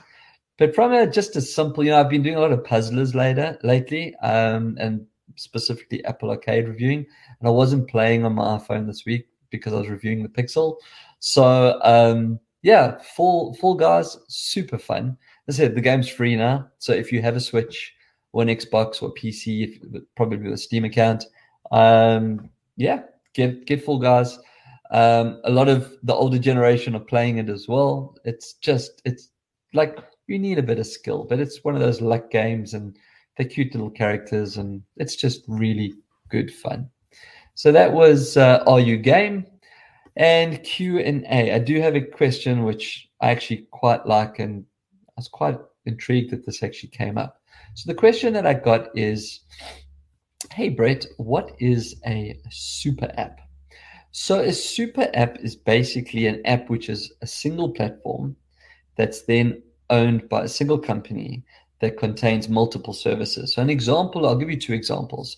But 0.57 0.73
from 0.73 0.93
a 0.93 1.07
just 1.07 1.35
a 1.35 1.41
simple, 1.41 1.83
you 1.83 1.91
know, 1.91 1.99
I've 1.99 2.09
been 2.09 2.23
doing 2.23 2.35
a 2.35 2.41
lot 2.41 2.51
of 2.51 2.63
puzzlers 2.63 3.13
later 3.13 3.57
lately, 3.63 4.15
um, 4.17 4.77
and 4.79 5.05
specifically 5.35 6.03
Apple 6.05 6.31
Arcade 6.31 6.67
reviewing. 6.67 7.05
And 7.39 7.47
I 7.47 7.51
wasn't 7.51 7.89
playing 7.89 8.25
on 8.25 8.33
my 8.33 8.57
iPhone 8.57 8.87
this 8.87 9.05
week 9.05 9.27
because 9.51 9.73
I 9.73 9.77
was 9.77 9.89
reviewing 9.89 10.23
the 10.23 10.29
Pixel. 10.29 10.77
So 11.19 11.79
um, 11.83 12.39
yeah, 12.63 12.97
Fall 13.15 13.53
Fall 13.55 13.75
Guys, 13.75 14.17
super 14.27 14.77
fun. 14.77 15.17
As 15.47 15.59
I 15.59 15.63
said, 15.63 15.75
the 15.75 15.81
game's 15.81 16.09
free 16.09 16.35
now. 16.35 16.67
So 16.79 16.93
if 16.93 17.11
you 17.11 17.21
have 17.21 17.35
a 17.35 17.41
Switch 17.41 17.93
or 18.31 18.41
an 18.41 18.47
Xbox 18.47 19.03
or 19.03 19.13
PC, 19.13 19.67
if, 19.67 20.03
probably 20.15 20.37
with 20.37 20.53
a 20.53 20.57
Steam 20.57 20.85
account, 20.85 21.25
um, 21.71 22.49
yeah, 22.75 23.03
get 23.33 23.65
get 23.65 23.83
Fall 23.83 23.99
Guys. 23.99 24.39
Um, 24.91 25.41
a 25.43 25.49
lot 25.49 25.69
of 25.69 25.91
the 26.03 26.13
older 26.13 26.37
generation 26.37 26.95
are 26.95 26.99
playing 26.99 27.39
it 27.39 27.49
as 27.49 27.67
well. 27.67 28.15
It's 28.25 28.53
just, 28.53 29.01
it's 29.05 29.29
like 29.73 29.97
you 30.27 30.37
need 30.37 30.59
a 30.59 30.63
bit 30.63 30.77
of 30.77 30.85
skill, 30.85 31.25
but 31.27 31.39
it's 31.39 31.63
one 31.63 31.73
of 31.73 31.81
those 31.81 31.99
luck 31.99 32.29
games 32.29 32.75
and 32.75 32.95
they're 33.35 33.47
cute 33.47 33.73
little 33.73 33.89
characters 33.89 34.57
and 34.57 34.83
it's 34.97 35.15
just 35.15 35.45
really 35.47 35.93
good 36.29 36.53
fun. 36.53 36.89
So 37.55 37.71
that 37.71 37.91
was 37.91 38.37
uh, 38.37 38.63
Are 38.67 38.79
You 38.79 38.97
Game? 38.97 39.47
And 40.15 40.61
Q 40.63 40.99
and 40.99 41.25
A. 41.25 41.55
I 41.55 41.57
do 41.57 41.81
have 41.81 41.95
a 41.95 42.01
question 42.01 42.63
which 42.63 43.09
I 43.19 43.31
actually 43.31 43.67
quite 43.71 44.05
like, 44.05 44.37
and 44.37 44.63
I 45.09 45.13
was 45.17 45.27
quite 45.27 45.57
intrigued 45.87 46.29
that 46.31 46.45
this 46.45 46.61
actually 46.61 46.89
came 46.89 47.17
up. 47.17 47.41
So 47.73 47.87
the 47.87 47.97
question 47.97 48.33
that 48.33 48.45
I 48.45 48.53
got 48.53 48.95
is, 48.95 49.39
"Hey 50.53 50.69
Brett, 50.69 51.05
what 51.17 51.51
is 51.59 51.95
a 52.05 52.39
super 52.49 53.11
app?" 53.17 53.41
So 54.11 54.39
a 54.39 54.53
super 54.53 55.09
app 55.15 55.39
is 55.39 55.55
basically 55.55 56.27
an 56.27 56.41
app 56.45 56.69
which 56.69 56.87
is 56.87 57.11
a 57.21 57.27
single 57.27 57.71
platform 57.71 58.35
that's 58.95 59.23
then 59.23 59.63
owned 59.89 60.29
by 60.29 60.43
a 60.43 60.47
single 60.47 60.77
company 60.77 61.43
that 61.79 61.97
contains 61.97 62.47
multiple 62.47 62.93
services. 62.93 63.53
So 63.53 63.61
an 63.61 63.69
example, 63.69 64.25
I'll 64.25 64.37
give 64.37 64.49
you 64.49 64.59
two 64.59 64.73
examples. 64.73 65.37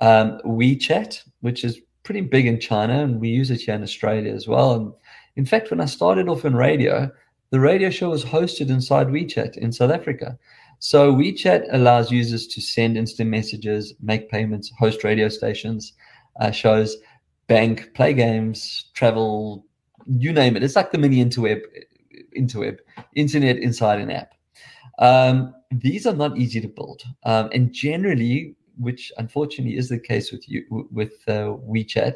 Um, 0.00 0.40
WeChat, 0.44 1.22
which 1.40 1.64
is 1.64 1.80
pretty 2.02 2.22
big 2.22 2.46
in 2.46 2.58
China, 2.58 3.04
and 3.04 3.20
we 3.20 3.28
use 3.28 3.50
it 3.50 3.60
here 3.60 3.74
in 3.74 3.82
Australia 3.82 4.32
as 4.32 4.48
well. 4.48 4.74
And 4.74 4.92
in 5.36 5.46
fact, 5.46 5.70
when 5.70 5.80
I 5.80 5.86
started 5.86 6.28
off 6.28 6.44
in 6.44 6.56
radio, 6.56 7.10
the 7.50 7.60
radio 7.60 7.90
show 7.90 8.10
was 8.10 8.24
hosted 8.24 8.70
inside 8.70 9.08
WeChat 9.08 9.56
in 9.56 9.70
South 9.70 9.90
Africa. 9.90 10.38
So 10.78 11.14
WeChat 11.14 11.66
allows 11.72 12.10
users 12.10 12.46
to 12.48 12.60
send 12.60 12.96
instant 12.96 13.30
messages, 13.30 13.94
make 14.00 14.30
payments, 14.30 14.70
host 14.78 15.04
radio 15.04 15.28
stations, 15.28 15.92
uh, 16.40 16.50
shows, 16.50 16.96
bank, 17.46 17.90
play 17.94 18.12
games, 18.12 18.86
travel, 18.94 19.64
you 20.06 20.32
name 20.32 20.56
it. 20.56 20.62
It's 20.62 20.76
like 20.76 20.92
the 20.92 20.98
mini 20.98 21.24
interweb, 21.24 21.62
interweb, 22.36 22.78
internet 23.14 23.58
inside 23.58 24.00
an 24.00 24.10
app. 24.10 24.34
Um, 24.98 25.54
these 25.70 26.06
are 26.06 26.14
not 26.14 26.36
easy 26.36 26.60
to 26.60 26.68
build, 26.68 27.02
um, 27.24 27.50
and 27.52 27.72
generally 27.72 28.54
which 28.78 29.12
unfortunately 29.18 29.76
is 29.76 29.88
the 29.88 29.98
case 29.98 30.32
with 30.32 30.48
you 30.48 30.64
with 30.90 31.12
uh, 31.28 31.56
WeChat, 31.68 32.14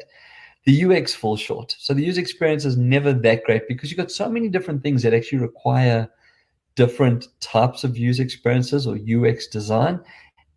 the 0.65 0.85
UX 0.85 1.15
falls 1.15 1.39
short. 1.39 1.75
So 1.79 1.93
the 1.93 2.03
user 2.03 2.21
experience 2.21 2.65
is 2.65 2.77
never 2.77 3.13
that 3.13 3.43
great 3.43 3.67
because 3.67 3.89
you've 3.89 3.97
got 3.97 4.11
so 4.11 4.29
many 4.29 4.49
different 4.49 4.83
things 4.83 5.03
that 5.03 5.13
actually 5.13 5.39
require 5.39 6.09
different 6.75 7.27
types 7.39 7.83
of 7.83 7.97
user 7.97 8.23
experiences 8.23 8.87
or 8.87 8.97
UX 8.97 9.47
design. 9.47 9.99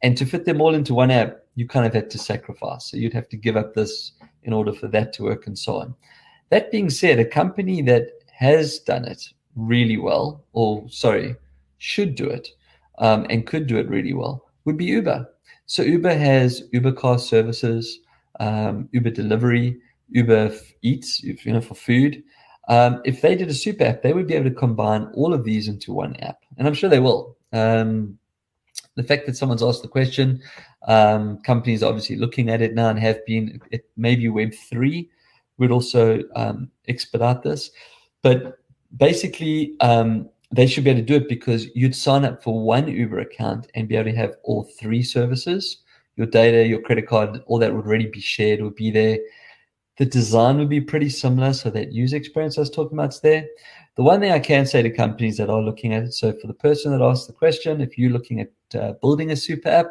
And 0.03 0.17
to 0.17 0.27
fit 0.27 0.45
them 0.45 0.61
all 0.61 0.75
into 0.75 0.95
one 0.95 1.11
app, 1.11 1.39
you 1.55 1.67
kind 1.69 1.87
of 1.87 1.95
had 1.95 2.11
to 2.11 2.19
sacrifice. 2.19 2.91
So 2.91 2.97
you'd 2.97 3.13
have 3.13 3.29
to 3.29 3.37
give 3.37 3.57
up 3.57 3.75
this 3.75 4.13
in 4.43 4.53
order 4.53 4.73
for 4.73 4.89
that 4.89 5.13
to 5.15 5.25
work 5.25 5.47
and 5.47 5.59
so 5.59 5.77
on. 5.77 5.95
That 6.51 6.71
being 6.71 6.91
said, 6.91 7.19
a 7.19 7.25
company 7.25 7.83
that 7.83 8.09
has 8.33 8.79
done 8.79 9.05
it 9.05 9.29
really 9.57 9.99
well, 9.99 10.45
or 10.53 10.85
sorry, 10.89 11.37
should 11.79 12.15
do 12.15 12.27
it 12.27 12.49
um, 12.99 13.27
and 13.31 13.47
could 13.47 13.67
do 13.67 13.79
it 13.79 13.89
really 13.89 14.15
well, 14.15 14.45
would 14.65 14.77
be 14.77 14.87
Uber. 14.87 15.29
So 15.67 15.83
Uber 15.83 16.15
has 16.15 16.65
Uber 16.73 16.93
car 16.93 17.19
services, 17.19 18.01
um, 18.41 18.89
Uber 18.93 19.11
delivery, 19.11 19.79
Uber 20.11 20.53
Eats, 20.83 21.23
you 21.23 21.37
know, 21.47 21.61
for 21.61 21.75
food. 21.75 22.23
Um, 22.69 23.03
if 23.05 23.21
they 23.21 23.35
did 23.35 23.49
a 23.49 23.55
super 23.55 23.85
app, 23.85 24.03
they 24.03 24.13
would 24.13 24.27
be 24.27 24.35
able 24.35 24.51
to 24.51 24.57
combine 24.57 25.11
all 25.15 25.35
of 25.35 25.45
these 25.45 25.69
into 25.69 25.93
one 25.93 26.17
app, 26.17 26.39
and 26.59 26.67
I'm 26.67 26.75
sure 26.75 26.89
they 26.89 27.01
will. 27.01 27.37
Um, 27.53 28.19
the 28.95 29.03
fact 29.03 29.27
that 29.27 29.37
someone's 29.37 29.63
asked 29.63 29.83
the 29.83 29.89
question, 29.89 30.43
um, 30.87 31.39
companies 31.43 31.83
are 31.83 31.89
obviously 31.89 32.17
looking 32.17 32.51
at 32.51 32.63
it 32.63 32.75
now 32.75 32.89
and 32.89 32.99
have 32.99 33.25
been. 33.27 33.61
It, 33.71 33.89
maybe 33.97 34.29
Web 34.29 34.55
three 34.55 35.11
would 35.59 35.71
also 35.71 36.23
um, 36.37 36.71
expedite 36.89 37.43
this, 37.43 37.71
but 38.23 38.59
basically, 38.97 39.75
um, 39.81 40.29
they 40.53 40.67
should 40.67 40.85
be 40.85 40.91
able 40.91 41.01
to 41.01 41.07
do 41.07 41.15
it 41.15 41.29
because 41.29 41.67
you'd 41.75 41.97
sign 41.97 42.25
up 42.25 42.43
for 42.43 42.63
one 42.63 42.87
Uber 42.87 43.21
account 43.21 43.69
and 43.75 43.89
be 43.89 43.97
able 43.97 44.11
to 44.11 44.17
have 44.17 44.37
all 44.45 44.65
three 44.79 45.03
services. 45.03 45.79
Your 46.17 46.27
data, 46.27 46.67
your 46.67 46.83
credit 46.83 47.09
card, 47.09 47.43
all 47.47 47.59
that 47.59 47.75
would 47.75 47.87
already 47.87 48.07
be 48.07 48.21
shared, 48.21 48.61
would 48.61 48.75
be 48.75 48.91
there. 48.91 49.19
The 49.99 50.07
design 50.07 50.59
would 50.59 50.70
be 50.70 50.80
pretty 50.80 51.11
similar, 51.11 51.53
so 51.53 51.70
that 51.70 51.93
user 51.93 52.16
experience 52.16 52.57
I 52.57 52.62
was 52.62 52.70
talking 52.70 52.99
about 52.99 53.14
is 53.14 53.20
there. 53.20 53.47
The 53.97 54.03
one 54.03 54.20
thing 54.20 54.32
I 54.32 54.38
can 54.38 54.64
say 54.66 54.82
to 54.82 54.90
companies 54.90 55.36
that 55.36 55.51
are 55.51 55.61
looking 55.61 55.93
at 55.93 56.05
it, 56.05 56.14
so 56.14 56.32
for 56.32 56.47
the 56.47 56.55
person 56.55 56.93
that 56.93 57.05
asked 57.05 57.26
the 57.26 57.34
question, 57.34 57.80
if 57.80 57.99
you're 57.99 58.11
looking 58.11 58.40
at 58.40 58.80
uh, 58.80 58.93
building 59.03 59.30
a 59.30 59.36
super 59.36 59.68
app, 59.68 59.86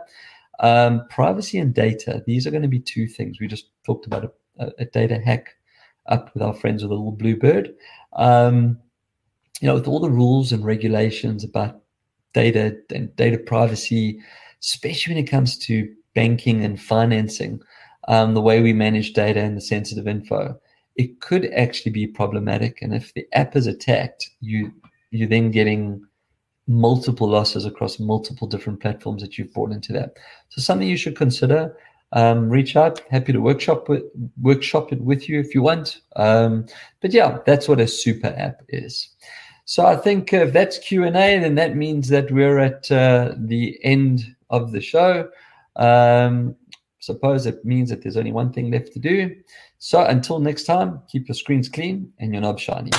um, 0.59 1.05
privacy 1.09 1.59
and 1.59 1.73
data, 1.73 2.23
these 2.25 2.47
are 2.47 2.51
going 2.51 2.63
to 2.63 2.67
be 2.67 2.79
two 2.79 3.07
things. 3.07 3.39
We 3.39 3.47
just 3.47 3.67
talked 3.83 4.07
about 4.07 4.33
a, 4.59 4.71
a 4.79 4.85
data 4.85 5.19
hack 5.19 5.55
up 6.07 6.33
with 6.33 6.41
our 6.41 6.53
friends 6.53 6.83
with 6.83 6.91
a 6.91 6.95
little 6.95 7.11
blue 7.11 7.35
bird. 7.35 7.73
Um, 8.13 8.79
you 9.59 9.67
know, 9.67 9.75
with 9.75 9.87
all 9.87 9.99
the 9.99 10.09
rules 10.09 10.51
and 10.51 10.65
regulations 10.65 11.43
about 11.43 11.81
data 12.33 12.75
and 12.89 13.15
data 13.15 13.37
privacy, 13.37 14.19
especially 14.61 15.13
when 15.13 15.23
it 15.23 15.29
comes 15.29 15.57
to 15.59 15.93
banking 16.15 16.65
and 16.65 16.81
financing, 16.81 17.61
um, 18.07 18.33
the 18.33 18.41
way 18.41 18.61
we 18.61 18.73
manage 18.73 19.13
data 19.13 19.39
and 19.39 19.55
the 19.55 19.61
sensitive 19.61 20.07
info, 20.07 20.59
it 20.95 21.21
could 21.21 21.51
actually 21.53 21.91
be 21.91 22.07
problematic. 22.07 22.81
And 22.81 22.93
if 22.93 23.13
the 23.13 23.25
app 23.33 23.55
is 23.55 23.67
attacked, 23.67 24.29
you 24.39 24.71
you're 25.11 25.27
then 25.27 25.51
getting 25.51 26.01
multiple 26.67 27.27
losses 27.27 27.65
across 27.65 27.99
multiple 27.99 28.47
different 28.47 28.79
platforms 28.79 29.21
that 29.21 29.37
you've 29.37 29.53
brought 29.53 29.71
into 29.71 29.91
that. 29.93 30.13
So 30.49 30.61
something 30.61 30.87
you 30.87 30.97
should 30.97 31.17
consider. 31.17 31.75
Um, 32.13 32.49
reach 32.49 32.75
out. 32.75 33.01
Happy 33.09 33.31
to 33.31 33.39
workshop 33.39 33.87
with, 33.87 34.03
workshop 34.41 34.91
it 34.91 35.01
with 35.01 35.29
you 35.29 35.39
if 35.39 35.55
you 35.55 35.61
want. 35.61 36.01
Um, 36.17 36.65
but 37.01 37.13
yeah, 37.13 37.39
that's 37.45 37.67
what 37.67 37.79
a 37.79 37.87
super 37.87 38.33
app 38.37 38.61
is. 38.67 39.09
So 39.65 39.85
I 39.85 39.95
think 39.95 40.33
if 40.33 40.51
that's 40.51 40.77
Q 40.77 41.03
and 41.03 41.15
A, 41.15 41.39
then 41.39 41.55
that 41.55 41.77
means 41.77 42.09
that 42.09 42.31
we're 42.31 42.59
at 42.59 42.91
uh, 42.91 43.33
the 43.37 43.79
end 43.83 44.35
of 44.49 44.71
the 44.73 44.81
show. 44.81 45.29
Um, 45.77 46.55
suppose 47.01 47.45
it 47.45 47.65
means 47.65 47.89
that 47.89 48.01
there's 48.01 48.15
only 48.15 48.31
one 48.31 48.53
thing 48.53 48.71
left 48.71 48.93
to 48.93 48.99
do. 48.99 49.35
So 49.79 50.05
until 50.05 50.39
next 50.39 50.63
time, 50.63 51.01
keep 51.11 51.27
your 51.27 51.35
screens 51.35 51.67
clean 51.67 52.13
and 52.19 52.31
your 52.31 52.41
knobs 52.41 52.61
shiny. 52.61 52.91